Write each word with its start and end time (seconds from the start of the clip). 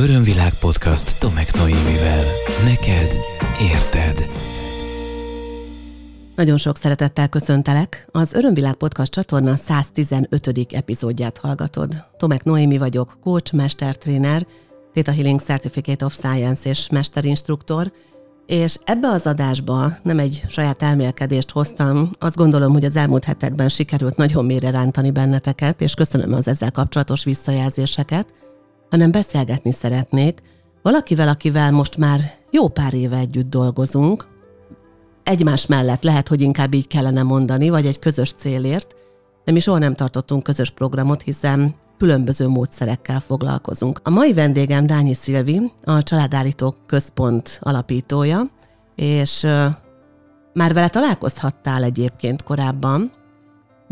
Örömvilág 0.00 0.54
podcast 0.54 1.18
Tomek 1.18 1.54
Noémivel. 1.54 2.24
Neked 2.64 3.16
érted. 3.60 4.30
Nagyon 6.36 6.56
sok 6.58 6.76
szeretettel 6.76 7.28
köszöntelek. 7.28 8.08
Az 8.10 8.32
Örömvilág 8.32 8.74
Podcast 8.74 9.12
csatorna 9.12 9.56
115. 9.56 10.66
epizódját 10.70 11.38
hallgatod. 11.38 12.04
Tomek 12.16 12.44
Noémi 12.44 12.78
vagyok, 12.78 13.18
coach, 13.22 13.54
mestertréner, 13.54 14.46
Theta 14.92 15.12
Healing 15.12 15.40
Certificate 15.40 16.04
of 16.04 16.12
Science 16.12 16.68
és 16.68 16.88
mesterinstruktor, 16.88 17.92
és 18.46 18.76
ebbe 18.84 19.08
az 19.08 19.26
adásba 19.26 19.92
nem 20.02 20.18
egy 20.18 20.44
saját 20.48 20.82
elmélkedést 20.82 21.50
hoztam, 21.50 22.10
azt 22.18 22.36
gondolom, 22.36 22.72
hogy 22.72 22.84
az 22.84 22.96
elmúlt 22.96 23.24
hetekben 23.24 23.68
sikerült 23.68 24.16
nagyon 24.16 24.44
mélyre 24.44 24.70
rántani 24.70 25.10
benneteket, 25.10 25.80
és 25.80 25.94
köszönöm 25.94 26.32
az 26.32 26.48
ezzel 26.48 26.70
kapcsolatos 26.70 27.24
visszajelzéseket, 27.24 28.26
hanem 28.90 29.10
beszélgetni 29.10 29.72
szeretnék 29.72 30.42
valakivel, 30.82 31.28
akivel 31.28 31.70
most 31.70 31.96
már 31.96 32.20
jó 32.50 32.68
pár 32.68 32.94
éve 32.94 33.16
együtt 33.16 33.50
dolgozunk, 33.50 34.28
egymás 35.22 35.66
mellett 35.66 36.02
lehet, 36.02 36.28
hogy 36.28 36.40
inkább 36.40 36.74
így 36.74 36.86
kellene 36.86 37.22
mondani, 37.22 37.68
vagy 37.68 37.86
egy 37.86 37.98
közös 37.98 38.32
célért, 38.32 38.94
de 39.44 39.52
mi 39.52 39.60
soha 39.60 39.78
nem 39.78 39.94
tartottunk 39.94 40.42
közös 40.42 40.70
programot, 40.70 41.22
hiszen 41.22 41.74
különböző 41.98 42.48
módszerekkel 42.48 43.20
foglalkozunk. 43.20 44.00
A 44.02 44.10
mai 44.10 44.32
vendégem 44.32 44.86
Dányi 44.86 45.14
Szilvi, 45.14 45.72
a 45.84 46.02
Családállító 46.02 46.74
Központ 46.86 47.58
alapítója, 47.62 48.40
és 48.96 49.46
már 50.52 50.72
vele 50.72 50.88
találkozhattál 50.88 51.82
egyébként 51.82 52.42
korábban, 52.42 53.12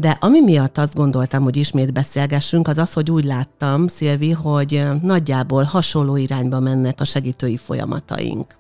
de 0.01 0.17
ami 0.21 0.41
miatt 0.41 0.79
azt 0.79 0.95
gondoltam, 0.95 1.43
hogy 1.43 1.57
ismét 1.57 1.93
beszélgessünk, 1.93 2.69
az 2.69 2.79
az, 2.79 2.93
hogy 2.93 3.11
úgy 3.11 3.25
láttam, 3.25 3.87
Szilvi, 3.87 4.31
hogy 4.31 4.85
nagyjából 5.03 5.63
hasonló 5.63 6.17
irányba 6.17 6.61
mennek 6.61 7.01
a 7.01 7.05
segítői 7.05 7.57
folyamataink. 7.57 8.57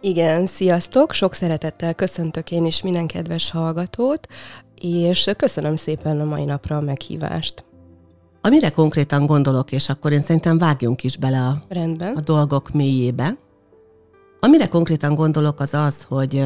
Igen, 0.00 0.46
sziasztok! 0.46 1.12
Sok 1.12 1.34
szeretettel 1.34 1.94
köszöntök 1.94 2.50
én 2.50 2.66
is 2.66 2.82
minden 2.82 3.06
kedves 3.06 3.50
hallgatót, 3.50 4.26
és 4.80 5.30
köszönöm 5.36 5.76
szépen 5.76 6.20
a 6.20 6.24
mai 6.24 6.44
napra 6.44 6.76
a 6.76 6.80
meghívást. 6.80 7.64
Amire 8.40 8.70
konkrétan 8.70 9.26
gondolok, 9.26 9.72
és 9.72 9.88
akkor 9.88 10.12
én 10.12 10.22
szerintem 10.22 10.58
vágjunk 10.58 11.04
is 11.04 11.16
bele 11.16 11.38
a, 11.38 11.62
Rendben. 11.68 12.16
a 12.16 12.20
dolgok 12.20 12.70
mélyébe. 12.72 13.36
Amire 14.40 14.68
konkrétan 14.68 15.14
gondolok 15.14 15.60
az 15.60 15.74
az, 15.74 16.02
hogy 16.02 16.44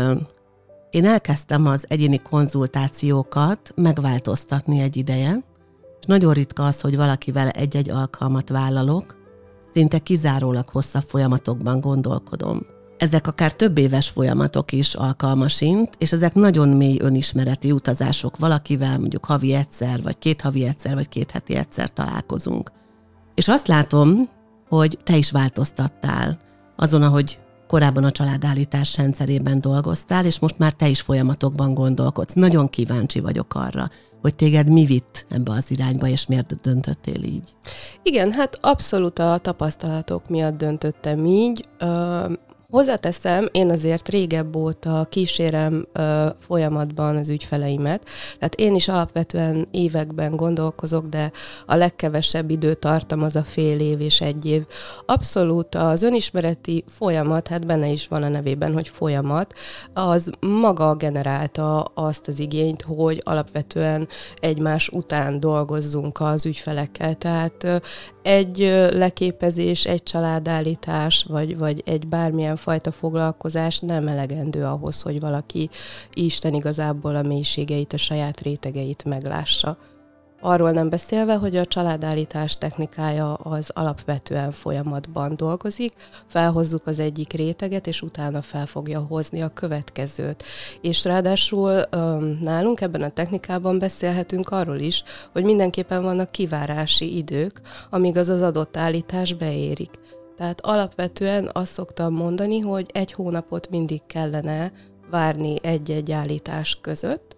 én 0.90 1.04
elkezdtem 1.04 1.66
az 1.66 1.84
egyéni 1.88 2.22
konzultációkat 2.22 3.72
megváltoztatni 3.74 4.80
egy 4.80 4.96
ideje, 4.96 5.44
és 6.00 6.06
nagyon 6.06 6.32
ritka 6.32 6.64
az, 6.66 6.80
hogy 6.80 6.96
valakivel 6.96 7.48
egy-egy 7.48 7.90
alkalmat 7.90 8.48
vállalok, 8.48 9.16
szinte 9.72 9.98
kizárólag 9.98 10.68
hosszabb 10.68 11.02
folyamatokban 11.02 11.80
gondolkodom. 11.80 12.66
Ezek 12.96 13.26
akár 13.26 13.52
több 13.52 13.78
éves 13.78 14.08
folyamatok 14.08 14.72
is 14.72 14.94
alkalmasint, 14.94 15.94
és 15.98 16.12
ezek 16.12 16.34
nagyon 16.34 16.68
mély 16.68 16.98
önismereti 17.00 17.72
utazások 17.72 18.36
valakivel, 18.36 18.98
mondjuk 18.98 19.24
havi 19.24 19.54
egyszer, 19.54 20.02
vagy 20.02 20.18
két 20.18 20.40
havi 20.40 20.64
egyszer, 20.64 20.94
vagy 20.94 21.08
két 21.08 21.30
heti 21.30 21.54
egyszer 21.54 21.92
találkozunk. 21.92 22.70
És 23.34 23.48
azt 23.48 23.68
látom, 23.68 24.28
hogy 24.68 24.98
te 25.04 25.16
is 25.16 25.30
változtattál 25.30 26.38
azon, 26.76 27.02
ahogy 27.02 27.38
korábban 27.68 28.04
a 28.04 28.10
családállítás 28.10 28.96
rendszerében 28.96 29.60
dolgoztál, 29.60 30.24
és 30.24 30.38
most 30.38 30.58
már 30.58 30.72
te 30.72 30.88
is 30.88 31.00
folyamatokban 31.00 31.74
gondolkodsz. 31.74 32.32
Nagyon 32.34 32.68
kíváncsi 32.68 33.20
vagyok 33.20 33.54
arra, 33.54 33.90
hogy 34.20 34.34
téged 34.34 34.72
mi 34.72 34.84
vitt 34.84 35.26
ebbe 35.28 35.52
az 35.52 35.70
irányba, 35.70 36.06
és 36.06 36.26
miért 36.26 36.60
döntöttél 36.60 37.22
így? 37.22 37.54
Igen, 38.02 38.32
hát 38.32 38.58
abszolút 38.60 39.18
a 39.18 39.38
tapasztalatok 39.38 40.28
miatt 40.28 40.56
döntöttem 40.56 41.26
így. 41.26 41.68
Hozzáteszem, 42.72 43.48
én 43.52 43.70
azért 43.70 44.08
régebb 44.08 44.56
óta 44.56 45.06
kísérem 45.08 45.86
ö, 45.92 46.26
folyamatban 46.38 47.16
az 47.16 47.28
ügyfeleimet, 47.28 48.04
tehát 48.38 48.54
én 48.54 48.74
is 48.74 48.88
alapvetően 48.88 49.68
években 49.70 50.36
gondolkozok, 50.36 51.06
de 51.06 51.32
a 51.66 51.74
legkevesebb 51.74 52.50
idő 52.50 52.74
tartam 52.74 53.22
az 53.22 53.36
a 53.36 53.44
fél 53.44 53.80
év 53.80 54.00
és 54.00 54.20
egy 54.20 54.44
év. 54.44 54.66
Abszolút 55.06 55.74
az 55.74 56.02
önismereti 56.02 56.84
folyamat, 56.88 57.48
hát 57.48 57.66
benne 57.66 57.88
is 57.88 58.08
van 58.08 58.22
a 58.22 58.28
nevében, 58.28 58.72
hogy 58.72 58.88
folyamat, 58.88 59.54
az 59.92 60.30
maga 60.40 60.94
generálta 60.94 61.80
azt 61.82 62.28
az 62.28 62.38
igényt, 62.38 62.82
hogy 62.82 63.22
alapvetően 63.24 64.08
egymás 64.40 64.88
után 64.88 65.40
dolgozzunk 65.40 66.20
az 66.20 66.46
ügyfelekkel, 66.46 67.14
tehát 67.14 67.82
egy 68.28 68.58
leképezés, 68.92 69.86
egy 69.86 70.02
családállítás, 70.02 71.24
vagy, 71.28 71.56
vagy 71.56 71.82
egy 71.86 72.08
bármilyen 72.08 72.56
fajta 72.56 72.92
foglalkozás 72.92 73.78
nem 73.78 74.08
elegendő 74.08 74.64
ahhoz, 74.64 75.02
hogy 75.02 75.20
valaki 75.20 75.70
Isten 76.14 76.54
igazából 76.54 77.14
a 77.14 77.22
mélységeit, 77.22 77.92
a 77.92 77.96
saját 77.96 78.40
rétegeit 78.40 79.04
meglássa. 79.04 79.78
Arról 80.40 80.70
nem 80.70 80.88
beszélve, 80.88 81.34
hogy 81.34 81.56
a 81.56 81.66
családállítás 81.66 82.56
technikája 82.56 83.34
az 83.34 83.70
alapvetően 83.74 84.52
folyamatban 84.52 85.36
dolgozik, 85.36 85.92
felhozzuk 86.26 86.86
az 86.86 86.98
egyik 86.98 87.32
réteget, 87.32 87.86
és 87.86 88.02
utána 88.02 88.42
fel 88.42 88.66
fogja 88.66 89.00
hozni 89.00 89.42
a 89.42 89.48
következőt. 89.48 90.44
És 90.80 91.04
ráadásul 91.04 91.82
nálunk 92.40 92.80
ebben 92.80 93.02
a 93.02 93.08
technikában 93.08 93.78
beszélhetünk 93.78 94.48
arról 94.48 94.78
is, 94.78 95.02
hogy 95.32 95.44
mindenképpen 95.44 96.02
vannak 96.02 96.30
kivárási 96.30 97.16
idők, 97.16 97.60
amíg 97.90 98.16
az 98.16 98.28
az 98.28 98.42
adott 98.42 98.76
állítás 98.76 99.32
beérik. 99.32 99.90
Tehát 100.36 100.60
alapvetően 100.60 101.50
azt 101.52 101.72
szoktam 101.72 102.14
mondani, 102.14 102.58
hogy 102.58 102.90
egy 102.92 103.12
hónapot 103.12 103.70
mindig 103.70 104.00
kellene 104.06 104.72
várni 105.10 105.56
egy-egy 105.62 106.12
állítás 106.12 106.78
között, 106.80 107.37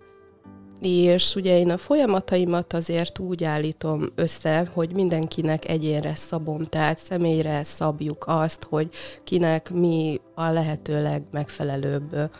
és 0.89 1.35
ugye 1.35 1.59
én 1.59 1.71
a 1.71 1.79
folyamataimat 1.79 2.73
azért 2.73 3.19
úgy 3.19 3.45
állítom 3.45 4.03
össze, 4.15 4.71
hogy 4.73 4.95
mindenkinek 4.95 5.69
egyénre 5.69 6.15
szabom, 6.15 6.65
tehát 6.65 6.99
személyre 6.99 7.63
szabjuk 7.63 8.25
azt, 8.27 8.67
hogy 8.69 8.91
kinek 9.25 9.71
mi 9.71 10.21
a 10.35 10.51
lehetőleg 10.51 11.23
megfelelőbb 11.31 12.31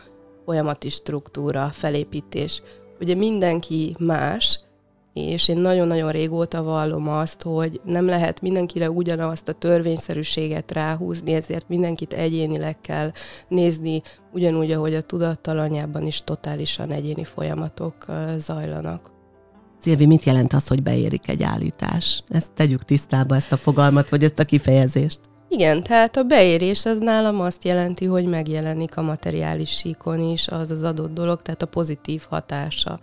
folyamati 0.45 0.89
struktúra, 0.89 1.69
felépítés. 1.73 2.61
Ugye 2.99 3.15
mindenki 3.15 3.95
más, 3.99 4.59
és 5.13 5.47
én 5.47 5.57
nagyon-nagyon 5.57 6.11
régóta 6.11 6.63
vallom 6.63 7.07
azt, 7.07 7.41
hogy 7.41 7.81
nem 7.85 8.05
lehet 8.05 8.41
mindenkire 8.41 8.89
ugyanazt 8.89 9.47
a 9.47 9.53
törvényszerűséget 9.53 10.71
ráhúzni, 10.71 11.33
ezért 11.33 11.69
mindenkit 11.69 12.13
egyénileg 12.13 12.81
kell 12.81 13.11
nézni, 13.47 14.01
ugyanúgy, 14.33 14.71
ahogy 14.71 14.93
a 14.93 15.01
tudattalanyában 15.01 16.05
is 16.05 16.21
totálisan 16.23 16.91
egyéni 16.91 17.23
folyamatok 17.23 18.05
zajlanak. 18.37 19.11
Szilvi, 19.81 20.05
mit 20.05 20.23
jelent 20.23 20.53
az, 20.53 20.67
hogy 20.67 20.83
beérik 20.83 21.29
egy 21.29 21.43
állítás? 21.43 22.23
Ezt 22.29 22.51
tegyük 22.51 22.83
tisztába, 22.83 23.35
ezt 23.35 23.51
a 23.51 23.57
fogalmat, 23.57 24.09
vagy 24.09 24.23
ezt 24.23 24.39
a 24.39 24.43
kifejezést. 24.43 25.19
Igen, 25.49 25.83
tehát 25.83 26.17
a 26.17 26.23
beérés 26.23 26.85
az 26.85 26.99
nálam 26.99 27.39
azt 27.39 27.63
jelenti, 27.63 28.05
hogy 28.05 28.25
megjelenik 28.25 28.97
a 28.97 29.01
materiális 29.01 29.69
síkon 29.69 30.19
is 30.29 30.47
az 30.47 30.71
az 30.71 30.83
adott 30.83 31.13
dolog, 31.13 31.41
tehát 31.41 31.61
a 31.61 31.65
pozitív 31.65 32.25
hatása. 32.29 32.99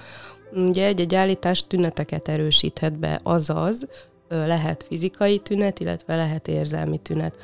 Ugye 0.53 0.87
egy-egy 0.87 1.15
állítás 1.15 1.67
tüneteket 1.67 2.29
erősíthet 2.29 2.99
be, 2.99 3.21
azaz 3.23 3.87
lehet 4.29 4.85
fizikai 4.89 5.39
tünet, 5.39 5.81
illetve 5.81 6.17
lehet 6.17 6.49
érzelmi 6.49 6.99
tünet. 6.99 7.35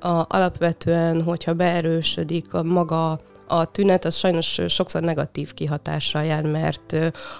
A, 0.00 0.24
alapvetően, 0.28 1.22
hogyha 1.22 1.52
beerősödik 1.52 2.54
a 2.54 2.62
maga 2.62 3.20
a 3.52 3.64
tünet 3.64 4.04
az 4.04 4.14
sajnos 4.14 4.60
sokszor 4.68 5.02
negatív 5.02 5.54
kihatással 5.54 6.24
jár, 6.24 6.42
mert 6.42 6.96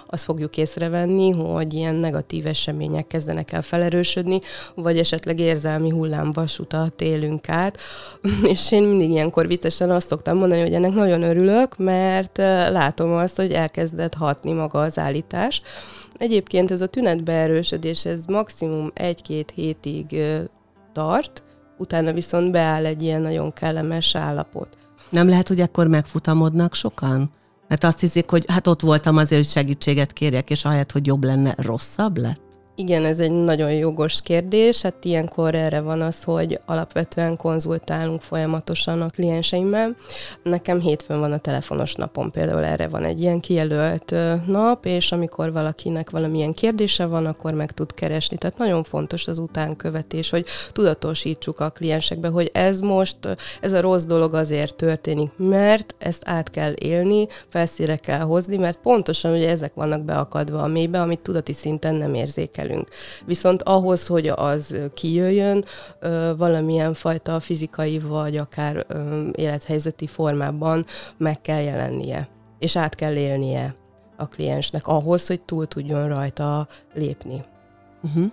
azt 0.07 0.23
fogjuk 0.23 0.57
észrevenni, 0.57 1.29
hogy 1.29 1.73
ilyen 1.73 1.95
negatív 1.95 2.47
események 2.47 3.07
kezdenek 3.07 3.51
el 3.51 3.61
felerősödni, 3.61 4.39
vagy 4.75 4.97
esetleg 4.97 5.39
érzelmi 5.39 5.89
hullámvasutat 5.89 7.01
élünk 7.01 7.49
át. 7.49 7.77
És 8.53 8.71
én 8.71 8.83
mindig 8.83 9.09
ilyenkor 9.09 9.47
viccesen 9.47 9.91
azt 9.91 10.07
szoktam 10.07 10.37
mondani, 10.37 10.61
hogy 10.61 10.73
ennek 10.73 10.93
nagyon 10.93 11.23
örülök, 11.23 11.77
mert 11.77 12.37
látom 12.69 13.11
azt, 13.11 13.35
hogy 13.35 13.51
elkezdett 13.51 14.13
hatni 14.13 14.51
maga 14.51 14.81
az 14.81 14.97
állítás. 14.97 15.61
Egyébként 16.17 16.71
ez 16.71 16.81
a 16.81 16.87
tünetbeerősödés, 16.87 18.05
ez 18.05 18.25
maximum 18.25 18.91
egy-két 18.93 19.51
hétig 19.55 20.23
tart, 20.93 21.43
utána 21.77 22.13
viszont 22.13 22.51
beáll 22.51 22.85
egy 22.85 23.01
ilyen 23.01 23.21
nagyon 23.21 23.53
kellemes 23.53 24.15
állapot. 24.15 24.82
Nem 25.13 25.27
lehet, 25.27 25.47
hogy 25.47 25.59
akkor 25.59 25.87
megfutamodnak 25.87 26.73
sokan? 26.73 27.31
Mert 27.67 27.83
azt 27.83 27.99
hiszik, 27.99 28.29
hogy 28.29 28.45
hát 28.47 28.67
ott 28.67 28.81
voltam 28.81 29.17
azért, 29.17 29.41
hogy 29.41 29.51
segítséget 29.51 30.13
kérjek, 30.13 30.49
és 30.49 30.65
ahelyett, 30.65 30.91
hogy 30.91 31.05
jobb 31.05 31.23
lenne, 31.23 31.53
rosszabb 31.57 32.17
lett? 32.17 32.42
Igen, 32.75 33.05
ez 33.05 33.19
egy 33.19 33.31
nagyon 33.31 33.73
jogos 33.73 34.21
kérdés. 34.21 34.81
Hát 34.81 35.05
ilyenkor 35.05 35.55
erre 35.55 35.81
van 35.81 36.01
az, 36.01 36.23
hogy 36.23 36.59
alapvetően 36.65 37.37
konzultálunk 37.37 38.21
folyamatosan 38.21 39.01
a 39.01 39.09
klienseimmel. 39.09 39.95
Nekem 40.43 40.79
hétfőn 40.79 41.19
van 41.19 41.31
a 41.31 41.37
telefonos 41.37 41.95
napom, 41.95 42.31
például 42.31 42.63
erre 42.63 42.87
van 42.87 43.03
egy 43.03 43.21
ilyen 43.21 43.39
kijelölt 43.39 44.15
nap, 44.47 44.85
és 44.85 45.11
amikor 45.11 45.51
valakinek 45.51 46.09
valamilyen 46.09 46.53
kérdése 46.53 47.05
van, 47.05 47.25
akkor 47.25 47.53
meg 47.53 47.71
tud 47.71 47.93
keresni. 47.93 48.37
Tehát 48.37 48.57
nagyon 48.57 48.83
fontos 48.83 49.27
az 49.27 49.37
utánkövetés, 49.37 50.29
hogy 50.29 50.45
tudatosítsuk 50.71 51.59
a 51.59 51.69
kliensekbe, 51.69 52.27
hogy 52.27 52.49
ez 52.53 52.79
most, 52.79 53.17
ez 53.61 53.73
a 53.73 53.81
rossz 53.81 54.03
dolog 54.03 54.33
azért 54.33 54.75
történik, 54.75 55.31
mert 55.37 55.95
ezt 55.97 56.23
át 56.25 56.49
kell 56.49 56.73
élni, 56.75 57.27
felszíre 57.49 57.95
kell 57.95 58.21
hozni, 58.21 58.57
mert 58.57 58.79
pontosan 58.79 59.31
ugye 59.31 59.49
ezek 59.49 59.73
vannak 59.73 60.01
beakadva 60.01 60.61
a 60.61 60.67
mélybe, 60.67 61.01
amit 61.01 61.19
tudati 61.19 61.53
szinten 61.53 61.95
nem 61.95 62.13
érzékel 62.13 62.61
énekelünk. 62.63 62.87
Viszont 63.25 63.61
ahhoz, 63.61 64.07
hogy 64.07 64.27
az 64.27 64.75
kijöjjön, 64.93 65.65
valamilyen 66.37 66.93
fajta 66.93 67.39
fizikai 67.39 67.99
vagy 67.99 68.37
akár 68.37 68.85
élethelyzeti 69.31 70.07
formában 70.07 70.85
meg 71.17 71.41
kell 71.41 71.61
jelennie, 71.61 72.27
és 72.59 72.77
át 72.77 72.95
kell 72.95 73.15
élnie 73.15 73.75
a 74.17 74.27
kliensnek 74.27 74.87
ahhoz, 74.87 75.27
hogy 75.27 75.41
túl 75.41 75.67
tudjon 75.67 76.07
rajta 76.07 76.67
lépni. 76.93 77.43
Uh-huh. 78.03 78.31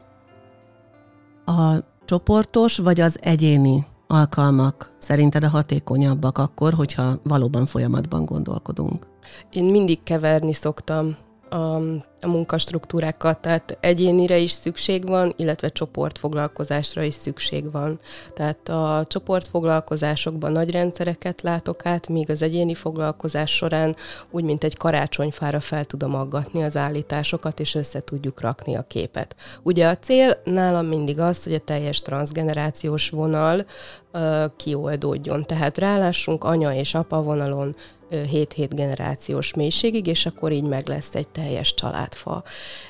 A 1.45 1.85
csoportos 2.05 2.79
vagy 2.79 3.01
az 3.01 3.19
egyéni 3.21 3.87
alkalmak 4.07 4.93
szerinted 4.99 5.45
a 5.45 5.49
hatékonyabbak 5.49 6.39
akkor, 6.39 6.75
hogyha 6.75 7.19
valóban 7.23 7.67
folyamatban 7.67 8.25
gondolkodunk? 8.25 9.07
Én 9.53 9.65
mindig 9.65 10.03
keverni 10.03 10.53
szoktam 10.53 11.17
a, 11.51 11.77
a 12.21 12.27
munkastruktúrákat, 12.27 13.39
tehát 13.39 13.79
egyénire 13.81 14.39
is 14.39 14.51
szükség 14.51 15.07
van, 15.07 15.33
illetve 15.37 15.69
csoportfoglalkozásra 15.69 17.03
is 17.03 17.15
szükség 17.15 17.71
van. 17.73 18.01
Tehát 18.35 18.69
a 18.69 19.05
csoportfoglalkozásokban 19.07 20.53
nagy 20.53 20.71
rendszereket 20.71 21.43
látok 21.43 21.87
át, 21.87 22.09
míg 22.09 22.31
az 22.31 22.43
egyéni 22.43 22.75
foglalkozás 22.75 23.51
során 23.51 23.97
úgy, 24.31 24.45
mint 24.45 24.65
egy 24.65 24.77
karácsonyfára 24.77 25.61
fel 25.61 25.85
tudom 25.85 26.15
aggatni 26.15 26.63
az 26.63 26.77
állításokat, 26.77 27.61
és 27.61 27.75
össze 27.75 28.01
tudjuk 28.01 28.41
rakni 28.41 28.77
a 28.77 28.83
képet. 28.83 29.37
Ugye 29.63 29.89
a 29.89 29.97
cél 29.97 30.41
nálam 30.45 30.87
mindig 30.87 31.21
az, 31.21 31.45
hogy 31.45 31.55
a 31.55 31.59
teljes 31.59 32.01
transgenerációs 32.01 33.11
vonal 33.11 33.65
uh, 34.13 34.45
kioldódjon. 34.57 35.45
Tehát 35.45 35.79
rálássunk 35.79 36.45
anya 36.45 36.75
és 36.75 36.95
apa 36.95 37.23
vonalon 37.23 37.75
7-7 38.11 38.69
generációs 38.71 39.55
mélységig, 39.55 40.07
és 40.07 40.27
akkor 40.27 40.53
így 40.53 40.69
meg 40.69 40.89
lesz 40.89 41.15
egy 41.15 41.29
teljes 41.29 41.75
családfa. 41.75 42.43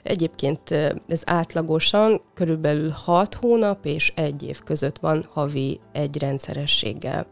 Egyébként 0.03 0.71
ez 1.09 1.23
átlagosan 1.25 2.21
körülbelül 2.35 2.91
6 2.91 3.35
hónap 3.35 3.87
és 3.87 4.13
egy 4.15 4.43
év 4.43 4.63
között 4.63 4.99
van 4.99 5.25
havi 5.33 5.81
egy 5.93 6.19
rendszerességgel. 6.19 7.27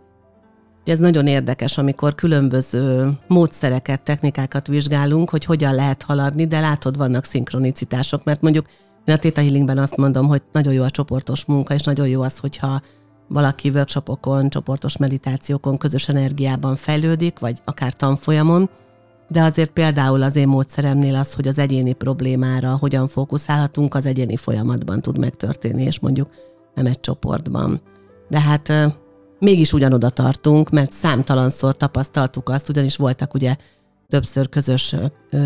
Ez 0.85 0.99
nagyon 0.99 1.27
érdekes, 1.27 1.79
amikor 1.79 2.15
különböző 2.15 3.11
módszereket, 3.27 4.03
technikákat 4.03 4.67
vizsgálunk, 4.67 5.31
hogy 5.31 5.45
hogyan 5.45 5.75
lehet 5.75 6.03
haladni, 6.03 6.47
de 6.47 6.61
látod, 6.61 6.97
vannak 6.97 7.25
szinkronicitások, 7.25 8.25
mert 8.25 8.41
mondjuk 8.41 8.67
én 9.05 9.15
a 9.15 9.19
Theta 9.19 9.41
Healingben 9.41 9.79
azt 9.79 9.97
mondom, 9.97 10.27
hogy 10.27 10.43
nagyon 10.53 10.73
jó 10.73 10.83
a 10.83 10.91
csoportos 10.91 11.45
munka, 11.45 11.75
és 11.75 11.83
nagyon 11.83 12.09
jó 12.09 12.23
az, 12.23 12.39
hogyha 12.39 12.81
valaki 13.29 13.69
workshopokon, 13.69 14.49
csoportos 14.49 14.97
meditációkon, 14.97 15.77
közös 15.77 16.09
energiában 16.09 16.77
fejlődik, 16.77 17.39
vagy 17.39 17.61
akár 17.65 17.93
tanfolyamon, 17.93 18.71
de 19.29 19.43
azért 19.43 19.71
például 19.71 20.23
az 20.23 20.37
én 20.37 20.49
módszeremnél 20.49 21.15
az, 21.15 21.35
hogy 21.35 21.49
az 21.49 21.59
egyéni 21.59 21.93
problémára 21.93 22.77
hogyan 22.77 23.09
fókuszálhatunk, 23.09 23.95
az 23.95 24.07
egyéni 24.07 24.37
folyamatban 24.37 25.01
tud 25.01 25.19
megtörténni, 25.19 25.83
és 25.83 25.99
mondjuk 25.99 26.29
nem 26.75 26.87
egy 26.87 27.01
csoportban. 27.01 27.81
De 28.29 28.41
hát 28.41 28.73
mégis 29.39 29.73
ugyanoda 29.73 30.11
tartunk, 30.11 30.71
mert 30.71 30.93
számtalanszor 30.93 31.77
tapasztaltuk 31.77 32.49
azt, 32.49 32.69
ugyanis 32.69 32.97
voltak 32.97 33.35
ugye 33.35 33.57
többször 34.09 34.49
közös 34.49 34.95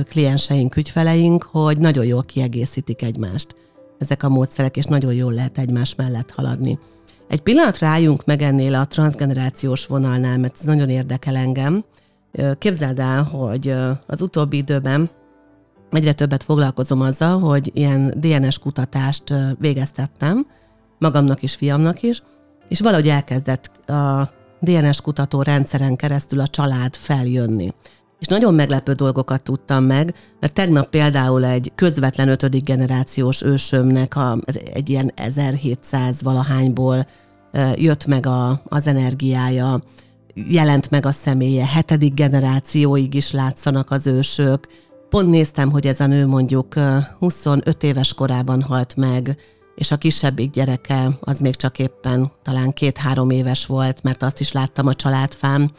klienseink, 0.08 0.76
ügyfeleink, 0.76 1.42
hogy 1.42 1.78
nagyon 1.78 2.04
jól 2.04 2.22
kiegészítik 2.22 3.02
egymást 3.02 3.56
ezek 3.98 4.22
a 4.22 4.28
módszerek, 4.28 4.76
és 4.76 4.84
nagyon 4.84 5.14
jól 5.14 5.32
lehet 5.32 5.58
egymás 5.58 5.94
mellett 5.94 6.30
haladni. 6.30 6.78
Egy 7.32 7.40
pillanatra 7.40 7.86
álljunk 7.86 8.24
meg 8.24 8.42
ennél 8.42 8.74
a 8.74 8.84
transgenerációs 8.84 9.86
vonalnál, 9.86 10.38
mert 10.38 10.56
ez 10.60 10.66
nagyon 10.66 10.88
érdekel 10.88 11.36
engem. 11.36 11.84
Képzeld 12.58 12.98
el, 12.98 13.22
hogy 13.22 13.74
az 14.06 14.22
utóbbi 14.22 14.56
időben 14.56 15.10
egyre 15.90 16.12
többet 16.12 16.42
foglalkozom 16.42 17.00
azzal, 17.00 17.38
hogy 17.40 17.70
ilyen 17.74 18.14
DNS 18.16 18.58
kutatást 18.58 19.34
végeztettem, 19.58 20.46
magamnak 20.98 21.42
is, 21.42 21.54
fiamnak 21.54 22.02
is, 22.02 22.22
és 22.68 22.80
valahogy 22.80 23.08
elkezdett 23.08 23.88
a 23.90 24.30
DNS 24.60 25.00
kutató 25.00 25.42
rendszeren 25.42 25.96
keresztül 25.96 26.40
a 26.40 26.46
család 26.46 26.94
feljönni. 26.94 27.72
És 28.20 28.26
nagyon 28.26 28.54
meglepő 28.54 28.92
dolgokat 28.92 29.42
tudtam 29.42 29.84
meg, 29.84 30.14
mert 30.40 30.54
tegnap 30.54 30.88
például 30.88 31.44
egy 31.44 31.72
közvetlen 31.74 32.28
ötödik 32.28 32.64
generációs 32.64 33.42
ősömnek 33.42 34.16
a, 34.16 34.38
egy 34.72 34.90
ilyen 34.90 35.12
1700 35.14 36.22
valahányból 36.22 37.06
jött 37.76 38.06
meg 38.06 38.26
a, 38.26 38.62
az 38.64 38.86
energiája, 38.86 39.82
jelent 40.34 40.90
meg 40.90 41.06
a 41.06 41.12
személye, 41.12 41.66
hetedik 41.66 42.14
generációig 42.14 43.14
is 43.14 43.30
látszanak 43.30 43.90
az 43.90 44.06
ősök. 44.06 44.66
Pont 45.08 45.30
néztem, 45.30 45.70
hogy 45.70 45.86
ez 45.86 46.00
a 46.00 46.06
nő 46.06 46.26
mondjuk 46.26 46.74
25 47.18 47.82
éves 47.82 48.14
korában 48.14 48.62
halt 48.62 48.96
meg, 48.96 49.36
és 49.74 49.90
a 49.90 49.96
kisebbik 49.96 50.50
gyereke 50.50 51.18
az 51.20 51.38
még 51.38 51.56
csak 51.56 51.78
éppen 51.78 52.30
talán 52.42 52.72
két-három 52.72 53.30
éves 53.30 53.66
volt, 53.66 54.02
mert 54.02 54.22
azt 54.22 54.40
is 54.40 54.52
láttam 54.52 54.86
a 54.86 54.94
családfám, 54.94 55.70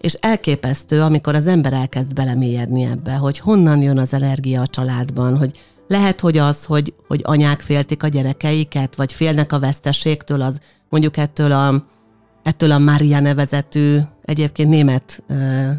és 0.00 0.12
elképesztő, 0.12 1.00
amikor 1.02 1.34
az 1.34 1.46
ember 1.46 1.72
elkezd 1.72 2.12
belemélyedni 2.12 2.84
ebbe, 2.84 3.12
hogy 3.12 3.38
honnan 3.38 3.82
jön 3.82 3.98
az 3.98 4.12
energia 4.12 4.60
a 4.60 4.66
családban, 4.66 5.38
hogy 5.38 5.58
lehet, 5.88 6.20
hogy 6.20 6.38
az, 6.38 6.64
hogy, 6.64 6.94
hogy 7.06 7.20
anyák 7.24 7.60
féltik 7.60 8.02
a 8.02 8.08
gyerekeiket, 8.08 8.96
vagy 8.96 9.12
félnek 9.12 9.52
a 9.52 9.58
veszteségtől, 9.58 10.42
az 10.42 10.58
mondjuk 10.94 11.16
ettől 11.16 11.52
a, 11.52 11.84
ettől 12.42 12.70
a 12.70 12.78
Maria 12.78 13.20
nevezetű, 13.20 13.98
egyébként 14.22 14.68
német, 14.68 15.22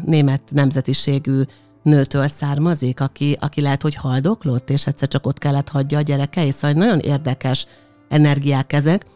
német 0.04 0.42
nemzetiségű 0.50 1.42
nőtől 1.82 2.28
származik, 2.28 3.00
aki, 3.00 3.36
aki 3.40 3.60
lehet, 3.60 3.82
hogy 3.82 3.94
haldoklott, 3.94 4.70
és 4.70 4.86
egyszer 4.86 5.08
csak 5.08 5.26
ott 5.26 5.38
kellett 5.38 5.68
hagyja 5.68 5.98
a 5.98 6.02
gyerekei. 6.02 6.50
Szóval 6.50 6.72
nagyon 6.72 6.98
érdekes 6.98 7.66
energiák 8.08 8.72
ezek. 8.72 9.06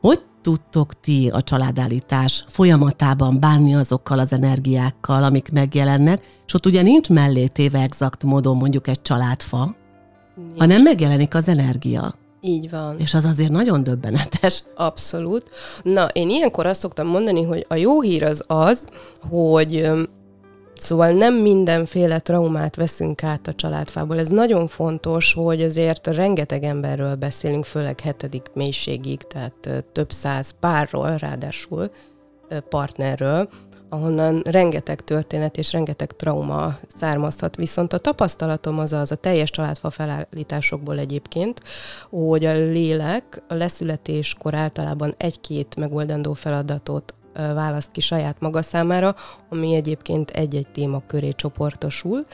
Hogy 0.00 0.22
tudtok 0.42 1.00
ti 1.00 1.30
a 1.32 1.42
családállítás 1.42 2.44
folyamatában 2.48 3.40
bánni 3.40 3.74
azokkal 3.74 4.18
az 4.18 4.32
energiákkal, 4.32 5.24
amik 5.24 5.52
megjelennek, 5.52 6.22
és 6.46 6.54
ott 6.54 6.66
ugye 6.66 6.82
nincs 6.82 7.10
mellé 7.10 7.46
téve 7.46 7.80
exakt 7.80 8.24
módon 8.24 8.56
mondjuk 8.56 8.88
egy 8.88 9.02
családfa, 9.02 9.76
nincs. 10.36 10.58
hanem 10.58 10.82
megjelenik 10.82 11.34
az 11.34 11.48
energia. 11.48 12.22
Így 12.46 12.70
van. 12.70 12.98
És 12.98 13.14
az 13.14 13.24
azért 13.24 13.50
nagyon 13.50 13.82
döbbenetes. 13.82 14.62
Abszolút. 14.74 15.50
Na, 15.82 16.08
én 16.12 16.30
ilyenkor 16.30 16.66
azt 16.66 16.80
szoktam 16.80 17.06
mondani, 17.06 17.42
hogy 17.42 17.66
a 17.68 17.74
jó 17.74 18.00
hír 18.00 18.22
az 18.24 18.44
az, 18.46 18.84
hogy 19.30 19.90
Szóval 20.76 21.10
nem 21.10 21.34
mindenféle 21.34 22.18
traumát 22.18 22.76
veszünk 22.76 23.22
át 23.22 23.48
a 23.48 23.54
családfából. 23.54 24.18
Ez 24.18 24.28
nagyon 24.28 24.68
fontos, 24.68 25.32
hogy 25.32 25.62
azért 25.62 26.06
rengeteg 26.06 26.62
emberről 26.64 27.14
beszélünk, 27.14 27.64
főleg 27.64 28.00
hetedik 28.00 28.50
mélységig, 28.54 29.20
tehát 29.22 29.84
több 29.92 30.12
száz 30.12 30.54
párról, 30.60 31.16
ráadásul 31.16 31.90
partnerről, 32.68 33.48
ahonnan 33.94 34.42
rengeteg 34.44 35.00
történet 35.00 35.56
és 35.56 35.72
rengeteg 35.72 36.12
trauma 36.12 36.78
származhat. 36.96 37.56
Viszont 37.56 37.92
a 37.92 37.98
tapasztalatom 37.98 38.78
az 38.78 38.92
az 38.92 39.10
a 39.10 39.16
teljes 39.16 39.50
családfa 39.50 39.90
felállításokból 39.90 40.98
egyébként, 40.98 41.62
hogy 42.10 42.44
a 42.44 42.52
lélek 42.52 43.42
a 43.48 43.54
leszületéskor 43.54 44.54
általában 44.54 45.14
egy-két 45.16 45.76
megoldandó 45.76 46.32
feladatot 46.32 47.14
választ 47.34 47.90
ki 47.90 48.00
saját 48.00 48.40
maga 48.40 48.62
számára, 48.62 49.14
ami 49.50 49.74
egyébként 49.74 50.30
egy-egy 50.30 50.68
téma 50.68 51.02
köré 51.06 51.32
csoportosul, 51.32 52.24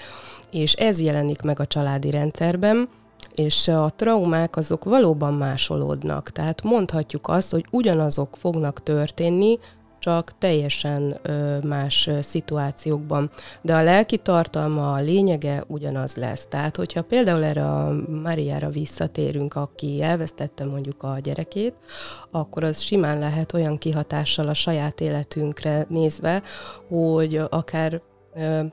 és 0.50 0.72
ez 0.72 1.00
jelenik 1.00 1.40
meg 1.40 1.60
a 1.60 1.66
családi 1.66 2.10
rendszerben, 2.10 2.88
és 3.34 3.68
a 3.68 3.90
traumák 3.96 4.56
azok 4.56 4.84
valóban 4.84 5.34
másolódnak. 5.34 6.30
Tehát 6.30 6.62
mondhatjuk 6.62 7.28
azt, 7.28 7.50
hogy 7.50 7.64
ugyanazok 7.70 8.36
fognak 8.38 8.82
történni, 8.82 9.58
csak 10.00 10.32
teljesen 10.38 11.20
más 11.62 12.10
szituációkban. 12.22 13.30
De 13.62 13.74
a 13.74 13.82
lelki 13.82 14.16
tartalma, 14.16 14.92
a 14.92 15.00
lényege 15.00 15.64
ugyanaz 15.66 16.14
lesz. 16.14 16.46
Tehát, 16.48 16.76
hogyha 16.76 17.02
például 17.02 17.44
erre 17.44 17.64
a 17.64 17.92
Mariára 18.22 18.68
visszatérünk, 18.68 19.54
aki 19.54 20.02
elvesztette 20.02 20.64
mondjuk 20.64 21.02
a 21.02 21.18
gyerekét, 21.22 21.74
akkor 22.30 22.64
az 22.64 22.80
simán 22.80 23.18
lehet 23.18 23.52
olyan 23.52 23.78
kihatással 23.78 24.48
a 24.48 24.54
saját 24.54 25.00
életünkre 25.00 25.86
nézve, 25.88 26.42
hogy 26.88 27.42
akár 27.50 28.00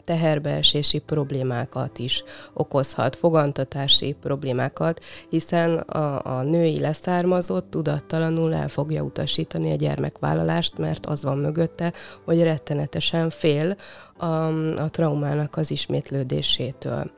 teherbeesési 0.04 1.00
problémákat 1.00 2.00
is 2.00 2.24
okozhat, 2.54 3.16
fogantatási 3.16 4.16
problémákat, 4.22 5.04
hiszen 5.30 5.78
a, 5.78 6.38
a 6.38 6.44
női 6.44 6.80
leszármazott 6.80 7.70
tudattalanul 7.70 8.54
el 8.54 8.68
fogja 8.68 9.04
utasítani 9.04 9.72
a 9.72 9.76
gyermekvállalást, 9.76 10.78
mert 10.78 11.06
az 11.06 11.24
van 11.24 11.38
mögötte, 11.38 11.94
hogy 12.26 12.44
rettenetesen 12.44 13.30
fél 13.30 13.76
a, 14.18 14.26
a 14.82 14.90
traumának 14.90 15.56
az 15.56 15.72
ismétlődésétől. 15.72 17.12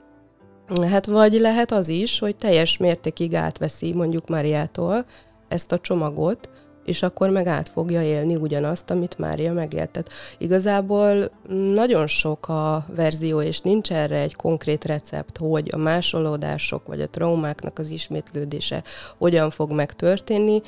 Hát 0.90 1.06
vagy 1.06 1.34
lehet 1.34 1.72
az 1.72 1.90
is, 1.90 2.20
hogy 2.20 2.36
teljes 2.36 2.78
mértékig 2.78 3.36
átveszi 3.36 3.94
mondjuk 3.94 4.30
Mariától 4.30 5.06
ezt 5.48 5.72
a 5.72 5.80
csomagot, 5.80 6.50
és 6.86 7.02
akkor 7.04 7.30
meg 7.30 7.48
át 7.48 7.70
fogja 7.70 8.02
élni 8.02 8.36
ugyanazt, 8.36 8.92
amit 8.92 9.18
Mária 9.18 9.54
megélt. 9.54 9.90
Tehát 9.90 10.10
igazából 10.38 11.32
nagyon 11.74 12.08
sok 12.08 12.48
a 12.48 12.86
verzió, 12.96 13.42
és 13.42 13.60
nincs 13.60 13.92
erre 13.92 14.20
egy 14.20 14.36
konkrét 14.36 14.86
recept, 14.86 15.38
hogy 15.38 15.70
a 15.74 15.78
másolódások 15.78 16.88
vagy 16.88 17.02
a 17.02 17.10
traumáknak 17.10 17.80
az 17.80 17.90
ismétlődése 17.90 18.84
hogyan 19.18 19.50
fog 19.50 19.72
megtörténni, 19.72 20.62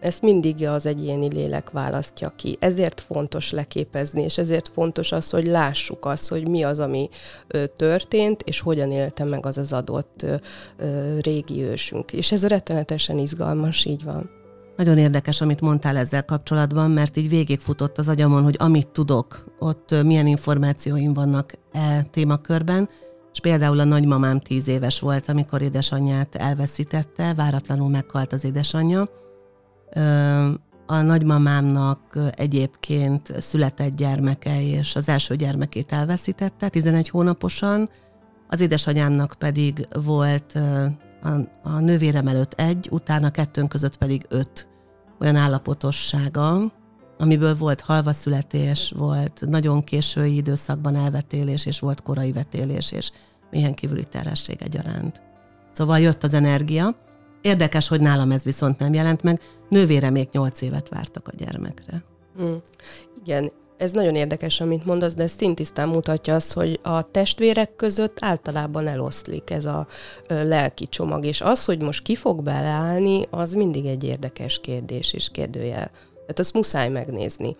ezt 0.00 0.22
mindig 0.22 0.66
az 0.66 0.86
egyéni 0.86 1.32
lélek 1.32 1.70
választja 1.70 2.32
ki. 2.36 2.56
Ezért 2.60 3.00
fontos 3.00 3.50
leképezni, 3.50 4.22
és 4.22 4.38
ezért 4.38 4.68
fontos 4.68 5.12
az, 5.12 5.30
hogy 5.30 5.46
lássuk 5.46 6.04
azt, 6.04 6.28
hogy 6.28 6.48
mi 6.48 6.62
az, 6.62 6.78
ami 6.78 7.08
történt, 7.76 8.42
és 8.42 8.60
hogyan 8.60 8.90
élte 8.90 9.24
meg 9.24 9.46
az 9.46 9.58
az 9.58 9.72
adott 9.72 10.24
régi 11.20 11.62
ősünk. 11.62 12.12
És 12.12 12.32
ez 12.32 12.46
rettenetesen 12.46 13.18
izgalmas, 13.18 13.84
így 13.84 14.04
van. 14.04 14.30
Nagyon 14.78 14.98
érdekes, 14.98 15.40
amit 15.40 15.60
mondtál 15.60 15.96
ezzel 15.96 16.24
kapcsolatban, 16.24 16.90
mert 16.90 17.16
így 17.16 17.28
végigfutott 17.28 17.98
az 17.98 18.08
agyamon, 18.08 18.42
hogy 18.42 18.56
amit 18.58 18.88
tudok, 18.88 19.54
ott 19.58 20.02
milyen 20.02 20.26
információim 20.26 21.12
vannak 21.12 21.52
e 21.72 22.02
témakörben, 22.02 22.88
és 23.32 23.40
például 23.40 23.80
a 23.80 23.84
nagymamám 23.84 24.40
tíz 24.40 24.68
éves 24.68 25.00
volt, 25.00 25.28
amikor 25.28 25.62
édesanyját 25.62 26.34
elveszítette, 26.34 27.34
váratlanul 27.34 27.88
meghalt 27.88 28.32
az 28.32 28.44
édesanyja. 28.44 29.08
A 30.86 31.00
nagymamámnak 31.00 32.18
egyébként 32.34 33.40
született 33.40 33.96
gyermeke, 33.96 34.62
és 34.62 34.96
az 34.96 35.08
első 35.08 35.36
gyermekét 35.36 35.92
elveszítette 35.92 36.68
11 36.68 37.08
hónaposan, 37.08 37.88
az 38.48 38.60
édesanyámnak 38.60 39.34
pedig 39.38 39.88
volt 40.04 40.58
a, 41.22 41.28
a 41.62 41.78
nővérem 41.78 42.26
előtt 42.26 42.52
egy, 42.52 42.88
utána 42.90 43.30
kettőnk 43.30 43.68
között 43.68 43.96
pedig 43.96 44.26
öt 44.28 44.68
olyan 45.20 45.36
állapotossága, 45.36 46.72
amiből 47.18 47.56
volt 47.56 47.80
halva 47.80 48.12
születés, 48.12 48.92
volt 48.96 49.40
nagyon 49.46 49.84
késői 49.84 50.36
időszakban 50.36 50.96
elvetélés, 50.96 51.66
és 51.66 51.80
volt 51.80 52.02
korai 52.02 52.32
vetélés, 52.32 52.92
és 52.92 53.10
milyen 53.50 53.74
kívüli 53.74 54.04
terhesség 54.04 54.62
egyaránt. 54.62 55.22
Szóval 55.72 55.98
jött 55.98 56.24
az 56.24 56.34
energia. 56.34 56.96
Érdekes, 57.40 57.88
hogy 57.88 58.00
nálam 58.00 58.30
ez 58.30 58.42
viszont 58.42 58.78
nem 58.78 58.94
jelent 58.94 59.22
meg. 59.22 59.40
Nővére 59.68 60.10
még 60.10 60.28
nyolc 60.32 60.60
évet 60.60 60.88
vártak 60.88 61.28
a 61.28 61.36
gyermekre. 61.36 62.04
Mm. 62.42 62.54
Igen, 63.24 63.50
ez 63.78 63.92
nagyon 63.92 64.14
érdekes, 64.14 64.60
amit 64.60 64.84
mondasz, 64.84 65.14
de 65.14 65.22
ez 65.22 65.30
szintisztán 65.30 65.88
mutatja 65.88 66.34
azt, 66.34 66.52
hogy 66.52 66.80
a 66.82 67.10
testvérek 67.10 67.76
között 67.76 68.18
általában 68.20 68.86
eloszlik 68.86 69.50
ez 69.50 69.64
a 69.64 69.86
lelki 70.28 70.86
csomag, 70.86 71.24
és 71.24 71.40
az, 71.40 71.64
hogy 71.64 71.82
most 71.82 72.02
ki 72.02 72.16
fog 72.16 72.42
beleállni, 72.42 73.22
az 73.30 73.52
mindig 73.52 73.86
egy 73.86 74.04
érdekes 74.04 74.58
kérdés 74.58 75.12
és 75.12 75.28
kérdőjel. 75.32 75.90
Tehát 76.12 76.38
azt 76.38 76.54
muszáj 76.54 76.88
megnézni. 76.88 77.56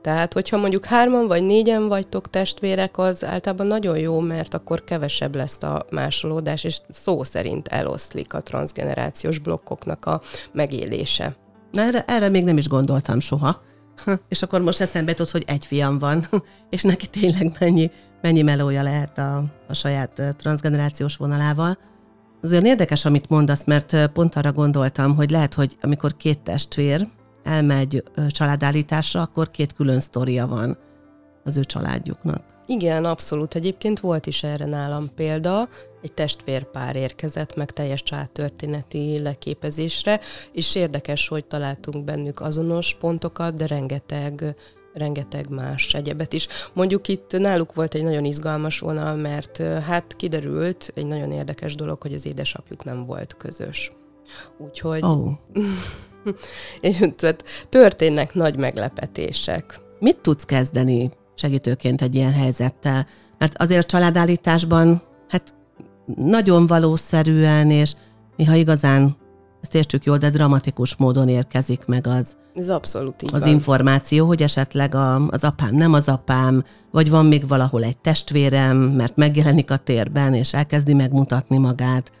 Tehát, 0.00 0.32
hogyha 0.32 0.56
mondjuk 0.56 0.84
hárman 0.84 1.26
vagy 1.26 1.42
négyen 1.42 1.88
vagytok 1.88 2.30
testvérek, 2.30 2.98
az 2.98 3.24
általában 3.24 3.66
nagyon 3.66 3.98
jó, 3.98 4.20
mert 4.20 4.54
akkor 4.54 4.84
kevesebb 4.84 5.34
lesz 5.34 5.62
a 5.62 5.84
másolódás, 5.90 6.64
és 6.64 6.80
szó 6.90 7.22
szerint 7.22 7.68
eloszlik 7.68 8.34
a 8.34 8.40
transgenerációs 8.40 9.38
blokkoknak 9.38 10.04
a 10.04 10.20
megélése. 10.52 11.36
Na, 11.72 11.82
erre, 11.82 12.04
erre 12.06 12.28
még 12.28 12.44
nem 12.44 12.56
is 12.56 12.68
gondoltam 12.68 13.20
soha. 13.20 13.62
és 14.28 14.42
akkor 14.42 14.60
most 14.60 14.80
eszembe 14.80 15.10
jutott, 15.10 15.30
hogy 15.30 15.44
egy 15.46 15.66
fiam 15.66 15.98
van, 15.98 16.26
és 16.70 16.82
neki 16.82 17.06
tényleg 17.06 17.56
mennyi, 17.60 17.90
mennyi 18.22 18.42
melója 18.42 18.82
lehet 18.82 19.18
a, 19.18 19.44
a 19.68 19.74
saját 19.74 20.22
transgenerációs 20.36 21.16
vonalával. 21.16 21.78
Az 22.42 22.52
olyan 22.52 22.64
érdekes, 22.64 23.04
amit 23.04 23.28
mondasz, 23.28 23.64
mert 23.64 24.10
pont 24.12 24.34
arra 24.34 24.52
gondoltam, 24.52 25.16
hogy 25.16 25.30
lehet, 25.30 25.54
hogy 25.54 25.76
amikor 25.80 26.16
két 26.16 26.38
testvér 26.38 27.08
elmegy 27.42 28.02
családállításra, 28.28 29.20
akkor 29.20 29.50
két 29.50 29.72
külön 29.72 30.00
sztoria 30.00 30.46
van 30.46 30.78
az 31.48 31.56
ő 31.56 31.64
családjuknak. 31.64 32.44
Igen, 32.66 33.04
abszolút. 33.04 33.54
Egyébként 33.54 34.00
volt 34.00 34.26
is 34.26 34.42
erre 34.42 34.66
nálam 34.66 35.14
példa. 35.14 35.68
Egy 36.02 36.12
testvérpár 36.12 36.96
érkezett 36.96 37.56
meg 37.56 37.70
teljes 37.70 38.02
családtörténeti 38.02 39.18
leképezésre, 39.22 40.20
és 40.52 40.74
érdekes, 40.74 41.28
hogy 41.28 41.44
találtunk 41.44 42.04
bennük 42.04 42.40
azonos 42.40 42.96
pontokat, 43.00 43.54
de 43.54 43.66
rengeteg 43.66 44.56
rengeteg 44.94 45.48
más 45.48 45.94
egyebet 45.94 46.32
is. 46.32 46.46
Mondjuk 46.72 47.08
itt 47.08 47.38
náluk 47.38 47.74
volt 47.74 47.94
egy 47.94 48.02
nagyon 48.02 48.24
izgalmas 48.24 48.78
vonal, 48.78 49.16
mert 49.16 49.62
hát 49.62 50.16
kiderült 50.16 50.92
egy 50.94 51.06
nagyon 51.06 51.32
érdekes 51.32 51.74
dolog, 51.74 52.02
hogy 52.02 52.14
az 52.14 52.26
édesapjuk 52.26 52.84
nem 52.84 53.06
volt 53.06 53.36
közös. 53.36 53.92
Úgyhogy... 54.58 55.02
Oh. 55.02 55.32
és 56.80 56.98
tehát 57.16 57.44
történnek 57.68 58.34
nagy 58.34 58.58
meglepetések. 58.58 59.80
Mit 59.98 60.16
tudsz 60.16 60.44
kezdeni 60.44 61.10
segítőként 61.38 62.02
egy 62.02 62.14
ilyen 62.14 62.32
helyzettel. 62.32 63.06
Mert 63.38 63.62
azért 63.62 63.84
a 63.84 63.86
családállításban, 63.86 65.02
hát 65.28 65.54
nagyon 66.16 66.66
valószerűen, 66.66 67.70
és 67.70 67.94
néha 68.36 68.54
igazán, 68.54 69.16
ezt 69.62 69.74
értsük 69.74 70.04
jól, 70.04 70.16
de 70.16 70.30
dramatikus 70.30 70.96
módon 70.96 71.28
érkezik 71.28 71.84
meg 71.86 72.06
az, 72.06 72.26
ez 72.58 72.68
abszolút 72.68 73.22
így 73.22 73.34
az 73.34 73.40
van. 73.40 73.48
információ, 73.48 74.26
hogy 74.26 74.42
esetleg 74.42 74.94
a, 74.94 75.26
az 75.26 75.44
apám 75.44 75.74
nem 75.74 75.92
az 75.92 76.08
apám, 76.08 76.64
vagy 76.90 77.10
van 77.10 77.26
még 77.26 77.48
valahol 77.48 77.84
egy 77.84 77.98
testvérem, 77.98 78.76
mert 78.76 79.16
megjelenik 79.16 79.70
a 79.70 79.76
térben, 79.76 80.34
és 80.34 80.54
elkezdi 80.54 80.94
megmutatni 80.94 81.58
magát. 81.58 82.12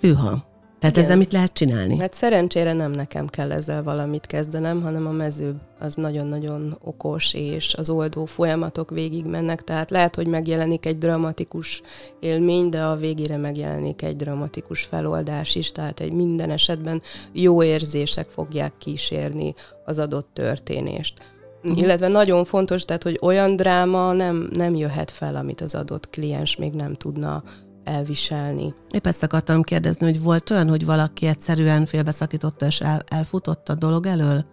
Hűha. 0.00 0.44
Tehát 0.78 0.96
Igen. 0.96 1.04
ezzel 1.08 1.16
mit 1.16 1.32
lehet 1.32 1.52
csinálni? 1.52 1.98
Hát 1.98 2.14
szerencsére 2.14 2.72
nem 2.72 2.90
nekem 2.90 3.26
kell 3.26 3.52
ezzel 3.52 3.82
valamit 3.82 4.26
kezdenem, 4.26 4.82
hanem 4.82 5.06
a 5.06 5.10
mező 5.10 5.54
az 5.78 5.94
nagyon-nagyon 5.94 6.78
okos, 6.84 7.34
és 7.34 7.74
az 7.74 7.90
oldó 7.90 8.24
folyamatok 8.24 8.90
végig 8.90 9.24
mennek, 9.24 9.64
tehát 9.64 9.90
lehet, 9.90 10.14
hogy 10.14 10.26
megjelenik 10.26 10.86
egy 10.86 10.98
dramatikus 10.98 11.82
élmény, 12.20 12.68
de 12.68 12.82
a 12.82 12.96
végére 12.96 13.36
megjelenik 13.36 14.02
egy 14.02 14.16
dramatikus 14.16 14.82
feloldás 14.82 15.54
is, 15.54 15.72
tehát 15.72 16.00
egy 16.00 16.12
minden 16.12 16.50
esetben 16.50 17.02
jó 17.32 17.62
érzések 17.62 18.28
fogják 18.30 18.72
kísérni 18.78 19.54
az 19.84 19.98
adott 19.98 20.28
történést. 20.32 21.14
Uh-huh. 21.62 21.80
Illetve 21.82 22.08
nagyon 22.08 22.44
fontos, 22.44 22.84
tehát, 22.84 23.02
hogy 23.02 23.18
olyan 23.22 23.56
dráma 23.56 24.12
nem, 24.12 24.48
nem 24.52 24.74
jöhet 24.74 25.10
fel, 25.10 25.36
amit 25.36 25.60
az 25.60 25.74
adott 25.74 26.10
kliens 26.10 26.56
még 26.56 26.72
nem 26.72 26.94
tudna 26.94 27.42
elviselni. 27.86 28.74
Épp 28.90 29.06
ezt 29.06 29.22
akartam 29.22 29.62
kérdezni, 29.62 30.06
hogy 30.06 30.22
volt 30.22 30.50
olyan, 30.50 30.68
hogy 30.68 30.84
valaki 30.84 31.26
egyszerűen 31.26 31.86
félbeszakította 31.86 32.66
és 32.66 32.80
el, 32.80 33.04
elfutott 33.08 33.68
a 33.68 33.74
dolog 33.74 34.06
elől? 34.06 34.44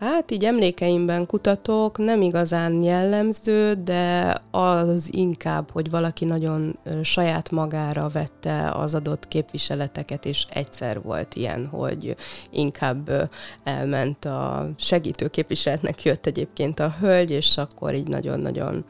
Hát 0.00 0.30
így 0.30 0.44
emlékeimben 0.44 1.26
kutatok, 1.26 1.98
nem 1.98 2.22
igazán 2.22 2.82
jellemző, 2.82 3.74
de 3.74 4.34
az 4.50 5.08
inkább, 5.14 5.70
hogy 5.70 5.90
valaki 5.90 6.24
nagyon 6.24 6.78
saját 7.02 7.50
magára 7.50 8.08
vette 8.08 8.70
az 8.70 8.94
adott 8.94 9.28
képviseleteket, 9.28 10.24
és 10.24 10.46
egyszer 10.50 11.02
volt 11.02 11.34
ilyen, 11.34 11.66
hogy 11.66 12.16
inkább 12.50 13.30
elment 13.64 14.24
a 14.24 14.70
segítő 14.76 15.28
képviseletnek 15.28 16.02
jött 16.02 16.26
egyébként 16.26 16.80
a 16.80 16.94
hölgy, 17.00 17.30
és 17.30 17.56
akkor 17.56 17.94
így 17.94 18.08
nagyon-nagyon 18.08 18.84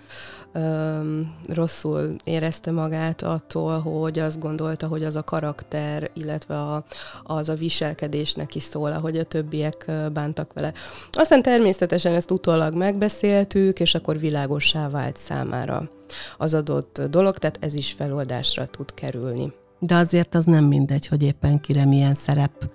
rosszul 1.46 2.16
érezte 2.24 2.70
magát 2.70 3.22
attól, 3.22 3.78
hogy 3.78 4.18
azt 4.18 4.38
gondolta, 4.38 4.86
hogy 4.86 5.04
az 5.04 5.16
a 5.16 5.22
karakter, 5.22 6.10
illetve 6.14 6.60
a, 6.60 6.84
az 7.22 7.48
a 7.48 7.54
viselkedés 7.54 8.34
neki 8.34 8.60
szól, 8.60 8.92
ahogy 8.92 9.18
a 9.18 9.24
többiek 9.24 9.90
bántak 10.12 10.52
vele. 10.52 10.72
Aztán 11.12 11.42
természetesen 11.42 12.14
ezt 12.14 12.30
utólag 12.30 12.74
megbeszéltük, 12.74 13.80
és 13.80 13.94
akkor 13.94 14.18
világossá 14.18 14.88
vált 14.88 15.16
számára 15.16 15.90
az 16.38 16.54
adott 16.54 17.00
dolog, 17.10 17.38
tehát 17.38 17.58
ez 17.60 17.74
is 17.74 17.92
feloldásra 17.92 18.66
tud 18.66 18.94
kerülni. 18.94 19.52
De 19.78 19.94
azért 19.94 20.34
az 20.34 20.44
nem 20.44 20.64
mindegy, 20.64 21.06
hogy 21.06 21.22
éppen 21.22 21.60
kire 21.60 21.84
milyen 21.84 22.14
szerep 22.14 22.70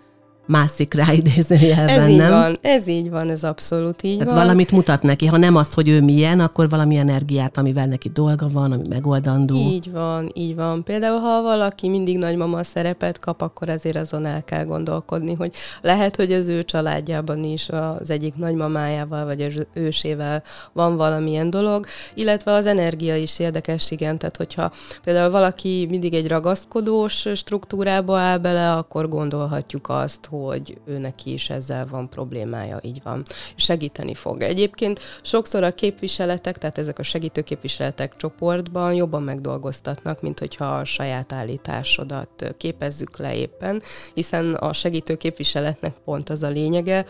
mászik 0.45 0.93
rá 0.93 1.11
idézőjelben, 1.13 1.99
ez 1.99 2.09
így 2.09 2.17
nem? 2.17 2.31
van, 2.31 2.57
ez 2.61 2.87
így 2.87 3.09
van, 3.09 3.29
ez 3.29 3.43
abszolút 3.43 4.03
így 4.03 4.17
Tehát 4.17 4.33
van. 4.33 4.43
valamit 4.43 4.71
mutat 4.71 5.01
neki, 5.01 5.25
ha 5.25 5.37
nem 5.37 5.55
az, 5.55 5.73
hogy 5.73 5.89
ő 5.89 6.01
milyen, 6.01 6.39
akkor 6.39 6.69
valami 6.69 6.95
energiát, 6.95 7.57
amivel 7.57 7.85
neki 7.85 8.09
dolga 8.09 8.49
van, 8.49 8.71
ami 8.71 8.83
megoldandó. 8.89 9.55
Így 9.55 9.91
van, 9.91 10.31
így 10.33 10.55
van. 10.55 10.83
Például, 10.83 11.19
ha 11.19 11.41
valaki 11.41 11.89
mindig 11.89 12.17
nagymama 12.17 12.63
szerepet 12.63 13.19
kap, 13.19 13.41
akkor 13.41 13.69
azért 13.69 13.95
azon 13.95 14.25
el 14.25 14.43
kell 14.43 14.65
gondolkodni, 14.65 15.33
hogy 15.33 15.51
lehet, 15.81 16.15
hogy 16.15 16.31
az 16.31 16.47
ő 16.47 16.63
családjában 16.63 17.43
is 17.43 17.69
az 17.69 18.09
egyik 18.09 18.35
nagymamájával 18.35 19.25
vagy 19.25 19.41
az 19.41 19.67
ősével 19.73 20.43
van 20.73 20.97
valamilyen 20.97 21.49
dolog, 21.49 21.85
illetve 22.13 22.51
az 22.51 22.65
energia 22.65 23.15
is 23.15 23.39
érdekes, 23.39 23.91
igen. 23.91 24.17
Tehát, 24.17 24.37
hogyha 24.37 24.71
például 25.03 25.31
valaki 25.31 25.87
mindig 25.89 26.13
egy 26.13 26.27
ragaszkodós 26.27 27.27
struktúrába 27.35 28.17
áll 28.17 28.37
bele, 28.37 28.71
akkor 28.71 29.09
gondolhatjuk 29.09 29.89
azt, 29.89 30.25
hogy 30.41 30.77
ő 30.85 30.97
neki 30.97 31.33
is 31.33 31.49
ezzel 31.49 31.85
van 31.85 32.09
problémája, 32.09 32.79
így 32.81 33.01
van. 33.03 33.23
Segíteni 33.55 34.13
fog. 34.13 34.41
Egyébként 34.41 34.99
sokszor 35.21 35.63
a 35.63 35.73
képviseletek, 35.73 36.57
tehát 36.57 36.77
ezek 36.77 36.99
a 36.99 37.03
segítő 37.03 37.41
képviseletek 37.41 38.15
csoportban 38.15 38.93
jobban 38.93 39.23
megdolgoztatnak, 39.23 40.21
mint 40.21 40.39
hogyha 40.39 40.65
a 40.65 40.85
saját 40.85 41.33
állításodat 41.33 42.55
képezzük 42.57 43.17
le 43.17 43.35
éppen, 43.35 43.81
hiszen 44.13 44.53
a 44.53 44.73
segítő 44.73 45.15
képviseletnek 45.15 45.93
pont 46.05 46.29
az 46.29 46.43
a 46.43 46.49
lényege, 46.49 47.05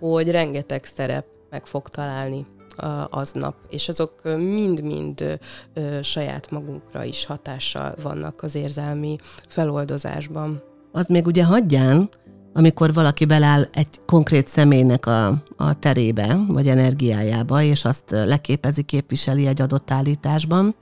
hogy 0.00 0.30
rengeteg 0.30 0.84
szerep 0.84 1.26
meg 1.50 1.66
fog 1.66 1.88
találni 1.88 2.46
aznap, 3.10 3.54
és 3.70 3.88
azok 3.88 4.22
mind-mind 4.36 5.38
saját 6.02 6.50
magunkra 6.50 7.04
is 7.04 7.24
hatással 7.24 7.94
vannak 8.02 8.42
az 8.42 8.54
érzelmi 8.54 9.16
feloldozásban. 9.48 10.62
Az 10.92 11.06
még 11.06 11.26
ugye 11.26 11.44
hagyján, 11.44 12.08
amikor 12.58 12.92
valaki 12.92 13.24
beláll 13.24 13.62
egy 13.72 13.88
konkrét 14.06 14.48
személynek 14.48 15.06
a, 15.06 15.26
a 15.56 15.78
terébe, 15.78 16.40
vagy 16.48 16.68
energiájába, 16.68 17.62
és 17.62 17.84
azt 17.84 18.04
leképezi, 18.10 18.82
képviseli 18.82 19.46
egy 19.46 19.60
adott 19.60 19.90
állításban, 19.90 20.74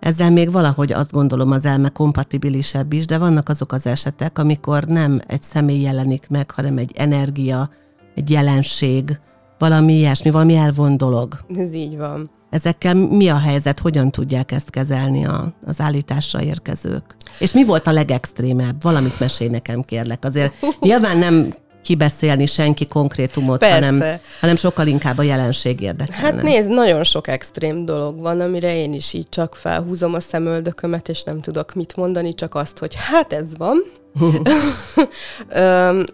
ezzel 0.00 0.30
még 0.30 0.52
valahogy 0.52 0.92
azt 0.92 1.10
gondolom 1.10 1.50
az 1.50 1.64
elme 1.64 1.88
kompatibilisebb 1.88 2.92
is, 2.92 3.06
de 3.06 3.18
vannak 3.18 3.48
azok 3.48 3.72
az 3.72 3.86
esetek, 3.86 4.38
amikor 4.38 4.84
nem 4.84 5.20
egy 5.26 5.42
személy 5.42 5.80
jelenik 5.80 6.28
meg, 6.28 6.50
hanem 6.50 6.78
egy 6.78 6.92
energia, 6.96 7.70
egy 8.14 8.30
jelenség, 8.30 9.20
valami 9.58 9.92
ilyesmi, 9.92 10.30
valami 10.30 10.56
elvon 10.56 10.96
dolog. 10.96 11.34
Ez 11.56 11.74
így 11.74 11.96
van. 11.96 12.30
Ezekkel 12.50 12.94
mi 12.94 13.28
a 13.28 13.38
helyzet, 13.38 13.80
hogyan 13.80 14.10
tudják 14.10 14.52
ezt 14.52 14.70
kezelni 14.70 15.26
a, 15.26 15.52
az 15.66 15.80
állításra 15.80 16.42
érkezők? 16.42 17.16
És 17.38 17.52
mi 17.52 17.64
volt 17.64 17.86
a 17.86 17.92
legextrémebb? 17.92 18.82
Valamit 18.82 19.20
mesél 19.20 19.50
nekem, 19.50 19.82
kérlek. 19.82 20.24
Azért 20.24 20.54
nyilván 20.80 21.18
nem 21.18 21.54
kibeszélni 21.82 22.46
senki 22.46 22.86
konkrétumot, 22.86 23.64
hanem, 23.64 24.02
hanem 24.40 24.56
sokkal 24.56 24.86
inkább 24.86 25.18
a 25.18 25.22
jelenség 25.22 25.80
érdekelne. 25.80 26.22
Hát 26.22 26.42
nézd, 26.42 26.70
nagyon 26.70 27.04
sok 27.04 27.28
extrém 27.28 27.84
dolog 27.84 28.20
van, 28.20 28.40
amire 28.40 28.76
én 28.76 28.92
is 28.92 29.12
így 29.12 29.28
csak 29.28 29.54
felhúzom 29.54 30.14
a 30.14 30.20
szemöldökömet, 30.20 31.08
és 31.08 31.22
nem 31.22 31.40
tudok 31.40 31.74
mit 31.74 31.96
mondani, 31.96 32.34
csak 32.34 32.54
azt, 32.54 32.78
hogy 32.78 32.94
hát 32.96 33.32
ez 33.32 33.56
van. 33.56 33.82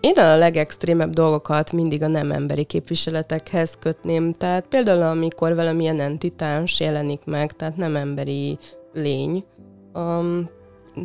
én 0.01 0.17
a 0.17 0.37
legextrémebb 0.37 1.13
dolgokat 1.13 1.73
mindig 1.73 2.03
a 2.03 2.07
nem 2.07 2.31
emberi 2.31 2.65
képviseletekhez 2.65 3.77
kötném. 3.81 4.33
Tehát 4.33 4.67
például, 4.69 5.03
amikor 5.03 5.55
valamilyen 5.55 6.01
entitáns 6.01 6.81
jelenik 6.81 7.21
meg, 7.25 7.53
tehát 7.53 7.77
nem 7.77 7.97
emberi 7.97 8.59
lény, 8.93 9.45
um, 9.95 10.49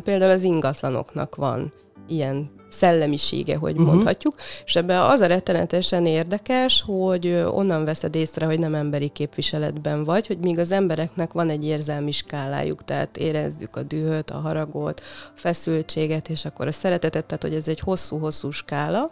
például 0.04 0.30
az 0.30 0.42
ingatlanoknak 0.42 1.34
van 1.34 1.72
ilyen 2.08 2.50
szellemisége, 2.70 3.56
hogy 3.56 3.72
uh-huh. 3.72 3.86
mondhatjuk, 3.86 4.34
és 4.64 4.76
ebben 4.76 5.00
az 5.00 5.20
a 5.20 5.26
rettenetesen 5.26 6.06
érdekes, 6.06 6.82
hogy 6.86 7.44
onnan 7.50 7.84
veszed 7.84 8.14
észre, 8.14 8.46
hogy 8.46 8.58
nem 8.58 8.74
emberi 8.74 9.08
képviseletben 9.08 10.04
vagy, 10.04 10.26
hogy 10.26 10.38
míg 10.38 10.58
az 10.58 10.70
embereknek 10.70 11.32
van 11.32 11.48
egy 11.48 11.64
érzelmi 11.64 12.10
skálájuk, 12.10 12.84
tehát 12.84 13.16
érezzük 13.16 13.76
a 13.76 13.82
dühöt, 13.82 14.30
a 14.30 14.38
haragot, 14.38 15.00
a 15.34 15.38
feszültséget, 15.38 16.28
és 16.28 16.44
akkor 16.44 16.66
a 16.66 16.72
szeretetet, 16.72 17.24
tehát 17.24 17.42
hogy 17.42 17.54
ez 17.54 17.68
egy 17.68 17.80
hosszú-hosszú 17.80 18.50
skála, 18.50 19.10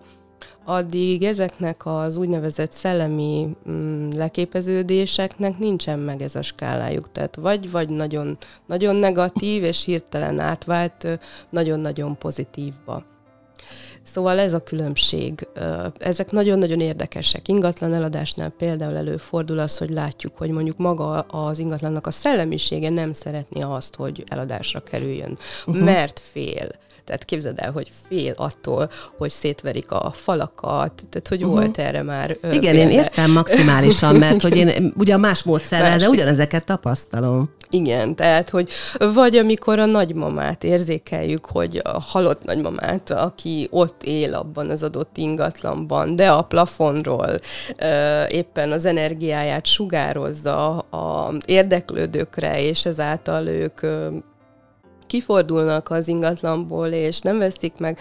addig 0.64 1.22
ezeknek 1.22 1.86
az 1.86 2.16
úgynevezett 2.16 2.72
szellemi 2.72 3.56
mm, 3.70 4.08
leképeződéseknek 4.16 5.58
nincsen 5.58 5.98
meg 5.98 6.22
ez 6.22 6.34
a 6.34 6.42
skálájuk. 6.42 7.12
Tehát 7.12 7.36
vagy, 7.36 7.70
vagy 7.70 7.88
nagyon, 7.88 8.38
nagyon 8.66 8.96
negatív, 8.96 9.62
és 9.62 9.84
hirtelen 9.84 10.38
átvált 10.38 11.20
nagyon-nagyon 11.50 12.18
pozitívba. 12.18 13.04
Szóval 14.12 14.38
ez 14.38 14.52
a 14.52 14.58
különbség. 14.58 15.48
Ezek 15.98 16.30
nagyon-nagyon 16.30 16.80
érdekesek. 16.80 17.48
Ingatlan 17.48 17.94
eladásnál 17.94 18.48
például 18.48 18.96
előfordul 18.96 19.58
az, 19.58 19.78
hogy 19.78 19.90
látjuk, 19.90 20.36
hogy 20.36 20.50
mondjuk 20.50 20.76
maga 20.76 21.20
az 21.20 21.58
ingatlannak 21.58 22.06
a 22.06 22.10
szellemisége 22.10 22.90
nem 22.90 23.12
szeretné 23.12 23.62
azt, 23.62 23.96
hogy 23.96 24.24
eladásra 24.28 24.80
kerüljön, 24.80 25.38
uh-huh. 25.66 25.84
mert 25.84 26.20
fél. 26.32 26.68
Tehát 27.04 27.24
képzeld 27.24 27.58
el, 27.58 27.70
hogy 27.70 27.92
fél 28.08 28.32
attól, 28.36 28.90
hogy 29.16 29.30
szétverik 29.30 29.90
a 29.90 30.10
falakat, 30.14 30.92
tehát 31.10 31.28
hogy 31.28 31.42
uh-huh. 31.42 31.58
volt 31.58 31.78
erre 31.78 32.02
már 32.02 32.30
Igen, 32.42 32.60
példa. 32.60 32.78
én 32.78 32.90
értem 32.90 33.30
maximálisan, 33.30 34.14
mert 34.16 34.42
hogy 34.42 34.56
én 34.56 34.92
ugyan 34.96 35.20
más 35.20 35.42
módszerrel, 35.42 35.88
Másik. 35.88 36.02
de 36.02 36.08
ugyanezeket 36.08 36.64
tapasztalom. 36.64 37.50
Igen, 37.70 38.14
tehát, 38.14 38.50
hogy 38.50 38.68
vagy 39.14 39.36
amikor 39.36 39.78
a 39.78 39.84
nagymamát 39.84 40.64
érzékeljük, 40.64 41.46
hogy 41.46 41.80
a 41.84 42.00
halott 42.00 42.44
nagymamát, 42.44 43.10
aki 43.10 43.68
ott 43.70 44.02
él 44.02 44.34
abban 44.34 44.70
az 44.70 44.82
adott 44.82 45.16
ingatlanban, 45.16 46.16
de 46.16 46.30
a 46.30 46.42
plafonról 46.42 47.38
éppen 48.28 48.72
az 48.72 48.84
energiáját 48.84 49.66
sugározza 49.66 50.78
a 50.78 51.32
érdeklődőkre, 51.46 52.62
és 52.62 52.84
ezáltal 52.84 53.46
ők 53.46 53.80
kifordulnak 55.06 55.90
az 55.90 56.08
ingatlanból, 56.08 56.86
és 56.86 57.20
nem 57.20 57.38
veszik 57.38 57.72
meg, 57.78 57.98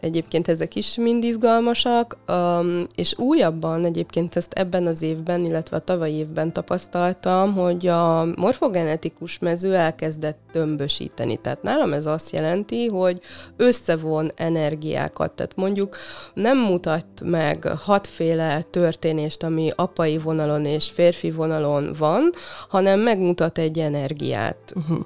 Egyébként 0.00 0.48
ezek 0.48 0.74
is 0.74 0.96
mind 0.96 1.24
izgalmasak, 1.24 2.16
um, 2.28 2.82
és 2.94 3.18
újabban 3.18 3.84
egyébként 3.84 4.36
ezt 4.36 4.52
ebben 4.52 4.86
az 4.86 5.02
évben, 5.02 5.44
illetve 5.44 5.76
a 5.76 5.80
tavalyi 5.80 6.14
évben 6.14 6.52
tapasztaltam, 6.52 7.54
hogy 7.54 7.86
a 7.86 8.24
morfogenetikus 8.36 9.38
mező 9.38 9.74
elkezdett 9.74 10.38
tömbösíteni. 10.52 11.36
Tehát 11.36 11.62
nálam 11.62 11.92
ez 11.92 12.06
azt 12.06 12.30
jelenti, 12.30 12.86
hogy 12.86 13.20
összevon 13.56 14.30
energiákat. 14.34 15.32
Tehát 15.32 15.56
mondjuk 15.56 15.96
nem 16.34 16.58
mutat 16.58 17.06
meg 17.24 17.64
hatféle 17.64 18.62
történést, 18.62 19.42
ami 19.42 19.70
apai 19.76 20.18
vonalon 20.18 20.64
és 20.64 20.90
férfi 20.90 21.30
vonalon 21.30 21.94
van, 21.98 22.30
hanem 22.68 23.00
megmutat 23.00 23.58
egy 23.58 23.78
energiát. 23.78 24.72
Uh-huh. 24.74 24.98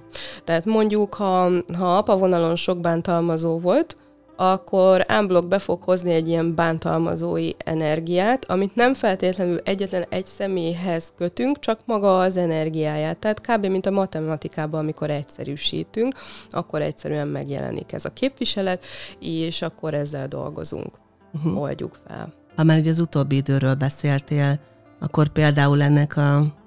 Tehát 0.44 0.64
mondjuk, 0.64 1.14
ha, 1.14 1.50
ha 1.78 1.96
apa 1.96 2.16
vonalon 2.16 2.56
sok 2.56 2.78
bántalmazó 2.80 3.58
volt, 3.58 3.96
akkor 4.50 5.04
ámblok 5.08 5.48
be 5.48 5.58
fog 5.58 5.82
hozni 5.82 6.12
egy 6.12 6.28
ilyen 6.28 6.54
bántalmazói 6.54 7.50
energiát, 7.64 8.44
amit 8.44 8.74
nem 8.74 8.94
feltétlenül 8.94 9.58
egyetlen 9.64 10.04
egy 10.08 10.24
személyhez 10.24 11.12
kötünk, 11.16 11.58
csak 11.58 11.80
maga 11.84 12.18
az 12.18 12.36
energiáját. 12.36 13.18
Tehát 13.18 13.40
kb. 13.40 13.66
mint 13.66 13.86
a 13.86 13.90
matematikában, 13.90 14.80
amikor 14.80 15.10
egyszerűsítünk, 15.10 16.14
akkor 16.50 16.82
egyszerűen 16.82 17.28
megjelenik 17.28 17.92
ez 17.92 18.04
a 18.04 18.12
képviselet, 18.12 18.84
és 19.18 19.62
akkor 19.62 19.94
ezzel 19.94 20.28
dolgozunk, 20.28 20.98
uh-huh. 21.32 21.60
oldjuk 21.60 21.98
fel. 22.06 22.32
Ha 22.56 22.62
már 22.62 22.78
ugye 22.78 22.90
az 22.90 23.00
utóbbi 23.00 23.36
időről 23.36 23.74
beszéltél, 23.74 24.60
akkor 25.00 25.28
például 25.28 25.82
ennek 25.82 26.16
a 26.16 26.61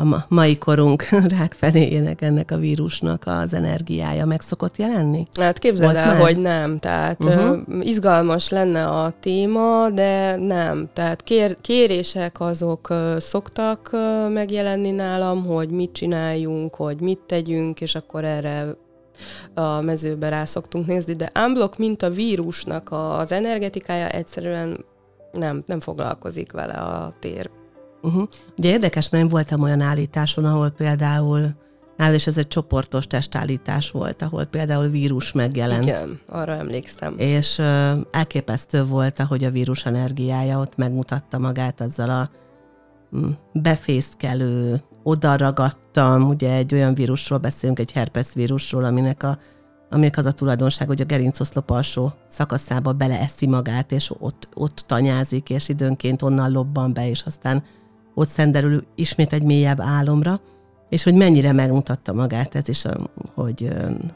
a 0.00 0.24
mai 0.28 0.58
korunk 0.58 1.08
rákfenéjének, 1.38 2.22
ennek 2.22 2.50
a 2.50 2.56
vírusnak 2.56 3.22
az 3.26 3.54
energiája 3.54 4.26
meg 4.26 4.40
szokott 4.40 4.76
jelenni? 4.76 5.26
Hát 5.40 5.58
képzeld 5.58 5.92
Volt 5.92 6.04
el, 6.04 6.12
már? 6.12 6.22
hogy 6.22 6.38
nem. 6.38 6.78
Tehát 6.78 7.24
uh-huh. 7.24 7.58
izgalmas 7.80 8.48
lenne 8.48 8.84
a 8.84 9.12
téma, 9.20 9.90
de 9.90 10.36
nem. 10.36 10.88
Tehát 10.92 11.22
kér, 11.22 11.56
kérések 11.60 12.40
azok 12.40 12.94
szoktak 13.18 13.96
megjelenni 14.32 14.90
nálam, 14.90 15.44
hogy 15.46 15.70
mit 15.70 15.92
csináljunk, 15.92 16.74
hogy 16.74 17.00
mit 17.00 17.18
tegyünk, 17.26 17.80
és 17.80 17.94
akkor 17.94 18.24
erre 18.24 18.76
a 19.54 19.80
mezőbe 19.80 20.28
rá 20.28 20.44
szoktunk 20.44 20.86
nézni, 20.86 21.14
de 21.14 21.30
unblock, 21.46 21.78
mint 21.78 22.02
a 22.02 22.10
vírusnak 22.10 22.88
az 22.92 23.32
energetikája 23.32 24.08
egyszerűen 24.08 24.84
nem, 25.32 25.62
nem 25.66 25.80
foglalkozik 25.80 26.52
vele 26.52 26.74
a 26.74 27.14
tér. 27.20 27.50
Uh-huh. 28.02 28.28
Ugye 28.58 28.70
érdekes, 28.70 29.08
mert 29.08 29.24
én 29.24 29.30
voltam 29.30 29.62
olyan 29.62 29.80
állításon, 29.80 30.44
ahol 30.44 30.70
például 30.70 31.54
nál 31.96 32.14
és 32.14 32.26
ez 32.26 32.38
egy 32.38 32.48
csoportos 32.48 33.06
testállítás 33.06 33.90
volt, 33.90 34.22
ahol 34.22 34.44
például 34.44 34.88
vírus 34.88 35.32
megjelent. 35.32 35.84
Igen, 35.84 36.20
arra 36.28 36.52
emlékszem. 36.52 37.14
És 37.18 37.58
uh, 37.58 37.66
elképesztő 38.10 38.84
volt, 38.84 39.20
ahogy 39.20 39.44
a 39.44 39.50
vírus 39.50 39.86
energiája 39.86 40.58
ott 40.58 40.76
megmutatta 40.76 41.38
magát 41.38 41.80
azzal 41.80 42.10
a 42.10 42.30
mm, 43.16 43.30
befészkelő, 43.52 44.80
odaragadtam, 45.02 46.28
ugye 46.28 46.52
egy 46.52 46.74
olyan 46.74 46.94
vírusról 46.94 47.38
beszélünk, 47.38 47.78
egy 47.78 47.92
herpes 47.92 48.26
vírusról, 48.34 48.84
aminek 48.84 49.22
a 49.22 49.38
aminek 49.90 50.16
az 50.16 50.26
a 50.26 50.32
tulajdonság, 50.32 50.88
hogy 50.88 51.00
a 51.00 51.04
gerincoszlop 51.04 51.70
alsó 51.70 52.12
szakaszába 52.28 52.92
beleeszi 52.92 53.46
magát, 53.46 53.92
és 53.92 54.12
ott, 54.18 54.48
ott 54.54 54.84
tanyázik, 54.86 55.50
és 55.50 55.68
időnként 55.68 56.22
onnan 56.22 56.50
lobban 56.50 56.92
be, 56.92 57.08
és 57.08 57.22
aztán 57.22 57.62
ott 58.14 58.28
szenderül 58.28 58.84
ismét 58.94 59.32
egy 59.32 59.42
mélyebb 59.42 59.80
álomra 59.80 60.40
és 60.90 61.02
hogy 61.02 61.14
mennyire 61.14 61.52
megmutatta 61.52 62.12
magát 62.12 62.54
ez 62.54 62.68
is, 62.68 62.82
hogy, 63.34 63.68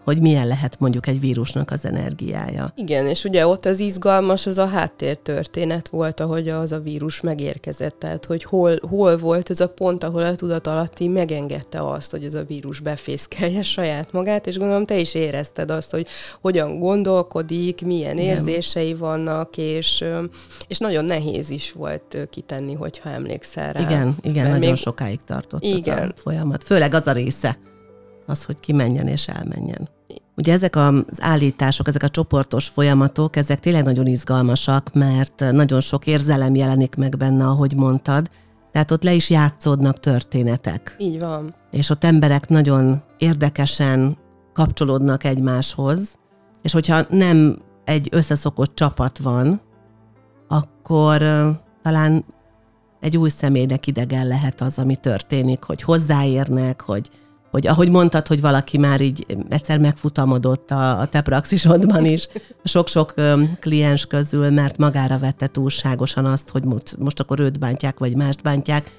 hogy 0.04 0.20
milyen 0.20 0.46
lehet 0.46 0.78
mondjuk 0.78 1.06
egy 1.06 1.20
vírusnak 1.20 1.70
az 1.70 1.84
energiája. 1.84 2.68
Igen, 2.74 3.06
és 3.06 3.24
ugye 3.24 3.46
ott 3.46 3.66
az 3.66 3.80
izgalmas, 3.80 4.46
az 4.46 4.58
a 4.58 4.66
háttértörténet 4.66 5.88
volt, 5.88 6.20
ahogy 6.20 6.48
az 6.48 6.72
a 6.72 6.80
vírus 6.80 7.20
megérkezett, 7.20 7.98
tehát 7.98 8.24
hogy 8.24 8.44
hol, 8.44 8.78
hol 8.88 9.16
volt 9.16 9.50
ez 9.50 9.60
a 9.60 9.68
pont, 9.68 10.04
ahol 10.04 10.22
a 10.22 10.34
tudat 10.34 10.66
alatti 10.66 11.08
megengedte 11.08 11.90
azt, 11.90 12.10
hogy 12.10 12.24
ez 12.24 12.34
a 12.34 12.44
vírus 12.44 12.80
befészkelje 12.80 13.62
saját 13.76 14.12
magát, 14.12 14.46
és 14.46 14.58
gondolom 14.58 14.84
te 14.84 14.98
is 14.98 15.14
érezted 15.14 15.70
azt, 15.70 15.90
hogy 15.90 16.06
hogyan 16.40 16.78
gondolkodik, 16.78 17.84
milyen 17.84 18.18
Igen. 18.18 18.36
érzései 18.36 18.94
vannak, 18.94 19.56
és, 19.56 20.04
és 20.68 20.78
nagyon 20.78 21.04
nehéz 21.04 21.50
is 21.50 21.72
volt 21.72 22.28
kitenni, 22.30 22.74
hogyha 22.74 23.10
emlékszel 23.10 23.72
rá. 23.72 23.80
Igen, 23.80 24.16
igen, 24.20 24.44
nagyon 24.44 24.58
még... 24.58 24.76
sokáig 24.76 25.20
tartott 25.26 25.62
igen. 25.62 26.08
a 26.08 26.20
folyamat 26.20 26.63
főleg 26.64 26.94
az 26.94 27.06
a 27.06 27.12
része, 27.12 27.58
az, 28.26 28.44
hogy 28.44 28.60
kimenjen 28.60 29.06
és 29.06 29.28
elmenjen. 29.28 29.88
Ugye 30.36 30.52
ezek 30.52 30.76
az 30.76 31.02
állítások, 31.18 31.88
ezek 31.88 32.02
a 32.02 32.08
csoportos 32.08 32.68
folyamatok, 32.68 33.36
ezek 33.36 33.60
tényleg 33.60 33.84
nagyon 33.84 34.06
izgalmasak, 34.06 34.92
mert 34.92 35.44
nagyon 35.52 35.80
sok 35.80 36.06
érzelem 36.06 36.54
jelenik 36.54 36.94
meg 36.94 37.16
benne, 37.16 37.44
ahogy 37.44 37.74
mondtad, 37.76 38.30
tehát 38.72 38.90
ott 38.90 39.02
le 39.02 39.12
is 39.12 39.30
játszódnak 39.30 40.00
történetek. 40.00 40.96
Így 40.98 41.18
van. 41.18 41.54
És 41.70 41.90
ott 41.90 42.04
emberek 42.04 42.48
nagyon 42.48 43.02
érdekesen 43.18 44.16
kapcsolódnak 44.52 45.24
egymáshoz, 45.24 45.98
és 46.62 46.72
hogyha 46.72 47.02
nem 47.08 47.56
egy 47.84 48.08
összeszokott 48.10 48.74
csapat 48.74 49.18
van, 49.18 49.60
akkor 50.48 51.18
talán 51.82 52.24
egy 53.04 53.16
új 53.16 53.28
személynek 53.28 53.86
idegen 53.86 54.26
lehet 54.26 54.60
az, 54.60 54.78
ami 54.78 54.96
történik, 54.96 55.62
hogy 55.62 55.82
hozzáérnek, 55.82 56.80
hogy, 56.80 57.10
hogy 57.50 57.66
ahogy 57.66 57.90
mondtad, 57.90 58.26
hogy 58.26 58.40
valaki 58.40 58.78
már 58.78 59.00
így 59.00 59.26
egyszer 59.48 59.78
megfutamodott 59.78 60.70
a, 60.70 61.00
a 61.00 61.06
te 61.06 61.20
praxisodban 61.20 62.04
is, 62.04 62.28
sok-sok 62.64 63.14
kliens 63.60 64.06
közül, 64.06 64.50
mert 64.50 64.76
magára 64.76 65.18
vette 65.18 65.46
túlságosan 65.46 66.24
azt, 66.24 66.50
hogy 66.50 66.64
most, 66.64 66.96
most 66.98 67.20
akkor 67.20 67.40
őt 67.40 67.58
bántják, 67.58 67.98
vagy 67.98 68.16
mást 68.16 68.42
bántják. 68.42 68.90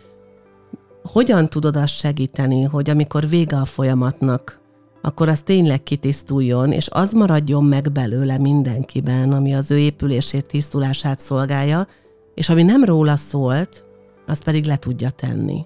Hogyan 1.04 1.50
tudod 1.50 1.76
azt 1.76 1.98
segíteni, 1.98 2.64
hogy 2.64 2.90
amikor 2.90 3.30
vége 3.30 3.58
a 3.58 3.66
folyamatnak, 3.66 4.60
akkor 5.02 5.30
az 5.30 5.42
tényleg 5.42 5.84
kitisztuljon, 5.84 6.72
és 6.72 6.88
az 6.92 7.12
maradjon 7.12 7.64
meg 7.64 7.92
belőle 7.92 8.38
mindenkiben, 8.38 9.32
ami 9.32 9.56
az 9.56 9.72
ő 9.72 9.78
épülését, 9.78 10.46
tisztulását 10.46 11.20
szolgálja, 11.20 11.88
és 12.36 12.50
ami 12.50 12.64
nem 12.64 12.84
róla 12.84 13.16
szólt, 13.16 13.85
azt 14.28 14.44
pedig 14.44 14.66
le 14.66 14.78
tudja 14.78 15.10
tenni. 15.10 15.66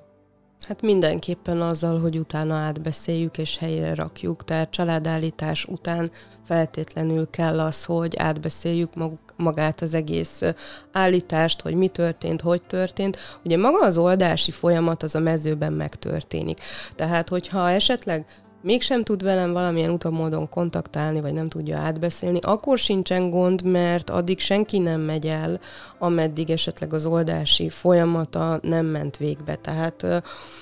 Hát 0.68 0.82
mindenképpen 0.82 1.62
azzal, 1.62 2.00
hogy 2.00 2.18
utána 2.18 2.56
átbeszéljük 2.56 3.38
és 3.38 3.58
helyre 3.58 3.96
rakjuk. 3.96 4.44
Tehát 4.44 4.70
családállítás 4.70 5.66
után 5.66 6.12
feltétlenül 6.44 7.30
kell 7.30 7.60
az, 7.60 7.86
hogy 7.86 8.16
átbeszéljük 8.18 8.90
magát 9.38 9.82
az 9.82 9.94
egész 9.94 10.42
állítást, 10.92 11.62
hogy 11.62 11.74
mi 11.74 11.88
történt, 11.88 12.42
hogy 12.42 12.62
történt. 12.62 13.18
Ugye 13.44 13.58
maga 13.58 13.86
az 13.86 13.98
oldási 13.98 14.52
folyamat 14.52 15.04
az 15.04 15.16
a 15.16 15.20
mezőben 15.20 15.74
megtörténik. 15.74 16.60
Tehát, 16.96 17.30
hogyha 17.30 17.70
esetleg 17.70 18.26
mégsem 18.62 19.04
tud 19.04 19.24
velem 19.24 19.54
valamilyen 19.54 19.90
utamódon 19.90 20.50
kontaktálni, 20.50 21.22
vagy 21.22 21.34
nem 21.34 21.48
tudja 21.48 21.78
átbeszélni, 21.78 22.40
akkor 22.42 22.78
sincsen 22.78 23.30
gond, 23.30 23.64
mert 23.64 24.10
addig 24.10 24.40
senki 24.40 24.78
nem 24.78 25.02
megy 25.02 25.28
el, 25.28 25.60
ameddig 26.00 26.50
esetleg 26.50 26.94
az 26.94 27.06
oldási 27.06 27.70
folyamata 27.70 28.60
nem 28.62 28.86
ment 28.86 29.18
végbe. 29.18 29.56
Tehát, 29.56 29.96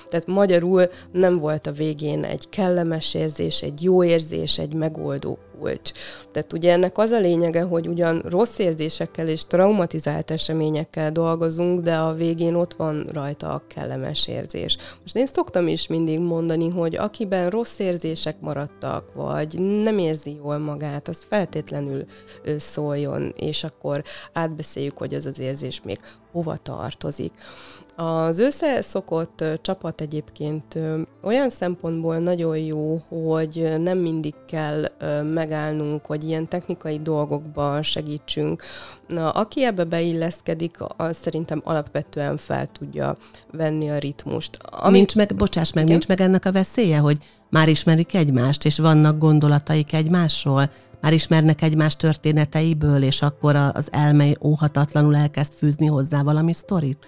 tehát 0.08 0.26
magyarul 0.26 0.82
nem 1.12 1.38
volt 1.38 1.66
a 1.66 1.72
végén 1.72 2.24
egy 2.24 2.48
kellemes 2.48 3.14
érzés, 3.14 3.62
egy 3.62 3.82
jó 3.82 4.04
érzés, 4.04 4.58
egy 4.58 4.74
megoldó 4.74 5.38
kulcs. 5.58 5.92
Tehát 6.32 6.52
ugye 6.52 6.72
ennek 6.72 6.98
az 6.98 7.10
a 7.10 7.18
lényege, 7.18 7.62
hogy 7.62 7.88
ugyan 7.88 8.22
rossz 8.24 8.58
érzésekkel 8.58 9.28
és 9.28 9.44
traumatizált 9.44 10.30
eseményekkel 10.30 11.12
dolgozunk, 11.12 11.80
de 11.80 11.96
a 11.96 12.14
végén 12.14 12.54
ott 12.54 12.74
van 12.74 13.06
rajta 13.12 13.52
a 13.52 13.62
kellemes 13.66 14.26
érzés. 14.28 14.76
Most 15.02 15.16
én 15.16 15.26
szoktam 15.26 15.68
is 15.68 15.86
mindig 15.86 16.20
mondani, 16.20 16.68
hogy 16.68 16.96
akiben 16.96 17.50
rossz 17.50 17.78
érzések 17.78 18.40
maradtak, 18.40 19.12
vagy 19.14 19.58
nem 19.58 19.98
érzi 19.98 20.34
jól 20.34 20.58
magát, 20.58 21.08
az 21.08 21.26
feltétlenül 21.28 22.04
szóljon, 22.58 23.32
és 23.36 23.64
akkor 23.64 24.02
átbeszéljük, 24.32 24.98
hogy 24.98 25.14
az 25.14 25.26
az 25.26 25.38
érzés 25.38 25.80
még 25.84 25.98
hova 26.32 26.56
tartozik. 26.56 27.32
Az 28.00 28.38
összeszokott 28.38 29.44
csapat 29.62 30.00
egyébként 30.00 30.78
olyan 31.22 31.50
szempontból 31.50 32.18
nagyon 32.18 32.58
jó, 32.58 33.02
hogy 33.08 33.74
nem 33.78 33.98
mindig 33.98 34.34
kell 34.46 34.84
megállnunk, 35.22 36.06
vagy 36.06 36.24
ilyen 36.24 36.48
technikai 36.48 37.00
dolgokban 37.02 37.82
segítsünk. 37.82 38.62
Na, 39.08 39.30
aki 39.30 39.64
ebbe 39.64 39.84
beilleszkedik, 39.84 40.76
az 40.96 41.16
szerintem 41.20 41.60
alapvetően 41.64 42.36
fel 42.36 42.66
tudja 42.66 43.16
venni 43.52 43.90
a 43.90 43.98
ritmust. 43.98 44.58
Ami... 44.62 44.96
Nincs 44.96 45.14
meg, 45.14 45.34
bocsáss 45.36 45.72
meg, 45.72 45.84
Igen? 45.84 45.96
nincs 45.96 46.08
meg 46.08 46.20
ennek 46.20 46.44
a 46.44 46.52
veszélye, 46.52 46.98
hogy 46.98 47.16
már 47.50 47.68
ismerik 47.68 48.14
egymást, 48.14 48.64
és 48.64 48.78
vannak 48.78 49.18
gondolataik 49.18 49.92
egymásról, 49.92 50.70
már 51.00 51.12
ismernek 51.12 51.62
egymás 51.62 51.96
történeteiből, 51.96 53.02
és 53.02 53.22
akkor 53.22 53.56
az 53.56 53.88
elmei 53.90 54.36
óhatatlanul 54.42 55.16
elkezd 55.16 55.52
fűzni 55.52 55.86
hozzá 55.86 56.22
valami 56.22 56.52
sztorit? 56.52 57.06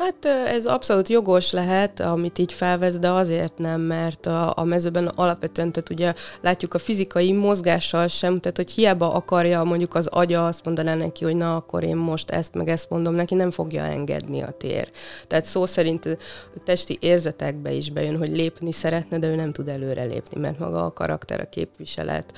Hát 0.00 0.24
ez 0.46 0.66
abszolút 0.66 1.08
jogos 1.08 1.52
lehet, 1.52 2.00
amit 2.00 2.38
így 2.38 2.52
felvesz, 2.52 2.98
de 2.98 3.08
azért 3.10 3.58
nem, 3.58 3.80
mert 3.80 4.26
a, 4.26 4.52
a 4.56 4.64
mezőben 4.64 5.06
alapvetően, 5.06 5.72
tehát 5.72 5.90
ugye 5.90 6.14
látjuk 6.40 6.74
a 6.74 6.78
fizikai 6.78 7.32
mozgással 7.32 8.06
sem, 8.06 8.40
tehát 8.40 8.56
hogy 8.56 8.70
hiába 8.70 9.12
akarja 9.12 9.64
mondjuk 9.64 9.94
az 9.94 10.06
agya 10.06 10.46
azt 10.46 10.64
mondaná 10.64 10.94
neki, 10.94 11.24
hogy 11.24 11.36
na 11.36 11.54
akkor 11.54 11.82
én 11.82 11.96
most 11.96 12.30
ezt 12.30 12.54
meg 12.54 12.68
ezt 12.68 12.90
mondom, 12.90 13.14
neki 13.14 13.34
nem 13.34 13.50
fogja 13.50 13.82
engedni 13.82 14.42
a 14.42 14.54
tér. 14.58 14.90
Tehát 15.26 15.44
szó 15.44 15.66
szerint 15.66 16.18
testi 16.64 16.98
érzetekbe 17.00 17.72
is 17.72 17.90
bejön, 17.90 18.18
hogy 18.18 18.30
lépni 18.30 18.72
szeretne, 18.72 19.18
de 19.18 19.26
ő 19.26 19.34
nem 19.34 19.52
tud 19.52 19.68
előre 19.68 20.04
lépni, 20.04 20.40
mert 20.40 20.58
maga 20.58 20.84
a 20.84 20.92
karakter, 20.92 21.40
a 21.40 21.48
képviselet 21.48 22.32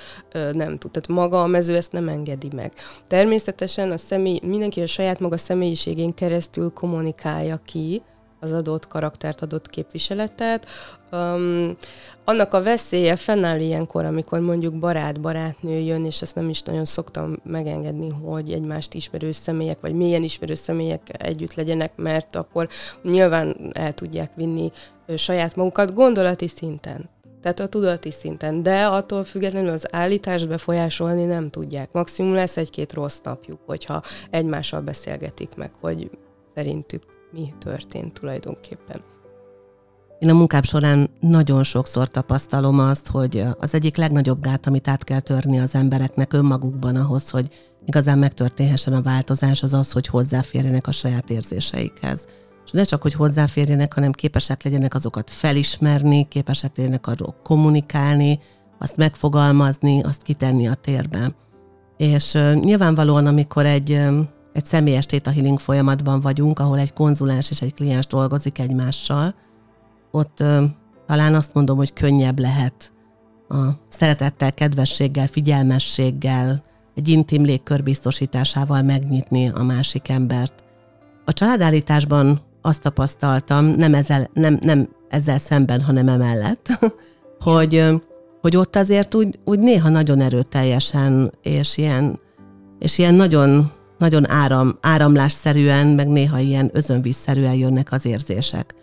nem 0.53 0.77
tud. 0.77 0.90
Tehát 0.90 1.09
maga 1.09 1.42
a 1.42 1.46
mező 1.46 1.77
ezt 1.77 1.92
nem 1.92 2.09
engedi 2.09 2.48
meg. 2.55 2.72
Természetesen 3.09 3.90
a 3.90 3.96
személy, 3.96 4.40
mindenki 4.42 4.81
a 4.81 4.87
saját 4.87 5.20
maga 5.20 5.37
személyiségén 5.37 6.14
keresztül 6.14 6.72
kommunikálja 6.72 7.51
használja 7.53 7.61
ki 7.65 8.03
az 8.41 8.53
adott 8.53 8.88
karaktert, 8.88 9.43
adott 9.43 9.67
képviseletet. 9.67 10.67
Um, 11.12 11.77
annak 12.25 12.55
a 12.55 12.62
veszélye 12.62 13.17
fennáll 13.17 13.61
ilyenkor, 13.61 14.05
amikor 14.05 14.41
mondjuk 14.41 14.79
barát-barátnő 14.79 15.79
jön, 15.79 16.05
és 16.05 16.23
ezt 16.23 16.35
nem 16.35 16.49
is 16.49 16.62
nagyon 16.62 16.85
szoktam 16.85 17.37
megengedni, 17.45 18.09
hogy 18.09 18.53
egymást 18.53 18.95
ismerő 18.95 19.33
személyek, 19.33 19.81
vagy 19.81 19.95
mélyen 19.95 20.23
ismerő 20.23 20.55
személyek 20.55 21.03
együtt 21.23 21.55
legyenek, 21.55 21.97
mert 21.97 22.37
akkor 22.37 22.69
nyilván 23.03 23.57
el 23.73 23.93
tudják 23.93 24.31
vinni 24.35 24.73
saját 25.17 25.57
magukat 25.57 25.95
gondolati 25.95 26.49
szinten. 26.49 27.11
Tehát 27.43 27.61
a 27.61 27.67
tudati 27.67 28.11
szinten, 28.11 28.62
de 28.62 28.85
attól 28.85 29.25
függetlenül 29.25 29.71
az 29.71 29.95
állítást 29.95 30.49
befolyásolni 30.49 31.25
nem 31.25 31.51
tudják. 31.51 31.93
Maximum 31.93 32.35
lesz 32.35 32.57
egy-két 32.57 32.93
rossz 32.93 33.21
napjuk, 33.23 33.61
hogyha 33.67 34.03
egymással 34.31 34.81
beszélgetik 34.81 35.55
meg, 35.57 35.71
hogy 35.81 36.11
szerintük 36.55 37.12
mi 37.33 37.55
történt 37.59 38.12
tulajdonképpen. 38.12 39.01
Én 40.18 40.31
a 40.31 40.35
munkám 40.35 40.62
során 40.62 41.11
nagyon 41.21 41.64
sokszor 41.64 42.09
tapasztalom 42.09 42.79
azt, 42.79 43.09
hogy 43.09 43.45
az 43.59 43.75
egyik 43.75 43.97
legnagyobb 43.97 44.42
gát, 44.42 44.66
amit 44.66 44.88
át 44.88 45.05
kell 45.05 45.21
törni 45.21 45.61
az 45.61 45.75
embereknek 45.75 46.33
önmagukban 46.33 46.97
ahhoz, 46.97 47.31
hogy 47.31 47.49
igazán 47.87 48.18
megtörténhessen 48.18 48.92
a 48.92 49.03
változás, 49.03 49.62
az 49.62 49.73
az, 49.73 49.92
hogy 49.92 50.07
hozzáférjenek 50.07 50.87
a 50.87 50.92
saját 50.92 51.31
érzéseikhez. 51.31 52.25
És 52.64 52.71
ne 52.71 52.85
csak, 52.85 53.03
hogy 53.03 53.12
hozzáférjenek, 53.12 53.95
hanem 53.95 54.12
képesek 54.12 54.62
legyenek 54.62 54.95
azokat 54.95 55.31
felismerni, 55.31 56.29
képesek 56.29 56.77
legyenek 56.77 57.07
arról 57.07 57.37
kommunikálni, 57.42 58.40
azt 58.79 58.97
megfogalmazni, 58.97 60.03
azt 60.03 60.23
kitenni 60.23 60.68
a 60.68 60.75
térbe. 60.75 61.35
És 61.97 62.33
nyilvánvalóan, 62.55 63.27
amikor 63.27 63.66
egy 63.66 64.01
egy 64.53 64.67
személyes 64.67 65.07
Theta 65.07 65.31
Healing 65.31 65.59
folyamatban 65.59 66.21
vagyunk, 66.21 66.59
ahol 66.59 66.79
egy 66.79 66.93
konzulens 66.93 67.51
és 67.51 67.61
egy 67.61 67.75
kliens 67.75 68.07
dolgozik 68.07 68.59
egymással, 68.59 69.35
ott 70.11 70.41
ö, 70.41 70.65
talán 71.07 71.35
azt 71.35 71.55
mondom, 71.55 71.77
hogy 71.77 71.93
könnyebb 71.93 72.38
lehet 72.38 72.93
a 73.49 73.62
szeretettel, 73.88 74.53
kedvességgel, 74.53 75.27
figyelmességgel, 75.27 76.62
egy 76.95 77.09
intim 77.09 77.43
légkör 77.43 77.83
biztosításával 77.83 78.83
megnyitni 78.83 79.49
a 79.49 79.62
másik 79.62 80.09
embert. 80.09 80.55
A 81.25 81.33
családállításban 81.33 82.41
azt 82.62 82.83
tapasztaltam, 82.83 83.65
nem 83.65 83.95
ezzel, 83.95 84.31
nem, 84.33 84.59
nem 84.62 84.88
ezzel 85.09 85.38
szemben, 85.38 85.81
hanem 85.81 86.09
emellett, 86.09 86.79
hogy 87.45 88.01
hogy 88.43 88.57
ott 88.57 88.77
azért 88.77 89.15
úgy, 89.15 89.38
úgy 89.45 89.59
néha 89.59 89.88
nagyon 89.88 90.21
erőteljesen, 90.21 91.33
és 91.43 91.77
ilyen, 91.77 92.21
és 92.79 92.99
ilyen 92.99 93.15
nagyon, 93.15 93.73
nagyon 94.03 94.31
áram, 94.31 94.79
áramlásszerűen, 94.81 95.87
meg 95.87 96.09
néha 96.09 96.38
ilyen 96.38 96.71
özönvízszerűen 96.73 97.55
jönnek 97.55 97.93
az 97.93 98.07
érzések. 98.07 98.75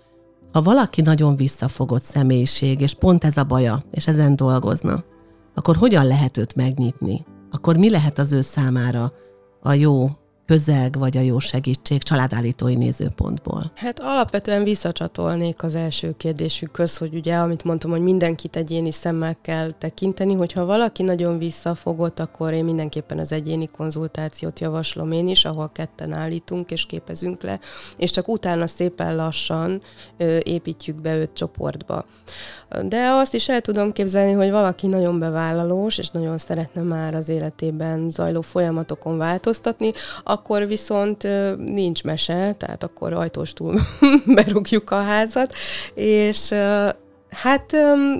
Ha 0.51 0.61
valaki 0.61 1.01
nagyon 1.01 1.35
visszafogott 1.35 2.03
személyiség, 2.03 2.81
és 2.81 2.93
pont 2.93 3.23
ez 3.23 3.37
a 3.37 3.43
baja, 3.43 3.83
és 3.91 4.07
ezen 4.07 4.35
dolgozna, 4.35 5.03
akkor 5.55 5.75
hogyan 5.75 6.05
lehet 6.05 6.37
őt 6.37 6.55
megnyitni? 6.55 7.25
Akkor 7.51 7.77
mi 7.77 7.89
lehet 7.89 8.19
az 8.19 8.31
ő 8.31 8.41
számára 8.41 9.13
a 9.61 9.73
jó 9.73 10.09
közeg 10.49 10.97
vagy 10.97 11.17
a 11.17 11.21
jó 11.21 11.39
segítség 11.39 12.03
családállítói 12.03 12.75
nézőpontból? 12.75 13.71
Hát 13.75 13.99
alapvetően 13.99 14.63
visszacsatolnék 14.63 15.63
az 15.63 15.75
első 15.75 16.13
kérdésükhöz, 16.17 16.97
hogy 16.97 17.13
ugye, 17.13 17.35
amit 17.35 17.63
mondtam, 17.63 17.91
hogy 17.91 18.01
mindenkit 18.01 18.55
egyéni 18.55 18.91
szemmel 18.91 19.37
kell 19.41 19.71
tekinteni, 19.71 20.33
hogyha 20.33 20.65
valaki 20.65 21.03
nagyon 21.03 21.37
visszafogott, 21.37 22.19
akkor 22.19 22.53
én 22.53 22.63
mindenképpen 22.63 23.19
az 23.19 23.31
egyéni 23.31 23.67
konzultációt 23.67 24.59
javaslom 24.59 25.11
én 25.11 25.27
is, 25.27 25.45
ahol 25.45 25.69
ketten 25.73 26.13
állítunk 26.13 26.71
és 26.71 26.85
képezünk 26.85 27.41
le, 27.43 27.59
és 27.97 28.11
csak 28.11 28.27
utána 28.27 28.67
szépen 28.67 29.15
lassan 29.15 29.81
ö, 30.17 30.37
építjük 30.43 31.01
be 31.01 31.15
őt 31.17 31.33
csoportba. 31.33 32.05
De 32.85 33.09
azt 33.09 33.33
is 33.33 33.49
el 33.49 33.61
tudom 33.61 33.91
képzelni, 33.91 34.31
hogy 34.31 34.51
valaki 34.51 34.87
nagyon 34.87 35.19
bevállalós, 35.19 35.97
és 35.97 36.09
nagyon 36.09 36.37
szeretne 36.37 36.81
már 36.81 37.15
az 37.15 37.29
életében 37.29 38.09
zajló 38.09 38.41
folyamatokon 38.41 39.17
változtatni, 39.17 39.91
akkor 40.39 40.67
viszont 40.67 41.27
nincs 41.57 42.03
mese, 42.03 42.53
tehát 42.57 42.83
akkor 42.83 43.13
ajtóstól 43.13 43.79
berúgjuk 44.35 44.91
a 44.91 45.01
házat, 45.01 45.53
és 45.93 46.53
hát 47.29 47.75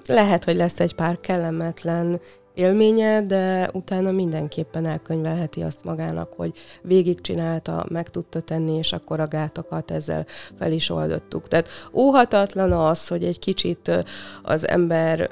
lehet, 0.05 0.43
hogy 0.43 0.55
lesz 0.55 0.79
egy 0.79 0.95
pár 0.95 1.19
kellemetlen 1.19 2.19
élménye, 2.53 3.21
de 3.21 3.69
utána 3.73 4.12
mindenképpen 4.12 4.86
elkönyvelheti 4.86 5.62
azt 5.62 5.84
magának, 5.84 6.34
hogy 6.34 6.51
végigcsinálta, 6.82 7.86
meg 7.89 8.10
tudta 8.10 8.39
tenni, 8.39 8.77
és 8.77 8.91
akkor 8.93 9.19
a 9.19 9.27
gátokat 9.27 9.91
ezzel 9.91 10.25
fel 10.60 10.71
is 10.71 10.89
oldottuk. 10.89 11.47
Tehát 11.47 11.67
óhatatlan 11.93 12.71
az, 12.71 13.08
hogy 13.08 13.23
egy 13.23 13.39
kicsit 13.39 14.05
az 14.41 14.67
ember 14.67 15.29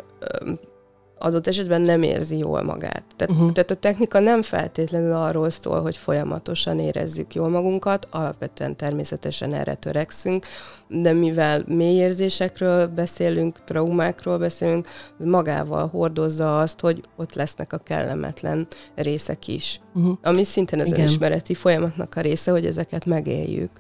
adott 1.20 1.48
esetben 1.48 1.82
nem 1.82 2.02
érzi 2.02 2.38
jól 2.38 2.64
magát. 2.64 3.04
Tehát, 3.16 3.34
uh-huh. 3.34 3.52
tehát 3.52 3.72
a 3.72 3.76
technika 3.76 4.20
nem 4.20 4.42
feltétlenül 4.42 5.14
arról 5.14 5.50
szól, 5.50 5.82
hogy 5.82 5.98
folyamatosan 5.98 6.80
érezzük 6.80 7.36
jól 7.36 7.50
magunkat, 7.50 8.08
alapvetően 8.12 8.76
természetesen 8.76 9.54
erre 9.54 9.74
törekszünk, 9.74 10.46
de 10.88 11.14
mivel 11.14 11.64
mély 11.68 11.96
érzésekről 11.96 12.88
beszélünk, 12.88 13.64
traumákról 13.64 14.38
beszélünk, 14.38 14.88
magával 15.18 15.88
hordozza 15.88 16.60
azt, 16.60 16.80
hogy 16.80 17.02
ott 17.16 17.34
lesznek 17.34 17.74
a 17.74 17.78
kellemetlen 17.78 18.68
részek 18.96 19.48
is. 19.48 19.82
Uh-huh. 19.94 20.18
Ami 20.24 20.44
szintén 20.44 20.80
az 20.80 20.92
önismereti 20.92 21.54
folyamatnak 21.54 22.16
a 22.16 22.22
része, 22.22 22.52
hogy 22.52 22.66
ezeket 22.66 23.06
megéljük. 23.06 23.72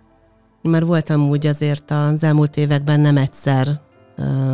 Mert 0.61 0.85
voltam 0.85 1.29
úgy 1.29 1.47
azért 1.47 1.91
az 1.91 2.23
elmúlt 2.23 2.57
években 2.57 2.99
nem 2.99 3.17
egyszer 3.17 3.86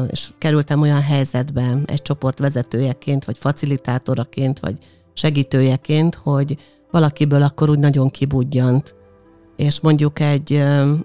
és 0.08 0.30
kerültem 0.38 0.82
olyan 0.82 1.02
helyzetbe 1.02 1.78
egy 1.86 2.02
csoport 2.02 2.40
vezetőjeként, 2.40 3.26
vagy 3.26 3.38
facilitátoraként, 3.38 4.60
vagy 4.60 4.78
segítőjeként, 5.14 6.16
hogy 6.16 6.58
valakiből 6.92 7.42
akkor 7.42 7.70
úgy 7.70 7.80
nagyon 7.80 8.10
kibudjant. 8.10 8.96
És 9.56 9.80
mondjuk 9.80 10.20
egy, 10.20 10.64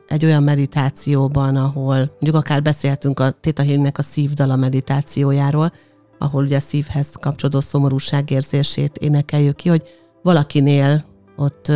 egy 0.09 0.25
olyan 0.25 0.43
meditációban, 0.43 1.57
ahol 1.57 1.97
mondjuk 1.97 2.35
akár 2.35 2.63
beszéltünk 2.63 3.21
a 3.21 3.31
Theta 3.31 3.63
Healingnek 3.63 3.99
a 3.99 4.03
szívdala 4.03 4.57
meditációjáról, 4.57 5.73
ahol 6.19 6.43
ugye 6.43 6.57
a 6.57 6.61
szívhez 6.61 7.09
kapcsolódó 7.21 7.61
szomorúságérzését 7.61 8.97
énekeljük 8.97 9.57
ki, 9.57 9.69
hogy 9.69 9.83
valakinél 10.23 11.05
ott 11.37 11.73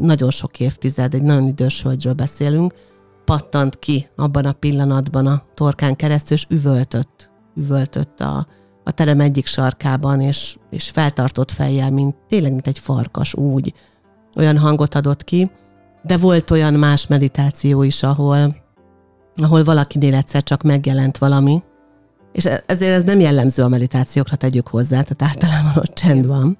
nagyon 0.00 0.30
sok 0.30 0.60
évtized, 0.60 1.14
egy 1.14 1.22
nagyon 1.22 1.46
idős 1.46 1.82
hölgyről 1.82 2.12
beszélünk, 2.12 2.74
pattant 3.24 3.78
ki 3.78 4.08
abban 4.16 4.44
a 4.44 4.52
pillanatban 4.52 5.26
a 5.26 5.42
torkán 5.54 5.96
keresztül, 5.96 6.36
és 6.36 6.46
üvöltött, 6.48 7.30
üvöltött 7.56 8.20
a, 8.20 8.46
a 8.84 8.90
terem 8.90 9.20
egyik 9.20 9.46
sarkában, 9.46 10.20
és, 10.20 10.56
és 10.70 10.90
feltartott 10.90 11.50
fejjel, 11.50 11.90
mint 11.90 12.16
tényleg, 12.28 12.52
mint 12.52 12.66
egy 12.66 12.78
farkas, 12.78 13.34
úgy 13.34 13.74
olyan 14.36 14.58
hangot 14.58 14.94
adott 14.94 15.24
ki, 15.24 15.50
de 16.02 16.16
volt 16.16 16.50
olyan 16.50 16.74
más 16.74 17.06
meditáció 17.06 17.82
is, 17.82 18.02
ahol, 18.02 18.56
ahol 19.36 19.64
valakinél 19.64 20.14
egyszer 20.14 20.42
csak 20.42 20.62
megjelent 20.62 21.18
valami, 21.18 21.62
és 22.32 22.44
e, 22.44 22.62
ezért 22.66 22.92
ez 22.92 23.02
nem 23.02 23.20
jellemző 23.20 23.62
a 23.62 23.68
meditációkra, 23.68 24.36
tegyük 24.36 24.68
hozzá, 24.68 25.02
tehát 25.02 25.22
általában 25.22 25.72
ott 25.76 25.94
csend 25.94 26.26
van. 26.26 26.58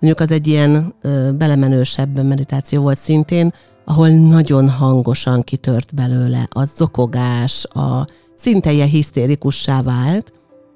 Mondjuk 0.00 0.20
az 0.20 0.30
egy 0.30 0.46
ilyen 0.46 0.94
ö, 1.00 1.30
belemenősebb 1.32 2.24
meditáció 2.24 2.82
volt 2.82 2.98
szintén, 2.98 3.52
ahol 3.84 4.08
nagyon 4.08 4.68
hangosan 4.68 5.42
kitört 5.42 5.94
belőle 5.94 6.48
a 6.50 6.64
zokogás, 6.64 7.64
a 7.64 8.06
szinte 8.36 8.72
ilyen 8.72 8.88
hisztérikussá 8.88 9.82
vált, 9.82 10.32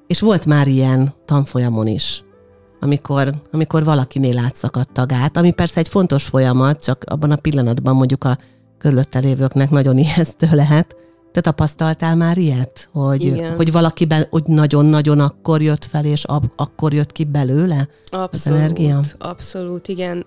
és 0.06 0.20
volt 0.20 0.46
már 0.46 0.68
ilyen 0.68 1.12
tanfolyamon 1.24 1.86
is, 1.86 2.24
amikor, 2.80 3.34
amikor 3.52 3.84
valakinél 3.84 4.38
átszakadt 4.38 4.98
a 4.98 5.06
gát, 5.06 5.36
ami 5.36 5.52
persze 5.52 5.80
egy 5.80 5.88
fontos 5.88 6.24
folyamat, 6.24 6.82
csak 6.82 7.04
abban 7.06 7.30
a 7.30 7.36
pillanatban 7.36 7.96
mondjuk 7.96 8.24
a 8.24 8.38
körülötte 8.78 9.18
lévőknek 9.18 9.70
nagyon 9.70 9.98
ijesztő 9.98 10.48
lehet, 10.52 10.96
te 11.36 11.42
tapasztaltál 11.42 12.16
már 12.16 12.38
ilyet, 12.38 12.88
hogy, 12.92 13.24
igen. 13.24 13.56
hogy 13.56 13.72
valakiben 13.72 14.26
hogy 14.30 14.42
nagyon-nagyon 14.46 15.20
akkor 15.20 15.62
jött 15.62 15.84
fel, 15.84 16.04
és 16.04 16.24
ab, 16.24 16.44
akkor 16.56 16.94
jött 16.94 17.12
ki 17.12 17.24
belőle 17.24 17.88
abszolút, 18.10 18.32
az 18.32 18.46
energia? 18.46 19.00
Abszolút, 19.18 19.88
igen. 19.88 20.24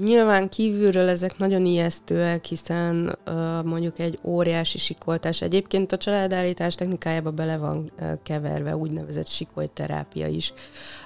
nyilván 0.00 0.48
kívülről 0.48 1.08
ezek 1.08 1.38
nagyon 1.38 1.66
ijesztőek, 1.66 2.44
hiszen 2.44 3.18
mondjuk 3.64 3.98
egy 3.98 4.18
óriási 4.24 4.78
sikoltás. 4.78 5.42
Egyébként 5.42 5.92
a 5.92 5.96
családállítás 5.96 6.74
technikájába 6.74 7.30
bele 7.30 7.56
van 7.56 7.92
keverve 8.22 8.76
úgynevezett 8.76 9.28
sikolyterápia 9.28 10.26
is. 10.26 10.52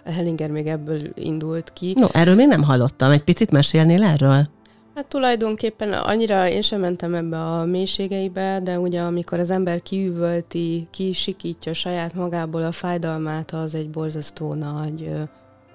A 0.05 0.11
Hellinger 0.11 0.51
még 0.51 0.67
ebből 0.67 1.01
indult 1.15 1.73
ki. 1.73 1.95
No, 1.99 2.07
erről 2.13 2.35
még 2.35 2.47
nem 2.47 2.63
hallottam. 2.63 3.11
Egy 3.11 3.25
picit 3.25 3.51
mesélnél 3.51 4.03
erről? 4.03 4.49
Hát 4.95 5.07
tulajdonképpen 5.07 5.93
annyira 5.93 6.49
én 6.49 6.61
sem 6.61 6.81
mentem 6.81 7.15
ebbe 7.15 7.41
a 7.41 7.65
mélységeibe, 7.65 8.61
de 8.63 8.79
ugye 8.79 9.01
amikor 9.01 9.39
az 9.39 9.51
ember 9.51 9.83
kiüvölti, 9.83 10.89
kisikítja 10.91 11.75
saját 11.75 12.15
magából 12.15 12.63
a 12.63 12.73
fájdalmát, 12.73 13.51
az 13.51 13.75
egy 13.75 13.91
borzasztó 13.91 14.55
nagy 14.55 15.11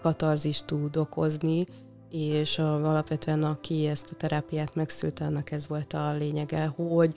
katarzis 0.02 0.62
tud 0.66 0.98
okozni, 0.98 1.66
és 2.12 2.60
a, 2.60 2.90
alapvetően 2.90 3.44
aki 3.44 3.88
ezt 3.88 4.10
a 4.12 4.16
terápiát 4.16 4.76
megszülte, 4.76 5.26
annak 5.26 5.52
ez 5.52 5.68
volt 5.68 5.94
a 5.94 6.14
lényege, 6.20 6.66
hogy 6.66 7.14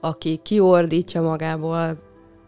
aki 0.00 0.40
kiordítja 0.42 1.22
magából 1.22 1.98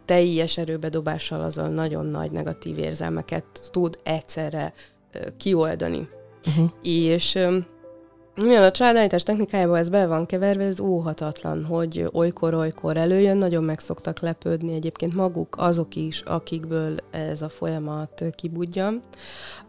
teljes 0.04 0.58
erőbedobással, 0.58 1.40
azon 1.40 1.72
nagyon 1.72 2.06
nagy 2.06 2.30
negatív 2.30 2.78
érzelmeket 2.78 3.44
tud 3.70 3.98
egyszerre 4.02 4.72
kioldani. 5.36 6.08
Uh-huh. 6.46 6.70
És 6.82 7.38
milyen 8.34 8.62
a 8.62 8.70
családállítás 8.70 9.22
technikájában 9.22 9.76
ez 9.76 9.88
bele 9.88 10.06
van 10.06 10.26
keverve, 10.26 10.64
ez 10.64 10.80
óhatatlan, 10.80 11.64
hogy 11.64 12.08
olykor-olykor 12.12 12.96
előjön, 12.96 13.36
nagyon 13.36 13.64
meg 13.64 13.78
szoktak 13.78 14.20
lepődni 14.20 14.74
egyébként 14.74 15.14
maguk 15.14 15.56
azok 15.58 15.94
is, 15.94 16.20
akikből 16.20 16.96
ez 17.10 17.42
a 17.42 17.48
folyamat 17.48 18.24
kibudjan. 18.34 19.00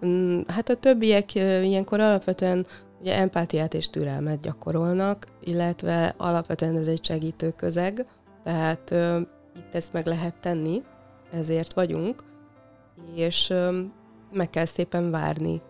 Mm, 0.05 0.39
hát 0.47 0.69
a 0.69 0.75
többiek 0.75 1.35
ilyenkor 1.35 1.99
alapvetően 1.99 2.65
ugye 3.01 3.15
empátiát 3.17 3.73
és 3.73 3.89
türelmet 3.89 4.41
gyakorolnak, 4.41 5.27
illetve 5.43 6.13
alapvetően 6.17 6.77
ez 6.77 6.87
egy 6.87 7.03
segítő 7.03 7.51
közeg, 7.51 8.05
tehát 8.43 8.91
itt 9.55 9.75
ezt 9.75 9.93
meg 9.93 10.05
lehet 10.05 10.35
tenni, 10.41 10.83
ezért 11.31 11.73
vagyunk, 11.73 12.23
és 13.15 13.49
uh, 13.49 13.75
meg 14.33 14.49
kell 14.49 14.65
szépen 14.65 15.11
várni 15.11 15.61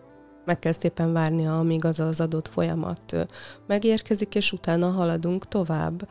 meg 0.46 0.58
kell 0.58 0.72
szépen 0.72 1.12
várnia, 1.12 1.58
amíg 1.58 1.84
az 1.84 2.00
az 2.00 2.20
adott 2.20 2.48
folyamat 2.48 3.28
megérkezik, 3.66 4.34
és 4.34 4.52
utána 4.52 4.90
haladunk 4.90 5.48
tovább. 5.48 6.08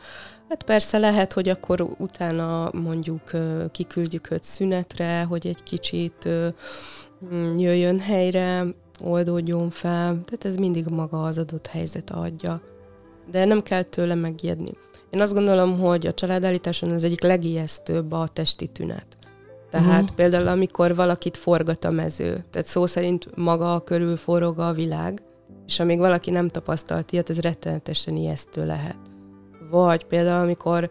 Hát 0.50 0.64
persze 0.64 0.98
lehet, 0.98 1.34
hogy 1.34 1.50
akkor 1.50 1.88
utána 1.98 2.70
mondjuk 2.74 3.32
kiküldjük 3.72 4.32
őt 4.32 4.44
szünetre, 4.44 5.24
hogy 5.24 5.48
egy 5.48 5.64
kicsit 5.64 6.30
mm, 7.34 7.58
jöjjön 7.58 8.00
helyre, 8.00 8.66
oldódjon 9.00 9.70
fel, 9.70 10.22
tehát 10.26 10.46
ez 10.46 10.56
mindig 10.56 10.86
maga 10.86 11.24
az 11.24 11.38
adott 11.38 11.68
helyzet 11.68 12.10
adja. 12.10 12.62
De 13.32 13.46
nem 13.46 13.62
kell 13.62 13.82
tőle 13.82 14.16
megijedni. 14.16 14.72
Én 15.10 15.22
azt 15.22 15.34
gondolom, 15.34 15.80
hogy 15.80 16.08
a 16.08 16.14
családállításon 16.14 16.92
az 16.92 17.04
egyik 17.04 17.22
legijesztőbb 17.22 18.12
a 18.12 18.28
testi 18.28 18.68
tünet. 18.68 19.15
Tehát 19.76 20.02
uh-huh. 20.02 20.16
például, 20.16 20.48
amikor 20.48 20.96
valakit 20.96 21.38
forgat 21.38 21.86
a 21.86 21.92
mező, 21.92 22.46
tehát 22.52 22.68
szó 22.68 22.86
szerint 22.86 23.36
maga 23.36 23.80
körül 23.80 24.18
forog 24.18 24.60
a 24.60 24.74
világ, 24.74 25.22
és 25.68 25.80
amíg 25.80 25.98
valaki 25.98 26.32
nem 26.32 26.48
tapasztalt 26.48 27.12
ilyet, 27.12 27.30
ez 27.30 27.40
rettenetesen 27.40 28.16
ijesztő 28.16 28.66
lehet. 28.66 28.98
Vagy 29.70 30.04
például, 30.04 30.42
amikor 30.42 30.90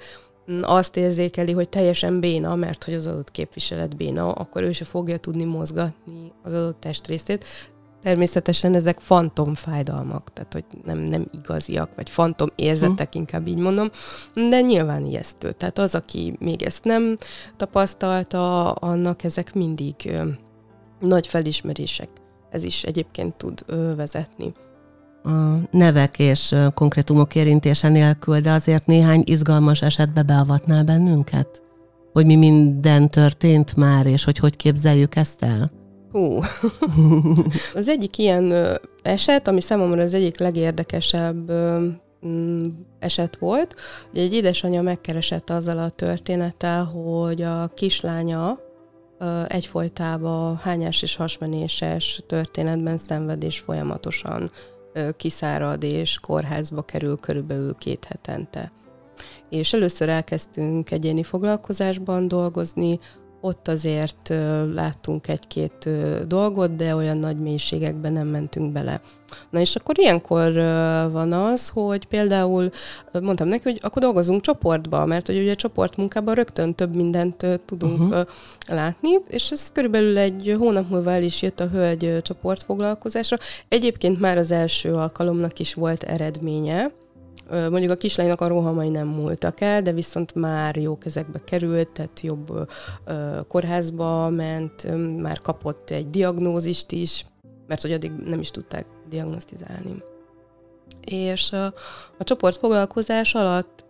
azt 0.63 0.97
érzékeli, 0.97 1.53
hogy 1.53 1.69
teljesen 1.69 2.21
béna, 2.21 2.55
mert 2.55 2.85
hogy 2.85 2.95
az 2.95 3.07
adott 3.07 3.31
képviselet 3.31 3.97
béna, 3.97 4.33
akkor 4.33 4.63
ő 4.63 4.73
se 4.73 4.85
fogja 4.85 5.17
tudni 5.17 5.45
mozgatni 5.45 6.33
az 6.43 6.53
adott 6.53 6.81
testrészét. 6.81 7.45
Természetesen 8.05 8.75
ezek 8.75 8.99
fantomfájdalmak, 8.99 10.33
tehát 10.33 10.53
hogy 10.53 10.65
nem, 10.85 10.99
nem 10.99 11.27
igaziak, 11.33 11.95
vagy 11.97 12.11
fantom 12.11 12.49
érzetek, 12.55 13.13
hm. 13.13 13.19
inkább 13.19 13.47
így 13.47 13.59
mondom, 13.59 13.89
de 14.35 14.61
nyilván 14.61 15.05
ijesztő. 15.05 15.53
Tehát 15.53 15.79
az, 15.79 15.95
aki 15.95 16.37
még 16.39 16.63
ezt 16.63 16.85
nem 16.85 17.19
tapasztalta, 17.57 18.73
annak 18.73 19.25
ezek 19.25 19.55
mindig 19.55 19.95
ö, 20.05 20.23
nagy 21.01 21.27
felismerések. 21.27 22.09
Ez 22.51 22.63
is 22.63 22.83
egyébként 22.83 23.35
tud 23.35 23.63
ö, 23.67 23.95
vezetni 23.95 24.55
a 25.25 25.69
nevek 25.71 26.19
és 26.19 26.55
konkrétumok 26.75 27.35
érintése 27.35 27.89
nélkül, 27.89 28.41
de 28.41 28.51
azért 28.51 28.87
néhány 28.87 29.23
izgalmas 29.25 29.83
esetbe 29.83 30.23
beavatnál 30.23 30.85
bennünket? 30.85 31.63
Hogy 32.13 32.27
mi 32.27 32.37
minden 32.37 33.11
történt 33.11 33.77
már, 33.77 34.07
és 34.07 34.25
hogy 34.25 34.39
hogy 34.39 34.57
képzeljük 34.57 35.17
ezt 35.17 35.43
el? 35.43 35.71
Hú. 36.15 36.41
az 37.75 37.89
egyik 37.89 38.19
ilyen 38.19 38.79
eset, 39.03 39.49
ami 39.49 39.61
számomra 39.61 40.03
az 40.03 40.15
egyik 40.15 40.39
legérdekesebb 40.39 41.53
mm, 42.27 42.65
eset 42.99 43.37
volt, 43.37 43.75
hogy 44.11 44.21
egy 44.21 44.33
édesanyja 44.35 44.83
megkeresett 44.83 45.51
azzal 45.51 45.79
a 45.79 45.89
történettel, 45.89 46.85
hogy 46.85 47.43
a 47.43 47.71
kislánya 47.75 48.59
egyfolytában 49.47 50.57
hányás 50.57 51.03
és 51.03 51.17
hasmenéses 51.17 52.23
történetben 52.27 52.99
szenvedés 52.99 53.59
folyamatosan 53.59 54.51
kiszárad 55.17 55.83
és 55.83 56.19
kórházba 56.19 56.83
kerül 56.83 57.17
körülbelül 57.17 57.75
két 57.75 58.05
hetente. 58.05 58.73
És 59.51 59.73
először 59.73 60.09
elkezdtünk 60.09 60.91
egyéni 60.91 61.23
foglalkozásban 61.23 62.29
dolgozni, 62.29 62.99
ott 63.45 63.69
azért 63.69 64.35
láttunk 64.75 65.29
egy-két 65.29 65.89
dolgot, 66.27 66.77
de 66.77 66.95
olyan 66.95 67.19
nagy 67.19 67.39
mélységekben 67.39 68.13
nem 68.13 68.27
mentünk 68.27 68.73
bele. 68.73 69.01
Na 69.51 69.61
és 69.61 69.77
akkor 69.77 69.99
ilyenkor 69.99 70.53
van 71.13 71.33
az, 71.33 71.69
hogy 71.69 72.05
például 72.05 72.71
mondtam 73.23 73.49
neki, 73.49 73.63
hogy 73.63 73.79
akkor 73.83 74.03
dolgozunk 74.03 74.41
csoportba, 74.41 75.07
mert 75.07 75.27
hogy 75.27 75.39
ugye 75.39 75.55
csoportmunkában 75.55 76.35
rögtön 76.35 76.75
több 76.75 76.95
mindent 76.95 77.47
tudunk 77.65 78.01
uh-huh. 78.01 78.27
látni, 78.69 79.11
és 79.29 79.51
ez 79.51 79.73
körülbelül 79.73 80.19
egy 80.19 80.57
hónap 80.59 80.91
múlva 80.91 81.11
el 81.11 81.23
is 81.23 81.43
jött 81.43 81.61
a 81.61 81.69
hölgy 81.69 82.23
csoportfoglalkozásra. 82.23 83.37
Egyébként 83.69 84.21
már 84.21 84.37
az 84.37 84.51
első 84.51 84.95
alkalomnak 84.95 85.59
is 85.59 85.75
volt 85.75 86.03
eredménye, 86.03 86.93
Mondjuk 87.51 87.91
a 87.91 87.97
kislánynak 87.97 88.41
a 88.41 88.49
rohamai 88.49 88.89
nem 88.89 89.09
múltak 89.09 89.61
el, 89.61 89.83
de 89.83 89.93
viszont 89.93 90.35
már 90.35 90.77
jó 90.77 90.99
kezekbe 90.99 91.45
került, 91.45 91.89
tehát 91.89 92.21
jobb 92.21 92.71
kórházba 93.49 94.31
ment, 94.31 94.97
már 95.21 95.41
kapott 95.41 95.91
egy 95.91 96.11
diagnózist 96.11 96.93
is, 96.93 97.27
mert 97.67 97.83
hogy 97.83 97.93
addig 97.93 98.13
nem 98.13 98.41
is 98.41 98.51
tudták 98.51 98.87
diagnosztizálni. 99.09 100.03
És 101.05 101.53
a, 101.53 101.65
a 102.19 102.25
csoport 102.25 102.57
foglalkozás 102.57 103.35
alatt 103.35 103.85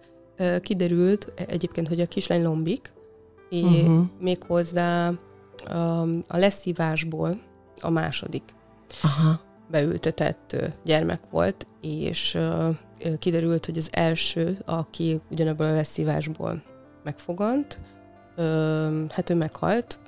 kiderült 0.60 1.32
egyébként, 1.46 1.88
hogy 1.88 2.00
a 2.00 2.06
kislány 2.06 2.42
lombik, 2.42 2.92
és 3.50 3.62
uh-huh. 3.62 4.04
méghozzá 4.20 5.12
a, 5.66 6.00
a 6.28 6.36
leszívásból 6.36 7.40
a 7.80 7.90
második. 7.90 8.42
Aha 9.02 9.40
beültetett 9.70 10.56
gyermek 10.84 11.20
volt, 11.30 11.66
és 11.80 12.38
kiderült, 13.18 13.66
hogy 13.66 13.78
az 13.78 13.88
első, 13.92 14.59
aki 14.64 15.20
ugyanebből 15.30 15.66
a 15.66 15.74
leszívásból 15.74 16.62
megfogant, 17.04 17.78
hát 19.11 19.30
ő 19.30 19.35
meghalt 19.35 20.00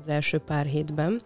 az 0.00 0.08
első 0.08 0.38
pár 0.38 0.66
hétben, 0.66 1.22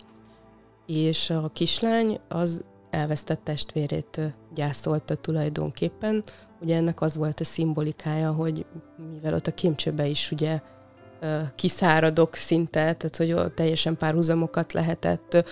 és 0.87 1.31
a 1.31 1.51
kislány 1.53 2.21
az 2.29 2.63
elvesztett 2.91 3.45
testvérét 3.45 4.21
gyászolta 4.55 5.15
tulajdonképpen. 5.15 6.25
Ugye 6.61 6.77
ennek 6.77 7.01
az 7.01 7.17
volt 7.17 7.41
a 7.41 7.45
szimbolikája, 7.45 8.33
hogy 8.33 8.67
mivel 9.13 9.35
ott 9.35 9.47
a 9.47 9.55
kémcsőbe 9.55 10.07
is 10.07 10.31
ugye 10.31 10.61
kiszáradok 11.55 12.35
szinte, 12.35 12.93
tehát 12.93 13.17
hogy 13.17 13.53
teljesen 13.55 13.97
párhuzamokat 13.97 14.73
lehetett 14.73 15.45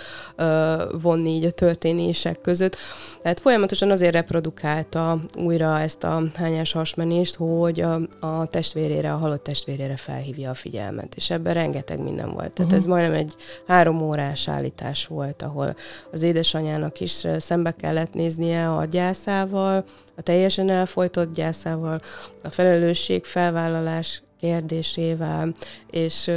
vonni 1.02 1.30
így 1.30 1.44
a 1.44 1.50
történések 1.50 2.40
között. 2.40 2.76
Tehát 3.22 3.40
folyamatosan 3.40 3.90
azért 3.90 4.12
reprodukálta 4.12 5.20
újra 5.36 5.80
ezt 5.80 6.04
a 6.04 6.22
hányás 6.34 6.72
hasmenést, 6.72 7.34
hogy 7.34 7.80
a, 7.80 8.00
a 8.20 8.46
testvérére, 8.46 9.12
a 9.12 9.16
halott 9.16 9.42
testvérére 9.42 9.96
felhívja 9.96 10.50
a 10.50 10.54
figyelmet, 10.54 11.14
és 11.14 11.30
ebben 11.30 11.54
rengeteg 11.54 12.02
minden 12.02 12.30
volt. 12.30 12.52
Tehát 12.52 12.72
uh-huh. 12.72 12.78
ez 12.78 12.84
majdnem 12.84 13.12
egy 13.12 13.34
három 13.66 14.02
órás 14.02 14.48
állítás 14.48 15.06
volt, 15.06 15.42
ahol 15.42 15.74
az 16.12 16.22
édesanyának 16.22 17.00
is 17.00 17.26
szembe 17.38 17.70
kellett 17.70 18.12
néznie 18.12 18.70
a 18.72 18.84
gyászával, 18.84 19.84
a 20.16 20.22
teljesen 20.22 20.70
elfolytott 20.70 21.34
gyászával, 21.34 22.00
a 22.42 22.50
felelősség 22.50 23.24
felvállalás 23.24 24.22
kérdésével, 24.40 25.52
és 25.90 26.30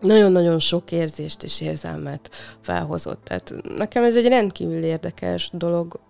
nagyon-nagyon 0.00 0.58
sok 0.58 0.92
érzést 0.92 1.42
és 1.42 1.60
érzelmet 1.60 2.30
felhozott. 2.60 3.24
Tehát 3.24 3.54
nekem 3.76 4.04
ez 4.04 4.16
egy 4.16 4.28
rendkívül 4.28 4.82
érdekes 4.82 5.50
dolog 5.52 6.00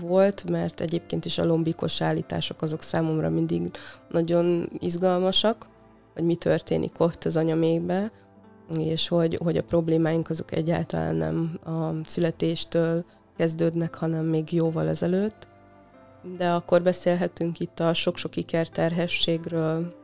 volt, 0.00 0.50
mert 0.50 0.80
egyébként 0.80 1.24
is 1.24 1.38
a 1.38 1.44
lombikos 1.44 2.00
állítások 2.00 2.62
azok 2.62 2.82
számomra 2.82 3.30
mindig 3.30 3.70
nagyon 4.08 4.70
izgalmasak, 4.78 5.66
hogy 6.14 6.24
mi 6.24 6.34
történik 6.34 7.00
ott 7.00 7.24
az 7.24 7.36
anyamékbe, 7.36 8.12
és 8.78 9.08
hogy, 9.08 9.38
hogy 9.42 9.56
a 9.56 9.62
problémáink 9.62 10.30
azok 10.30 10.52
egyáltalán 10.52 11.16
nem 11.16 11.58
a 11.64 12.08
születéstől 12.08 13.04
kezdődnek, 13.36 13.94
hanem 13.94 14.24
még 14.24 14.52
jóval 14.52 14.88
ezelőtt. 14.88 15.48
De 16.36 16.50
akkor 16.50 16.82
beszélhetünk 16.82 17.60
itt 17.60 17.80
a 17.80 17.94
sok-sok 17.94 18.36
ikerterhességről, 18.36 19.99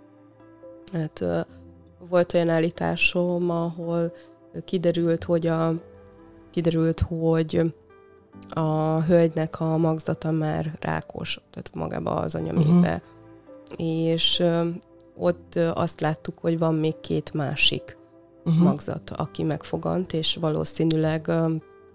Hát 0.93 1.25
volt 2.09 2.35
olyan 2.35 2.49
állításom, 2.49 3.51
ahol 3.51 4.13
kiderült, 4.65 5.25
hogy 5.25 5.47
a, 5.47 5.73
kiderült, 6.51 7.01
hogy 7.01 7.75
a 8.51 9.01
hölgynek 9.03 9.61
a 9.61 9.77
magzata 9.77 10.31
már 10.31 10.77
rákos, 10.81 11.41
tehát 11.51 11.71
magába 11.75 12.15
az 12.15 12.35
anyamébe. 12.35 13.03
Uh-huh. 13.03 13.87
És 13.87 14.43
ott 15.17 15.55
azt 15.75 16.01
láttuk, 16.01 16.39
hogy 16.39 16.59
van 16.59 16.75
még 16.75 17.01
két 17.01 17.35
másik 17.35 17.97
uh-huh. 18.45 18.63
magzat, 18.63 19.11
aki 19.11 19.43
megfogant, 19.43 20.13
és 20.13 20.37
valószínűleg 20.41 21.31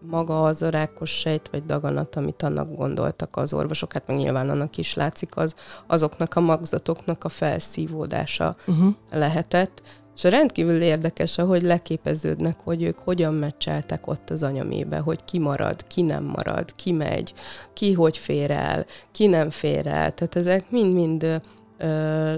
maga 0.02 0.44
az 0.44 0.62
a 0.62 0.70
rákos 0.70 1.10
sejt 1.10 1.50
vagy 1.52 1.66
daganat, 1.66 2.16
amit 2.16 2.44
annak 2.44 2.76
gondoltak 2.76 3.36
az 3.36 3.54
orvosok, 3.54 3.94
hát 3.94 4.08
meg 4.08 4.18
nyilván 4.18 4.50
annak 4.50 4.78
is 4.78 4.94
látszik, 4.94 5.38
az 5.38 5.56
azoknak 5.88 6.36
a 6.36 6.40
magzatoknak 6.40 7.24
a 7.24 7.30
felszívódása 7.30 8.56
uh-huh. 8.68 8.94
lehetett. 9.12 9.82
És 10.16 10.24
rendkívül 10.24 10.82
érdekes, 10.82 11.38
ahogy 11.38 11.62
leképeződnek, 11.62 12.60
hogy 12.64 12.84
ők 12.84 13.00
hogyan 13.00 13.34
meccseltek 13.34 14.08
ott 14.08 14.30
az 14.30 14.44
anyamébe, 14.44 15.00
hogy 15.00 15.24
ki 15.24 15.40
marad, 15.40 15.88
ki 15.88 16.02
nem 16.02 16.24
marad, 16.24 16.76
ki 16.76 16.92
megy, 16.92 17.34
ki 17.74 17.94
hogy 17.94 18.18
fér 18.18 18.52
el, 18.52 18.86
ki 19.12 19.28
nem 19.28 19.50
fér 19.50 19.88
el. 19.88 20.14
Tehát 20.14 20.36
ezek 20.36 20.70
mind-mind 20.70 21.42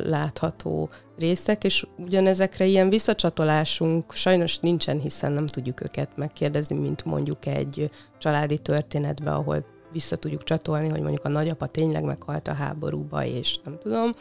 látható 0.03 0.89
részek, 1.17 1.63
és 1.63 1.87
ugyanezekre 1.97 2.65
ilyen 2.65 2.89
visszacsatolásunk 2.89 4.13
sajnos 4.13 4.59
nincsen, 4.59 4.99
hiszen 4.99 5.31
nem 5.31 5.47
tudjuk 5.47 5.83
őket 5.83 6.09
megkérdezni, 6.15 6.77
mint 6.77 7.05
mondjuk 7.05 7.45
egy 7.45 7.89
családi 8.17 8.57
történetbe, 8.57 9.31
ahol 9.31 9.65
vissza 9.91 10.15
tudjuk 10.15 10.43
csatolni, 10.43 10.89
hogy 10.89 11.01
mondjuk 11.01 11.25
a 11.25 11.29
nagyapa 11.29 11.65
tényleg 11.67 12.03
meghalt 12.03 12.47
a 12.47 12.53
háborúba, 12.53 13.25
és 13.25 13.59
nem 13.63 13.77
tudom. 13.79 14.11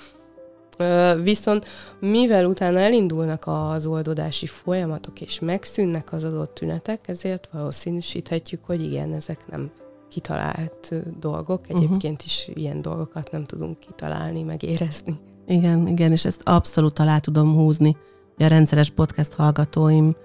Viszont 1.23 1.67
mivel 2.01 2.47
utána 2.47 2.79
elindulnak 2.79 3.45
az 3.47 3.87
oldódási 3.87 4.47
folyamatok, 4.47 5.21
és 5.21 5.41
megszűnnek 5.41 6.13
az 6.13 6.25
adott 6.25 6.55
tünetek, 6.55 7.09
ezért 7.09 7.49
valószínűsíthetjük, 7.53 8.65
hogy 8.65 8.83
igen, 8.83 9.13
ezek 9.13 9.47
nem 9.51 9.71
kitalált 10.09 10.95
dolgok. 11.21 11.69
Mhm. 11.69 11.77
Egyébként 11.77 12.23
is 12.23 12.51
ilyen 12.55 12.83
dolgokat 12.83 13.31
nem 13.31 13.45
tudunk 13.45 13.79
kitalálni, 13.79 14.43
meg 14.43 14.63
érezni. 14.63 15.21
Igen, 15.47 15.87
igen, 15.87 16.13
és 16.13 16.25
ezt 16.25 16.41
abszolút 16.45 16.99
alá 16.99 17.19
tudom 17.19 17.55
húzni. 17.55 17.97
A 18.39 18.47
rendszeres 18.47 18.91
podcast 18.91 19.33
hallgatóim 19.33 20.17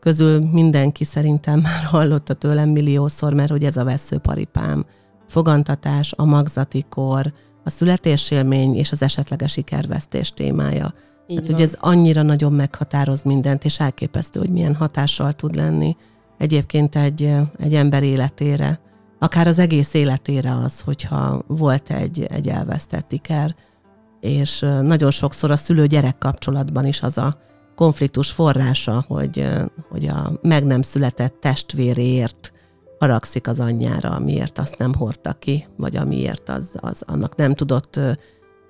közül 0.00 0.50
mindenki 0.52 1.04
szerintem 1.04 1.60
már 1.68 1.84
hallotta 1.84 2.34
tőlem 2.34 2.68
milliószor, 2.68 3.34
mert 3.34 3.50
hogy 3.50 3.64
ez 3.64 3.76
a 3.76 3.84
veszőparipám. 3.84 4.84
Fogantatás, 5.28 6.12
a 6.16 6.24
magzati 6.24 6.84
kor, 6.88 7.32
a 7.64 7.70
születésélmény 7.70 8.74
és 8.74 8.92
az 8.92 9.02
esetleges 9.02 9.52
sikervesztés 9.52 10.32
témája. 10.32 10.94
Így 11.26 11.38
hát, 11.38 11.46
hogy 11.46 11.60
ez 11.60 11.76
annyira 11.80 12.22
nagyon 12.22 12.52
meghatároz 12.52 13.22
mindent, 13.22 13.64
és 13.64 13.80
elképesztő, 13.80 14.40
hogy 14.40 14.50
milyen 14.50 14.74
hatással 14.74 15.32
tud 15.32 15.54
lenni 15.54 15.96
egyébként 16.38 16.96
egy, 16.96 17.34
egy 17.58 17.74
ember 17.74 18.02
életére, 18.02 18.80
akár 19.18 19.46
az 19.46 19.58
egész 19.58 19.94
életére 19.94 20.54
az, 20.64 20.80
hogyha 20.80 21.42
volt 21.46 21.90
egy, 21.90 22.22
egy 22.22 22.48
elvesztett 22.48 23.12
iker 23.12 23.54
és 24.24 24.58
nagyon 24.82 25.10
sokszor 25.10 25.50
a 25.50 25.56
szülő-gyerek 25.56 26.18
kapcsolatban 26.18 26.86
is 26.86 27.02
az 27.02 27.18
a 27.18 27.36
konfliktus 27.74 28.30
forrása, 28.30 29.04
hogy, 29.08 29.46
hogy 29.88 30.06
a 30.06 30.32
meg 30.42 30.64
nem 30.64 30.82
született 30.82 31.36
testvéréért 31.40 32.52
haragszik 32.98 33.48
az 33.48 33.60
anyjára, 33.60 34.10
amiért 34.10 34.58
azt 34.58 34.78
nem 34.78 34.94
hordta 34.94 35.32
ki, 35.32 35.66
vagy 35.76 35.96
amiért 35.96 36.48
az, 36.48 36.68
az 36.74 37.02
annak 37.06 37.36
nem 37.36 37.54
tudott 37.54 38.00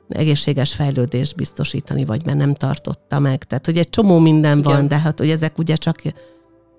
egészséges 0.09 0.74
fejlődést 0.74 1.37
biztosítani, 1.37 2.05
vagy 2.05 2.24
mert 2.24 2.39
nem 2.39 2.55
tartotta 2.55 3.18
meg. 3.18 3.45
Tehát, 3.45 3.66
hogy 3.66 3.78
egy 3.78 3.91
csomó 3.91 4.18
minden 4.18 4.59
Igen. 4.59 4.72
van, 4.72 4.89
de 4.89 4.99
hát, 4.99 5.18
hogy 5.18 5.31
ezek 5.31 5.59
ugye 5.59 5.76
csak 5.76 6.03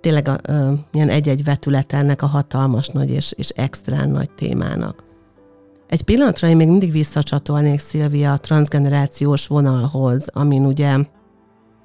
tényleg 0.01 0.27
a, 0.27 0.51
a, 0.51 0.85
ilyen 0.91 1.09
egy-egy 1.09 1.43
vetület 1.43 1.93
ennek 1.93 2.21
a 2.21 2.27
hatalmas 2.27 2.87
nagy 2.87 3.09
és, 3.09 3.33
és 3.37 3.49
extrán 3.49 4.09
nagy 4.09 4.29
témának. 4.29 5.03
Egy 5.87 6.03
pillanatra 6.03 6.47
én 6.47 6.55
még 6.55 6.67
mindig 6.67 6.91
visszacsatolnék 6.91 7.79
Szilvia 7.79 8.31
a 8.31 8.37
transgenerációs 8.37 9.47
vonalhoz, 9.47 10.27
amin 10.33 10.65
ugye 10.65 10.97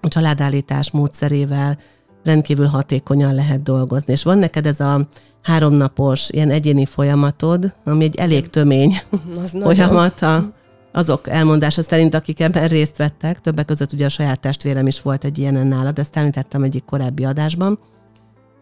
a 0.01 0.09
családállítás 0.09 0.91
módszerével 0.91 1.79
rendkívül 2.25 2.67
hatékonyan 2.67 3.35
lehet 3.35 3.63
dolgozni. 3.63 4.13
És 4.13 4.23
van 4.23 4.39
neked 4.39 4.67
ez 4.67 4.81
a 4.81 5.09
háromnapos 5.43 6.29
ilyen 6.31 6.51
egyéni 6.51 6.87
folyamatod, 6.87 7.75
ami 7.85 8.05
egy 8.05 8.17
elég 8.17 8.51
tömény 8.51 9.01
Az 9.43 9.57
folyamat 9.61 10.23
a, 10.23 10.53
azok 10.93 11.29
elmondása 11.29 11.83
szerint, 11.83 12.15
akik 12.15 12.41
ebben 12.41 12.69
részt 12.69 12.97
vettek, 12.97 13.41
többek 13.41 13.65
között 13.65 13.93
ugye 13.93 14.05
a 14.05 14.09
saját 14.09 14.41
testvérem 14.41 14.87
is 14.87 15.03
volt 15.03 15.25
egy 15.25 15.39
ilyenen 15.39 15.67
nálad, 15.67 15.99
ezt 15.99 16.17
említettem 16.17 16.63
egyik 16.63 16.85
korábbi 16.85 17.25
adásban, 17.25 17.79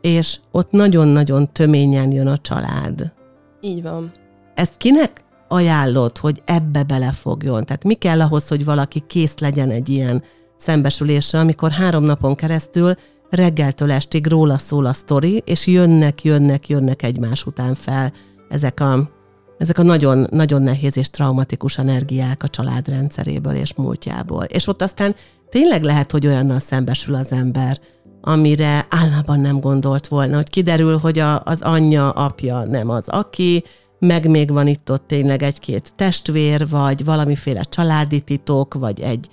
és 0.01 0.39
ott 0.51 0.71
nagyon-nagyon 0.71 1.53
töményen 1.53 2.13
jön 2.13 2.27
a 2.27 2.39
család. 2.39 3.13
Így 3.61 3.83
van. 3.83 4.13
Ezt 4.55 4.77
kinek 4.77 5.23
ajánlod, 5.49 6.19
hogy 6.19 6.43
ebbe 6.45 6.83
belefogjon? 6.83 7.65
Tehát 7.65 7.85
mi 7.85 7.95
kell 7.95 8.21
ahhoz, 8.21 8.49
hogy 8.49 8.65
valaki 8.65 9.05
kész 9.07 9.39
legyen 9.39 9.71
egy 9.71 9.89
ilyen 9.89 10.23
szembesülésre, 10.59 11.39
amikor 11.39 11.71
három 11.71 12.05
napon 12.05 12.35
keresztül 12.35 12.95
reggeltől 13.31 13.93
estig 13.93 14.27
róla 14.27 14.59
szól 14.59 14.87
a 14.87 14.93
sztori, 14.93 15.43
és 15.47 15.67
jönnek, 15.67 16.25
jönnek, 16.25 16.69
jönnek 16.69 17.03
egymás 17.03 17.47
után 17.47 17.75
fel 17.75 18.13
ezek 18.49 18.81
a, 18.81 19.11
ezek 19.59 19.79
a 19.79 19.83
nagyon, 19.83 20.27
nagyon 20.31 20.63
nehéz 20.63 20.97
és 20.97 21.11
traumatikus 21.11 21.79
energiák 21.79 22.43
a 22.43 22.49
család 22.49 22.89
rendszeréből 22.89 23.55
és 23.55 23.75
múltjából. 23.75 24.45
És 24.45 24.67
ott 24.67 24.83
aztán 24.83 25.15
tényleg 25.51 25.83
lehet, 25.83 26.13
hogy 26.13 26.27
olyannal 26.27 26.61
szembesül 26.61 27.15
az 27.15 27.33
ember, 27.33 27.81
amire 28.21 28.87
álmában 28.89 29.41
nem 29.41 29.61
gondolt 29.61 30.07
volna, 30.07 30.37
hogy 30.37 30.51
kiderül, 30.51 30.99
hogy 30.99 31.19
a, 31.19 31.43
az 31.45 31.63
anyja, 31.63 32.11
apja 32.11 32.65
nem 32.67 32.91
az 32.91 33.09
aki, 33.09 33.65
meg 33.99 34.29
még 34.29 34.51
van 34.51 34.67
itt 34.67 34.91
ott 34.91 35.07
tényleg 35.07 35.43
egy-két 35.43 35.93
testvér, 35.97 36.69
vagy 36.69 37.05
valamiféle 37.05 37.63
családi 37.63 38.21
titok, 38.21 38.75
vagy 38.75 39.01
egy, 39.01 39.29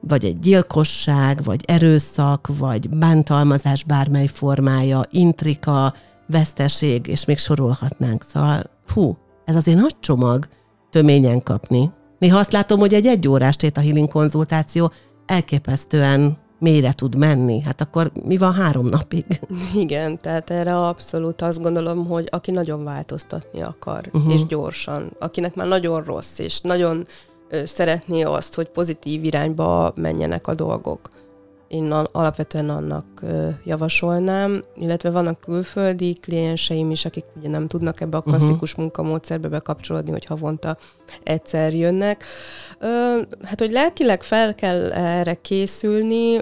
vagy 0.00 0.24
egy 0.24 0.38
gyilkosság, 0.38 1.42
vagy 1.44 1.60
erőszak, 1.66 2.48
vagy 2.58 2.88
bántalmazás 2.88 3.84
bármely 3.84 4.26
formája, 4.26 5.02
intrika, 5.10 5.94
veszteség, 6.26 7.06
és 7.06 7.24
még 7.24 7.38
sorolhatnánk. 7.38 8.24
Szóval, 8.32 8.62
hú, 8.94 9.16
ez 9.44 9.56
azért 9.56 9.78
nagy 9.78 9.96
csomag 10.00 10.48
töményen 10.90 11.42
kapni. 11.42 11.90
Néha 12.18 12.38
azt 12.38 12.52
látom, 12.52 12.78
hogy 12.78 12.94
egy 12.94 13.06
egyórás 13.06 13.56
a 13.74 13.80
healing 13.80 14.08
konzultáció 14.08 14.92
elképesztően 15.26 16.38
mélyre 16.60 16.92
tud 16.92 17.16
menni, 17.16 17.60
hát 17.60 17.80
akkor 17.80 18.12
mi 18.24 18.36
van 18.36 18.52
három 18.52 18.86
napig? 18.86 19.24
Igen, 19.74 20.18
tehát 20.18 20.50
erre 20.50 20.76
abszolút 20.76 21.42
azt 21.42 21.62
gondolom, 21.62 22.06
hogy 22.06 22.28
aki 22.30 22.50
nagyon 22.50 22.84
változtatni 22.84 23.62
akar, 23.62 24.08
uh-huh. 24.12 24.32
és 24.32 24.46
gyorsan, 24.46 25.12
akinek 25.18 25.54
már 25.54 25.66
nagyon 25.66 26.00
rossz, 26.00 26.38
és 26.38 26.60
nagyon 26.60 27.06
szeretné 27.64 28.22
azt, 28.22 28.54
hogy 28.54 28.68
pozitív 28.68 29.24
irányba 29.24 29.92
menjenek 29.96 30.46
a 30.46 30.54
dolgok, 30.54 31.10
én 31.70 31.92
alapvetően 31.92 32.70
annak 32.70 33.22
javasolnám, 33.64 34.64
illetve 34.76 35.10
vannak 35.10 35.40
külföldi 35.40 36.12
klienseim 36.12 36.90
is, 36.90 37.04
akik 37.04 37.24
ugye 37.36 37.48
nem 37.48 37.66
tudnak 37.66 38.00
ebbe 38.00 38.16
a 38.16 38.22
mhm. 38.24 38.28
klasszikus 38.28 38.70
uh-huh. 38.70 38.84
munkamódszerbe 38.84 39.48
bekapcsolódni, 39.48 40.10
hogy 40.10 40.24
havonta 40.24 40.76
egyszer 41.22 41.74
jönnek. 41.74 42.24
Hát, 43.42 43.58
hogy 43.58 43.70
lelkileg 43.70 44.22
fel 44.22 44.54
kell 44.54 44.92
erre 44.92 45.34
készülni, 45.34 46.40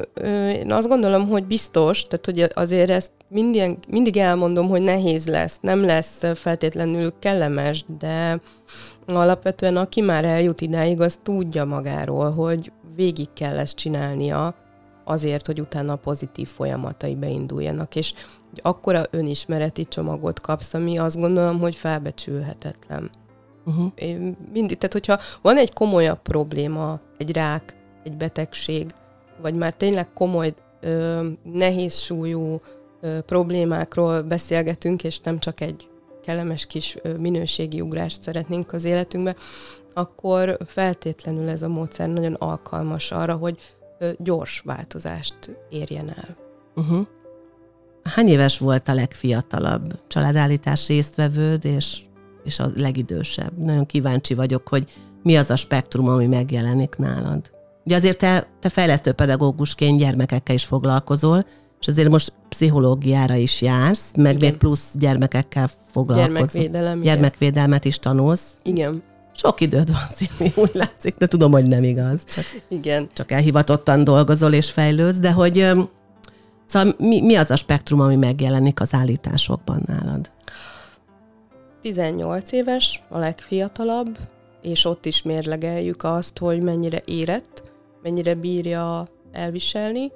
én 0.55 0.73
azt 0.73 0.89
gondolom, 0.89 1.29
hogy 1.29 1.45
biztos, 1.45 2.03
tehát 2.03 2.25
hogy 2.25 2.51
azért 2.55 2.91
ezt 2.91 3.13
mindig, 3.29 3.79
mindig 3.89 4.17
elmondom, 4.17 4.69
hogy 4.69 4.83
nehéz 4.83 5.27
lesz, 5.27 5.59
nem 5.61 5.85
lesz 5.85 6.21
feltétlenül 6.35 7.13
kellemes, 7.19 7.85
de 7.99 8.41
alapvetően 9.07 9.77
aki 9.77 10.01
már 10.01 10.25
eljut 10.25 10.61
idáig, 10.61 11.01
az 11.01 11.19
tudja 11.23 11.65
magáról, 11.65 12.33
hogy 12.33 12.73
végig 12.95 13.33
kell 13.33 13.59
ezt 13.59 13.77
csinálnia, 13.77 14.55
azért, 15.09 15.47
hogy 15.47 15.61
utána 15.61 15.93
a 15.93 15.97
pozitív 15.97 16.49
folyamatai 16.49 17.15
beinduljanak, 17.15 17.95
és 17.95 18.15
egy 18.53 18.61
akkora 18.63 19.05
önismereti 19.11 19.85
csomagot 19.85 20.41
kapsz, 20.41 20.75
ami 20.75 20.99
azt 20.99 21.19
gondolom, 21.21 21.59
hogy 21.59 21.75
felbecsülhetetlen. 21.75 23.11
Uh-huh. 23.65 23.93
Én 23.95 24.37
mindig, 24.53 24.77
tehát 24.77 24.93
hogyha 24.93 25.19
van 25.43 25.57
egy 25.57 25.73
komolyabb 25.73 26.23
probléma, 26.23 27.01
egy 27.19 27.33
rák, 27.33 27.77
egy 28.05 28.17
betegség, 28.17 28.95
vagy 29.43 29.55
már 29.55 29.73
tényleg 29.73 30.13
komoly, 30.13 30.55
ö, 30.81 31.27
nehéz 31.43 31.99
súlyú 31.99 32.59
ö, 33.01 33.21
problémákról 33.21 34.23
beszélgetünk, 34.23 35.05
és 35.05 35.21
nem 35.21 35.39
csak 35.39 35.61
egy 35.61 35.89
kellemes 36.23 36.67
kis 36.67 36.97
ö, 37.03 37.17
minőségi 37.17 37.81
ugrást 37.81 38.23
szeretnénk 38.23 38.73
az 38.73 38.85
életünkbe, 38.85 39.37
akkor 39.93 40.59
feltétlenül 40.67 41.49
ez 41.49 41.63
a 41.63 41.69
módszer 41.69 42.09
nagyon 42.09 42.35
alkalmas 42.35 43.11
arra, 43.11 43.37
hogy 43.37 43.59
gyors 44.19 44.63
változást 44.65 45.39
érjen 45.71 46.09
el. 46.09 46.37
Uh-huh. 46.77 47.07
Hány 48.03 48.29
éves 48.29 48.59
volt 48.59 48.89
a 48.89 48.95
legfiatalabb 48.95 50.01
családállítás 50.07 50.89
résztvevőd, 50.89 51.65
és, 51.65 52.01
és 52.45 52.59
a 52.59 52.71
legidősebb? 52.77 53.59
Nagyon 53.59 53.87
kíváncsi 53.87 54.35
vagyok, 54.35 54.69
hogy 54.69 54.93
mi 55.23 55.37
az 55.37 55.51
a 55.51 55.57
spektrum, 55.57 56.09
ami 56.09 56.27
megjelenik 56.27 56.97
nálad. 56.97 57.51
Ugye 57.85 57.97
azért 57.97 58.19
te, 58.19 58.47
te 58.61 58.69
fejlesztő 58.69 59.13
pedagógusként 59.13 59.99
gyermekekkel 59.99 60.55
is 60.55 60.65
foglalkozol, 60.65 61.45
és 61.81 61.89
azért 61.89 62.09
most 62.09 62.33
pszichológiára 62.49 63.35
is 63.35 63.63
jársz, 63.63 64.11
meg 64.17 64.37
igen. 64.37 64.51
még 64.51 64.59
plusz 64.59 64.91
gyermekekkel 64.95 65.69
foglalkozol. 65.87 66.33
Gyermekvédelem. 66.33 67.01
Gyermekvédelmet 67.01 67.85
is 67.85 67.99
tanulsz. 67.99 68.57
Igen. 68.63 69.03
Sok 69.43 69.61
időd 69.61 69.93
van, 69.93 70.07
Szilvi, 70.17 70.53
úgy 70.57 70.71
látszik, 70.73 71.17
de 71.17 71.27
tudom, 71.27 71.53
hogy 71.53 71.67
nem 71.67 71.83
igaz. 71.83 72.25
Csak, 72.25 72.45
Igen. 72.69 73.09
Csak 73.15 73.31
elhivatottan 73.31 74.05
dolgozol 74.05 74.53
és 74.53 74.71
fejlődsz, 74.71 75.19
de 75.19 75.33
hogy 75.33 75.55
szóval 76.67 76.95
mi, 76.99 77.21
mi 77.21 77.37
az 77.37 77.51
a 77.51 77.57
spektrum, 77.57 78.01
ami 78.01 78.17
megjelenik 78.17 78.81
az 78.81 78.95
állításokban 78.95 79.83
nálad? 79.87 80.31
18 81.83 82.53
éves, 82.53 83.03
a 83.09 83.19
legfiatalabb, 83.19 84.19
és 84.63 84.85
ott 84.85 85.07
is 85.07 85.23
mérlegeljük 85.23 86.03
azt, 86.03 86.39
hogy 86.39 86.63
mennyire 86.63 87.03
érett, 87.05 87.63
mennyire 88.03 88.35
bírja 88.35 89.07
elviselni, 89.33 90.13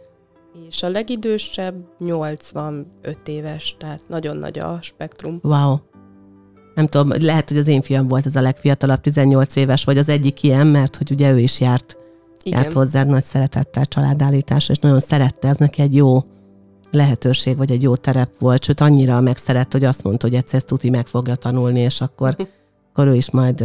és 0.69 0.83
a 0.83 0.89
legidősebb 0.89 1.75
85 1.99 3.19
éves, 3.27 3.77
tehát 3.79 4.03
nagyon 4.09 4.37
nagy 4.37 4.59
a 4.59 4.79
spektrum. 4.81 5.39
Wow 5.43 5.77
nem 6.75 6.87
tudom, 6.87 7.23
lehet, 7.23 7.49
hogy 7.49 7.59
az 7.59 7.67
én 7.67 7.83
fiam 7.83 8.07
volt 8.07 8.27
az 8.27 8.37
a 8.37 8.41
legfiatalabb, 8.41 9.01
18 9.01 9.57
éves, 9.57 9.85
vagy 9.85 9.99
az 9.99 10.09
egyik 10.09 10.43
ilyen, 10.43 10.67
mert 10.67 10.97
hogy 10.97 11.11
ugye 11.11 11.31
ő 11.33 11.39
is 11.39 11.61
járt, 11.61 11.97
Igen. 12.43 12.63
járt 12.63 12.73
hozzád 12.73 13.09
nagy 13.09 13.25
szeretettel 13.25 13.87
családállításra, 13.87 14.75
és 14.75 14.81
nagyon 14.81 15.01
szerette, 15.01 15.49
ez 15.49 15.57
neki 15.57 15.83
egy 15.83 15.95
jó 15.95 16.25
lehetőség, 16.91 17.57
vagy 17.57 17.71
egy 17.71 17.83
jó 17.83 17.97
terep 17.97 18.31
volt, 18.39 18.65
sőt 18.65 18.81
annyira 18.81 19.21
megszerett, 19.21 19.73
hogy 19.73 19.85
azt 19.85 20.03
mondta, 20.03 20.27
hogy 20.27 20.37
egyszer 20.37 20.55
ezt 20.55 20.67
tuti 20.67 20.91
meg 20.91 21.07
fogja 21.07 21.35
tanulni, 21.35 21.81
és 21.81 22.01
akkor, 22.01 22.37
akkor 22.93 23.07
ő 23.07 23.15
is 23.15 23.31
majd 23.31 23.61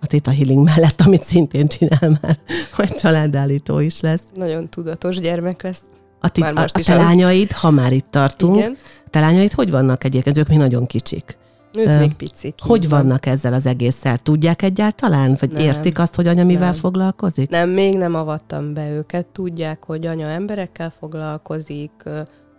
a 0.00 0.06
Tita 0.06 0.30
Healing 0.30 0.64
mellett, 0.64 1.00
amit 1.06 1.24
szintén 1.24 1.68
csinál 1.68 2.18
már, 2.22 2.38
majd 2.76 2.94
családállító 2.94 3.78
is 3.78 4.00
lesz. 4.00 4.22
Nagyon 4.34 4.68
tudatos 4.68 5.18
gyermek 5.18 5.62
lesz. 5.62 5.82
A, 6.20 6.28
ti, 6.28 6.40
a, 6.40 6.52
a 6.54 6.64
te 6.64 6.94
lányaid, 6.94 7.52
ha 7.52 7.70
már 7.70 7.92
itt 7.92 8.10
tartunk, 8.10 8.56
Igen. 8.56 8.76
a 9.06 9.10
te 9.10 9.20
lányaid 9.20 9.52
hogy 9.52 9.70
vannak 9.70 10.04
egyébként? 10.04 10.38
Ők 10.38 10.48
még 10.48 10.58
nagyon 10.58 10.86
kicsik. 10.86 11.38
Ők 11.72 11.86
uh, 11.86 11.98
még 11.98 12.14
picik. 12.14 12.54
Hogy 12.58 12.88
van. 12.88 13.00
vannak 13.00 13.26
ezzel 13.26 13.52
az 13.52 13.66
egésszel? 13.66 14.18
Tudják 14.18 14.62
egyáltalán? 14.62 15.36
Vagy 15.40 15.52
nem, 15.52 15.62
értik 15.62 15.98
azt, 15.98 16.14
hogy 16.14 16.26
anya 16.26 16.44
mivel 16.44 16.70
nem. 16.70 16.78
foglalkozik? 16.78 17.50
Nem, 17.50 17.68
még 17.68 17.96
nem 17.96 18.14
avattam 18.14 18.74
be 18.74 18.90
őket. 18.90 19.26
Tudják, 19.26 19.84
hogy 19.84 20.06
anya 20.06 20.26
emberekkel 20.26 20.92
foglalkozik, 20.98 21.92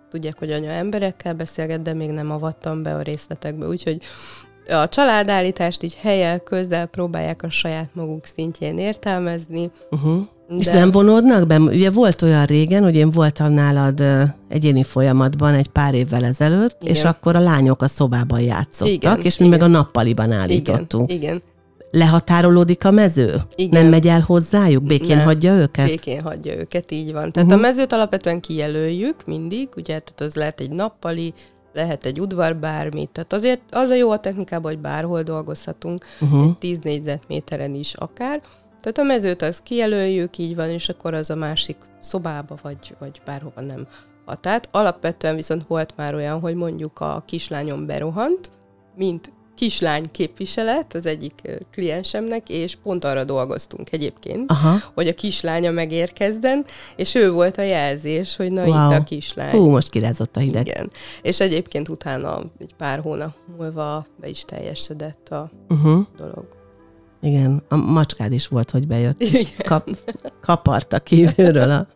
tudják, 0.10 0.40
hogy 0.40 0.52
anya 0.52 0.70
emberekkel 0.70 1.34
beszélget, 1.34 1.82
de 1.82 1.94
még 1.94 2.12
nem 2.12 2.32
avattam 2.32 2.84
be 2.84 2.96
a 2.96 3.02
részletekbe. 3.02 3.68
Úgyhogy 3.68 3.98
a 4.68 4.88
családállítást 4.90 5.84
így 5.84 5.96
helyel, 5.96 6.40
közel 6.40 6.86
próbálják 6.86 7.44
a 7.44 7.50
saját 7.50 7.90
maguk 7.94 8.26
szintjén 8.26 8.78
értelmezni. 8.78 9.72
Uh-huh. 9.92 10.28
De... 10.52 10.58
És 10.58 10.68
nem 10.68 10.92
vonódnak 10.92 11.48
be? 11.48 11.60
Ugye 11.60 11.92
volt 11.92 12.22
olyan 12.22 12.46
régen, 12.46 12.84
hogy 12.84 12.96
én 12.96 13.12
voltam 13.12 13.52
nálad 13.54 14.04
egyéni 14.50 14.84
folyamatban 14.84 15.54
egy 15.54 15.68
pár 15.68 15.94
évvel 15.94 16.26
ezelőtt, 16.26 16.78
igen. 16.82 16.96
és 16.96 17.04
akkor 17.04 17.36
a 17.36 17.40
lányok 17.40 17.82
a 17.82 17.88
szobában 17.88 18.40
játszottak, 18.40 18.94
igen, 18.94 19.22
és 19.22 19.38
mi 19.38 19.46
igen. 19.46 19.60
meg 19.60 19.68
a 19.68 19.72
nappaliban 19.72 20.32
állítottunk. 20.32 21.12
Igen, 21.12 21.22
igen. 21.22 21.42
lehatárolódik 21.92 22.86
a 22.86 22.92
mező? 22.92 23.42
Igen. 23.56 23.82
Nem 23.82 23.92
megy 23.92 24.08
el 24.08 24.22
hozzájuk? 24.22 24.84
Békén 24.84 25.16
Nem. 25.16 25.26
hagyja 25.26 25.54
őket? 25.54 25.86
Békén 25.86 26.22
hagyja 26.22 26.58
őket, 26.58 26.92
így 26.92 27.12
van. 27.12 27.32
Tehát 27.32 27.50
uh-huh. 27.50 27.66
a 27.66 27.68
mezőt 27.68 27.94
alapvetően 27.94 28.40
kijelöljük 28.40 29.26
mindig, 29.26 29.70
ugye, 29.76 30.00
tehát 30.00 30.22
az 30.22 30.36
lehet 30.36 30.60
egy 30.60 30.72
nappali, 30.72 31.34
lehet 31.74 32.06
egy 32.06 32.20
udvar, 32.20 32.56
bármi. 32.56 33.10
Tehát 33.12 33.34
azért 33.34 33.62
az 33.72 33.90
a 33.90 33.96
jó 33.96 34.12
a 34.12 34.20
technikában, 34.20 34.72
hogy 34.72 34.82
bárhol 34.82 35.22
dolgozhatunk, 35.22 36.06
Uh-huh. 36.20 36.44
egy 36.44 36.58
10 36.58 36.78
négyzetméteren 36.80 37.76
is 37.76 37.94
akár. 37.94 38.42
Tehát 38.82 38.98
a 38.98 39.04
mezőt 39.04 39.42
azt 39.42 39.64
kijelöljük, 39.64 40.38
így 40.38 40.56
van, 40.56 40.70
és 40.70 40.90
akkor 40.90 41.14
az 41.14 41.30
a 41.30 41.36
másik 41.36 41.78
szobába, 42.00 42.56
vagy, 42.62 42.96
vagy 43.00 43.22
bárhova 43.26 43.62
nem 43.62 43.88
hat 44.26 44.48
át. 44.48 44.68
Alapvetően 44.72 45.36
viszont 45.36 45.64
volt 45.68 45.94
már 45.96 46.16
olyan, 46.16 46.40
hogy 46.40 46.56
mondjuk 46.56 47.00
a 47.00 47.24
kislányom 47.28 47.86
berohant, 47.86 48.52
mint 48.96 49.32
kislány 49.56 50.04
képviselet 50.12 50.94
az 50.94 51.06
egyik 51.06 51.34
kliensemnek, 51.72 52.50
és 52.50 52.76
pont 52.84 53.04
arra 53.06 53.24
dolgoztunk 53.24 53.92
egyébként, 53.92 54.52
Aha. 54.52 54.76
hogy 54.94 55.08
a 55.08 55.14
kislánya 55.14 55.72
megérkezden, 55.72 56.66
és 56.96 57.16
ő 57.16 57.32
volt 57.32 57.58
a 57.58 57.62
jelzés, 57.62 58.36
hogy 58.36 58.52
na 58.52 58.64
Wow. 58.66 58.92
itt 58.92 58.98
a 59.00 59.04
kislány. 59.04 59.52
Hú, 59.52 59.70
most 59.70 59.90
kirázott 59.90 60.36
a 60.36 60.40
hideg. 60.40 60.68
Igen. 60.68 60.92
És 61.22 61.40
egyébként 61.40 61.90
utána 61.90 62.40
egy 62.60 62.74
pár 62.78 63.00
hónap 63.00 63.34
múlva 63.58 64.06
be 64.20 64.28
is 64.28 64.42
teljesedett 64.46 65.30
a 65.30 65.52
Uh-huh. 65.70 66.06
dolog. 66.18 66.48
Igen, 67.22 67.64
a 67.70 67.76
macskád 67.76 68.32
is 68.32 68.48
volt, 68.48 68.72
hogy 68.72 68.88
bejött. 68.88 69.22
Igen. 69.22 69.44
Kap, 69.66 69.90
kaparta 70.42 71.00
kívülről 71.00 71.70
a, 71.70 71.88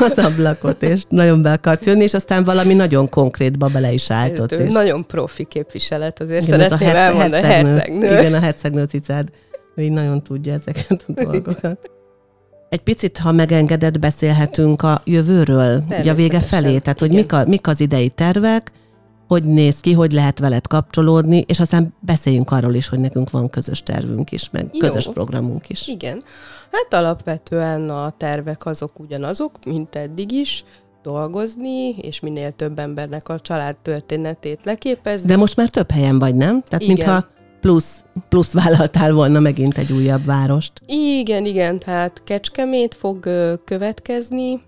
az 0.00 0.18
ablakot, 0.18 0.82
és 0.82 1.02
nagyon 1.08 1.42
be 1.42 1.52
akart 1.52 1.86
jönni, 1.86 2.02
és 2.02 2.14
aztán 2.14 2.44
valami 2.44 2.74
nagyon 2.74 3.08
konkrétba 3.08 3.68
bele 3.68 3.92
is 3.92 4.10
álltott. 4.10 4.52
Ő 4.52 4.64
És 4.64 4.72
Nagyon 4.72 5.06
profi 5.06 5.44
képviselet, 5.44 6.20
azért 6.20 6.46
igen, 6.46 6.58
szeretném 6.58 6.88
herce- 6.88 7.04
elmondani, 7.04 7.42
hercegnő. 7.42 8.06
Igen, 8.06 8.34
a 8.34 8.38
hercegnő 8.38 8.84
cicád. 8.84 9.28
Ő 9.76 9.82
így 9.82 9.92
nagyon 9.92 10.22
tudja 10.22 10.52
ezeket 10.52 11.04
a 11.06 11.22
dolgokat. 11.22 11.90
Egy 12.68 12.80
picit, 12.80 13.18
ha 13.18 13.32
megengedett, 13.32 13.98
beszélhetünk 13.98 14.82
a 14.82 15.02
jövőről, 15.04 15.84
ugye 15.98 16.10
a 16.10 16.14
vége 16.14 16.40
felé, 16.40 16.78
tehát 16.78 16.98
hogy 16.98 17.08
igen. 17.12 17.20
mik, 17.20 17.32
a, 17.32 17.44
mik 17.44 17.66
az 17.66 17.80
idei 17.80 18.08
tervek, 18.08 18.72
hogy 19.30 19.44
néz 19.44 19.80
ki, 19.80 19.92
hogy 19.92 20.12
lehet 20.12 20.38
veled 20.38 20.66
kapcsolódni, 20.66 21.44
és 21.46 21.60
aztán 21.60 21.94
beszéljünk 22.00 22.50
arról 22.50 22.74
is, 22.74 22.88
hogy 22.88 22.98
nekünk 22.98 23.30
van 23.30 23.50
közös 23.50 23.82
tervünk 23.82 24.32
is, 24.32 24.50
meg 24.50 24.68
Jó. 24.72 24.78
közös 24.78 25.08
programunk 25.12 25.68
is. 25.68 25.88
Igen. 25.88 26.22
Hát 26.70 27.02
alapvetően 27.02 27.90
a 27.90 28.14
tervek 28.16 28.66
azok 28.66 28.98
ugyanazok, 28.98 29.52
mint 29.64 29.94
eddig 29.94 30.32
is, 30.32 30.64
dolgozni, 31.02 31.88
és 31.90 32.20
minél 32.20 32.52
több 32.52 32.78
embernek 32.78 33.28
a 33.28 33.40
család 33.40 33.76
történetét 33.82 34.60
leképezni. 34.62 35.28
De 35.28 35.36
most 35.36 35.56
már 35.56 35.68
több 35.68 35.90
helyen 35.90 36.18
vagy, 36.18 36.34
nem? 36.34 36.60
Tehát 36.60 36.82
Igen. 36.82 36.94
mintha 36.94 37.28
plusz, 37.60 38.04
plusz 38.28 38.52
vállaltál 38.52 39.12
volna 39.12 39.40
megint 39.40 39.78
egy 39.78 39.92
újabb 39.92 40.24
várost. 40.24 40.72
Igen, 40.86 41.44
igen, 41.44 41.78
tehát 41.78 42.22
Kecskemét 42.24 42.94
fog 42.94 43.28
következni, 43.64 44.60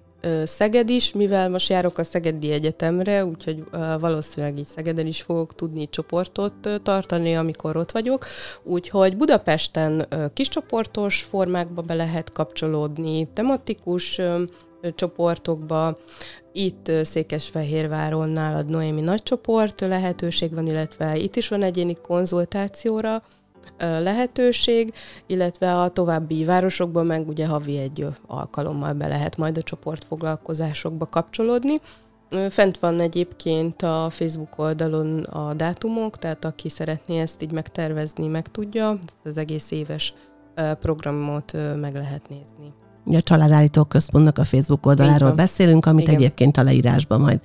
Szeged 0.44 0.90
is, 0.90 1.12
mivel 1.12 1.48
most 1.48 1.68
járok 1.68 1.98
a 1.98 2.04
Szegedi 2.04 2.50
Egyetemre, 2.52 3.24
úgyhogy 3.24 3.64
valószínűleg 4.00 4.58
így 4.58 4.66
Szegeden 4.66 5.06
is 5.06 5.22
fogok 5.22 5.54
tudni 5.54 5.88
csoportot 5.88 6.82
tartani, 6.82 7.36
amikor 7.36 7.76
ott 7.76 7.90
vagyok. 7.90 8.26
Úgyhogy 8.62 9.16
Budapesten 9.16 10.06
ö, 10.08 10.26
kiscsoportos 10.32 11.22
formákba 11.22 11.82
be 11.82 11.94
lehet 11.94 12.32
kapcsolódni, 12.32 13.28
tematikus 13.34 14.20
csoportokba, 14.94 15.98
itt 16.52 16.90
Székesfehérváron 17.02 18.28
nálad 18.28 18.68
Noémi 18.68 19.00
nagycsoport 19.00 19.80
lehetőség 19.80 20.54
van, 20.54 20.66
illetve 20.66 21.16
itt 21.16 21.36
is 21.36 21.48
van 21.48 21.62
egyéni 21.62 21.96
konzultációra 22.02 23.22
lehetőség, 24.02 24.92
illetve 25.26 25.80
a 25.80 25.88
további 25.88 26.44
városokban 26.44 27.06
meg 27.06 27.28
ugye 27.28 27.46
havi 27.46 27.78
egy 27.78 28.06
alkalommal 28.26 28.92
be 28.92 29.06
lehet 29.06 29.36
majd 29.36 29.56
a 29.58 29.62
csoportfoglalkozásokba 29.62 31.06
kapcsolódni. 31.06 31.80
Fent 32.48 32.78
van 32.78 33.00
egyébként 33.00 33.82
a 33.82 34.06
Facebook 34.10 34.58
oldalon 34.58 35.18
a 35.18 35.54
dátumok, 35.54 36.18
tehát 36.18 36.44
aki 36.44 36.68
szeretné 36.68 37.20
ezt 37.20 37.42
így 37.42 37.52
megtervezni, 37.52 38.26
meg 38.26 38.48
tudja, 38.48 38.98
az 39.24 39.36
egész 39.36 39.70
éves 39.70 40.14
programot 40.80 41.52
meg 41.80 41.94
lehet 41.94 42.28
nézni. 42.28 42.72
A 43.18 43.22
Családállító 43.22 43.84
Központnak 43.84 44.38
a 44.38 44.44
Facebook 44.44 44.86
oldaláról 44.86 45.32
beszélünk, 45.32 45.86
amit 45.86 46.04
Igen. 46.04 46.14
egyébként 46.14 46.56
a 46.56 46.62
leírásban 46.62 47.20
majd 47.20 47.40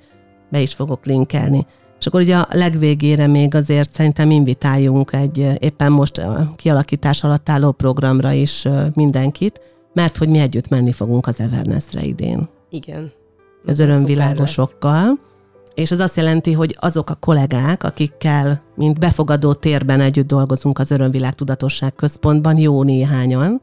be 0.50 0.60
is 0.60 0.74
fogok 0.74 1.06
linkelni. 1.06 1.66
És 1.98 2.06
akkor 2.06 2.20
ugye 2.20 2.36
a 2.36 2.48
legvégére 2.50 3.26
még 3.26 3.54
azért 3.54 3.90
szerintem 3.92 4.30
invitáljunk 4.30 5.12
egy 5.12 5.56
éppen 5.58 5.92
most 5.92 6.22
kialakítás 6.56 7.24
alatt 7.24 7.48
álló 7.48 7.72
programra 7.72 8.32
is 8.32 8.68
mindenkit, 8.94 9.60
mert 9.92 10.16
hogy 10.16 10.28
mi 10.28 10.38
együtt 10.38 10.68
menni 10.68 10.92
fogunk 10.92 11.26
az 11.26 11.40
Evernessre 11.40 12.02
idén. 12.02 12.48
Igen. 12.70 13.10
az 13.64 13.78
örömvilágosokkal, 13.78 15.18
és 15.74 15.90
ez 15.90 16.00
azt 16.00 16.16
jelenti, 16.16 16.52
hogy 16.52 16.76
azok 16.80 17.10
a 17.10 17.14
kollégák, 17.14 17.84
akikkel, 17.84 18.62
mint 18.74 18.98
befogadó 18.98 19.52
térben 19.52 20.00
együtt 20.00 20.26
dolgozunk 20.26 20.78
az 20.78 20.90
Örömvilág 20.90 21.34
Tudatosság 21.34 21.94
Központban, 21.94 22.58
jó 22.58 22.82
néhányan, 22.82 23.60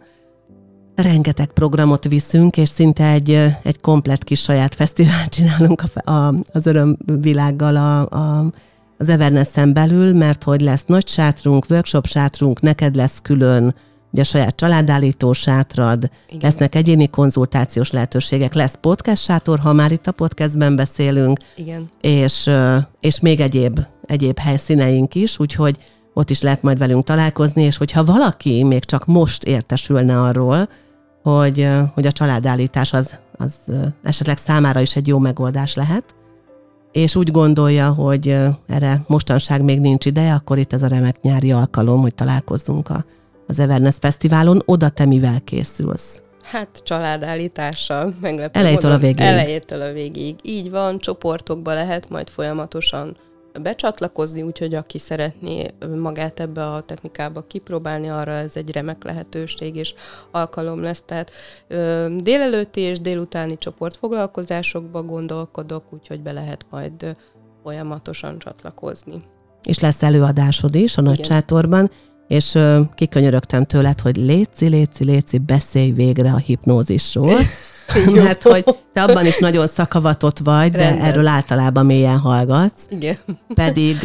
rengeteg 0.95 1.47
programot 1.47 2.03
viszünk, 2.07 2.57
és 2.57 2.69
szinte 2.69 3.11
egy, 3.11 3.29
egy 3.63 3.81
komplet 3.81 4.23
kis 4.23 4.39
saját 4.39 4.75
fesztivált 4.75 5.29
csinálunk 5.29 5.83
a, 5.93 6.11
a, 6.11 6.33
az 6.53 6.65
örömvilággal 6.65 7.75
a, 7.75 7.99
a, 8.09 8.51
az 8.97 9.09
Evernessen 9.09 9.73
belül, 9.73 10.13
mert 10.13 10.43
hogy 10.43 10.61
lesz 10.61 10.83
nagy 10.85 11.07
sátrunk, 11.07 11.65
workshop 11.69 12.07
sátrunk, 12.07 12.61
neked 12.61 12.95
lesz 12.95 13.19
külön, 13.21 13.75
ugye 14.11 14.21
a 14.21 14.25
saját 14.25 14.55
családállító 14.55 15.33
sátrad, 15.33 16.09
Igen. 16.27 16.39
lesznek 16.41 16.75
egyéni 16.75 17.09
konzultációs 17.09 17.91
lehetőségek, 17.91 18.53
lesz 18.53 18.77
podcast 18.81 19.23
sátor, 19.23 19.59
ha 19.59 19.73
már 19.73 19.91
itt 19.91 20.07
a 20.07 20.11
podcastben 20.11 20.75
beszélünk, 20.75 21.39
Igen. 21.55 21.89
és, 22.01 22.49
és 22.99 23.19
még 23.19 23.39
egyéb, 23.39 23.79
egyéb 24.05 24.39
helyszíneink 24.39 25.15
is, 25.15 25.39
úgyhogy 25.39 25.77
ott 26.13 26.29
is 26.29 26.41
lehet 26.41 26.61
majd 26.61 26.77
velünk 26.77 27.05
találkozni, 27.05 27.63
és 27.63 27.77
hogyha 27.77 28.03
valaki 28.03 28.63
még 28.63 28.85
csak 28.85 29.05
most 29.05 29.43
értesülne 29.43 30.21
arról, 30.21 30.69
hogy, 31.25 31.67
hogy 31.93 32.05
a 32.05 32.11
családállítás 32.11 32.93
az, 32.93 33.15
az 33.37 33.53
esetleg 34.03 34.37
számára 34.37 34.79
is 34.79 34.95
egy 34.95 35.07
jó 35.07 35.17
megoldás 35.17 35.75
lehet, 35.75 36.15
és 36.91 37.15
úgy 37.15 37.31
gondolja, 37.31 37.93
hogy 37.93 38.37
erre 38.67 39.03
mostanság 39.07 39.63
még 39.63 39.79
nincs 39.79 40.05
ideje, 40.05 40.33
akkor 40.33 40.57
itt 40.57 40.73
ez 40.73 40.83
a 40.83 40.87
remek 40.87 41.21
nyári 41.21 41.51
alkalom, 41.51 42.01
hogy 42.01 42.15
találkozzunk 42.15 42.89
a, 42.89 43.05
az 43.47 43.59
Everness 43.59 43.95
Fesztiválon. 43.99 44.61
Oda 44.65 44.89
te 44.89 45.05
mivel 45.05 45.41
készülsz? 45.43 46.21
Hát 46.43 46.81
családállítással, 46.83 48.13
meglepő 48.21 48.59
Elejétől 48.59 48.91
módon. 48.91 49.05
a 49.05 49.07
végéig. 49.07 49.29
Elejétől 49.29 49.81
a 49.81 49.91
végéig. 49.91 50.35
Így 50.41 50.69
van, 50.69 50.99
csoportokba 50.99 51.73
lehet 51.73 52.09
majd 52.09 52.29
folyamatosan 52.29 53.15
becsatlakozni, 53.61 54.41
úgyhogy 54.41 54.73
aki 54.73 54.97
szeretné 54.97 55.65
magát 55.95 56.39
ebbe 56.39 56.65
a 56.65 56.81
technikába 56.81 57.41
kipróbálni, 57.41 58.09
arra 58.09 58.31
ez 58.31 58.55
egy 58.55 58.71
remek 58.71 59.03
lehetőség 59.03 59.75
és 59.75 59.93
alkalom 60.31 60.81
lesz. 60.81 61.03
Tehát 61.05 61.31
ö, 61.67 62.07
délelőtti 62.17 62.81
és 62.81 62.99
délutáni 62.99 63.57
csoportfoglalkozásokba 63.57 65.03
gondolkodok, 65.03 65.93
úgyhogy 65.93 66.21
be 66.21 66.31
lehet 66.31 66.65
majd 66.69 67.15
folyamatosan 67.63 68.39
csatlakozni. 68.39 69.23
és 69.63 69.79
lesz 69.79 70.03
előadásod 70.03 70.75
is 70.75 70.97
a 70.97 71.01
nagy 71.01 71.19
Igen. 71.19 71.25
sátorban, 71.25 71.91
és 72.27 72.55
ö, 72.55 72.81
kikönyörögtem 72.95 73.65
tőled, 73.65 73.99
hogy 73.99 74.17
léci, 74.17 74.67
léci, 74.67 75.03
léci, 75.03 75.37
beszélj 75.37 75.91
végre 75.91 76.31
a 76.31 76.37
hipnózisról, 76.37 77.37
mert 78.23 78.43
hogy 78.43 78.63
te 78.93 79.03
abban 79.03 79.25
is 79.25 79.37
nagyon 79.37 79.67
szakavatott 79.67 80.37
vagy, 80.39 80.71
de 80.71 80.77
Rendben. 80.77 81.05
erről 81.07 81.27
általában 81.27 81.85
mélyen 81.85 82.17
hallgatsz, 82.17 82.81
Igen. 82.89 83.15
pedig, 83.55 83.97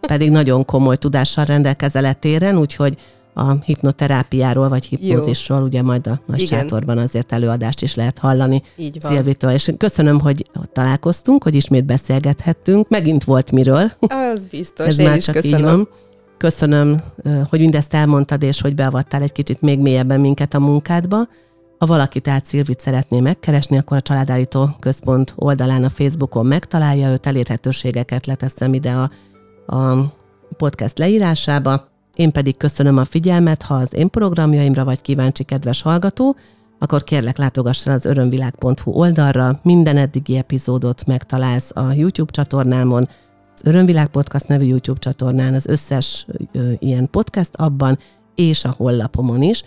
pedig 0.00 0.30
nagyon 0.30 0.64
komoly 0.64 0.96
tudással 0.96 1.44
rendelkezel 1.44 2.04
e 2.04 2.12
téren, 2.12 2.58
úgyhogy 2.58 2.96
a 3.34 3.52
hipnoterápiáról 3.64 4.68
vagy 4.68 4.84
hipnózisról 4.84 5.62
ugye 5.62 5.82
majd 5.82 6.06
a 6.06 6.20
nagy 6.26 6.40
Igen. 6.40 6.58
sátorban 6.58 6.98
azért 6.98 7.32
előadást 7.32 7.82
is 7.82 7.94
lehet 7.94 8.18
hallani 8.18 8.62
Így 8.76 9.00
van. 9.02 9.12
Szilvitől, 9.12 9.50
és 9.50 9.72
köszönöm, 9.78 10.20
hogy 10.20 10.50
találkoztunk, 10.72 11.42
hogy 11.42 11.54
ismét 11.54 11.84
beszélgethettünk, 11.84 12.88
megint 12.88 13.24
volt 13.24 13.50
miről, 13.50 13.92
Az 14.00 14.46
biztos, 14.50 14.86
ez 14.86 14.98
én 14.98 15.06
már 15.06 15.16
is 15.16 15.24
csak 15.24 15.34
köszönöm. 15.34 15.58
így 15.58 15.64
van. 15.64 15.88
Köszönöm, 16.38 16.96
hogy 17.48 17.60
mindezt 17.60 17.94
elmondtad, 17.94 18.42
és 18.42 18.60
hogy 18.60 18.74
beavattál 18.74 19.22
egy 19.22 19.32
kicsit 19.32 19.60
még 19.60 19.78
mélyebben 19.78 20.20
minket 20.20 20.54
a 20.54 20.60
munkádba. 20.60 21.28
Ha 21.84 21.90
valaki 21.90 22.20
tehát 22.20 22.46
Szilvit 22.46 22.80
szeretné 22.80 23.20
megkeresni, 23.20 23.78
akkor 23.78 23.96
a 23.96 24.00
Családállító 24.00 24.68
Központ 24.80 25.32
oldalán 25.36 25.84
a 25.84 25.88
Facebookon 25.88 26.46
megtalálja 26.46 27.10
őt, 27.10 27.26
elérhetőségeket 27.26 28.26
leteszem 28.26 28.74
ide 28.74 28.92
a, 28.92 29.10
a 29.76 30.12
podcast 30.56 30.98
leírásába. 30.98 31.88
Én 32.14 32.32
pedig 32.32 32.56
köszönöm 32.56 32.96
a 32.96 33.04
figyelmet, 33.04 33.62
ha 33.62 33.74
az 33.74 33.94
én 33.94 34.10
programjaimra 34.10 34.84
vagy 34.84 35.00
kíváncsi 35.00 35.44
kedves 35.44 35.82
hallgató, 35.82 36.36
akkor 36.78 37.04
kérlek 37.04 37.38
látogass 37.38 37.86
az 37.86 38.04
örömvilág.hu 38.04 38.90
oldalra, 38.90 39.60
minden 39.62 39.96
eddigi 39.96 40.36
epizódot 40.36 41.06
megtalálsz 41.06 41.70
a 41.74 41.92
YouTube 41.92 42.32
csatornámon, 42.32 43.08
az 43.54 43.60
Örömvilág 43.64 44.08
Podcast 44.08 44.48
nevű 44.48 44.64
YouTube 44.64 44.98
csatornán, 44.98 45.54
az 45.54 45.66
összes 45.66 46.26
ö, 46.52 46.72
ilyen 46.78 47.10
podcast 47.10 47.56
abban, 47.56 47.98
és 48.34 48.64
a 48.64 48.74
hollapomon 48.76 49.42
is, 49.42 49.64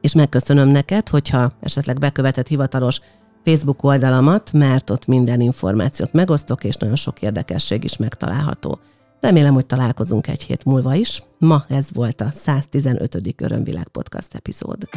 és 0.00 0.14
megköszönöm 0.14 0.68
neked, 0.68 1.08
hogyha 1.08 1.52
esetleg 1.60 1.98
bekövetett 1.98 2.46
hivatalos 2.46 3.00
Facebook 3.44 3.82
oldalamat, 3.82 4.52
mert 4.52 4.90
ott 4.90 5.06
minden 5.06 5.40
információt 5.40 6.12
megosztok, 6.12 6.64
és 6.64 6.76
nagyon 6.76 6.96
sok 6.96 7.22
érdekesség 7.22 7.84
is 7.84 7.96
megtalálható. 7.96 8.78
Remélem, 9.20 9.54
hogy 9.54 9.66
találkozunk 9.66 10.26
egy 10.26 10.42
hét 10.42 10.64
múlva 10.64 10.94
is. 10.94 11.22
Ma 11.38 11.64
ez 11.68 11.86
volt 11.92 12.20
a 12.20 12.30
115. 12.34 13.34
Örömvilág 13.36 13.88
Podcast 13.88 14.34
epizód. 14.34 14.88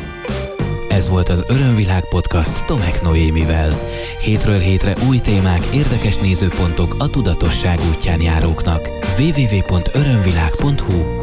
Ez 0.90 1.10
volt 1.10 1.30
az 1.30 1.44
Örömvilág 1.48 2.08
Podcast 2.08 2.66
Tomek 2.66 3.02
Noémivel. 3.02 3.78
Hétről 4.22 4.60
hétre 4.60 4.96
új 5.10 5.18
témák, 5.18 5.64
érdekes 5.74 6.18
nézőpontok 6.18 6.96
a 6.98 7.10
tudatosság 7.10 7.80
útján 7.96 8.22
járóknak. 8.22 8.90
www.örömvilág.hu 9.18 11.23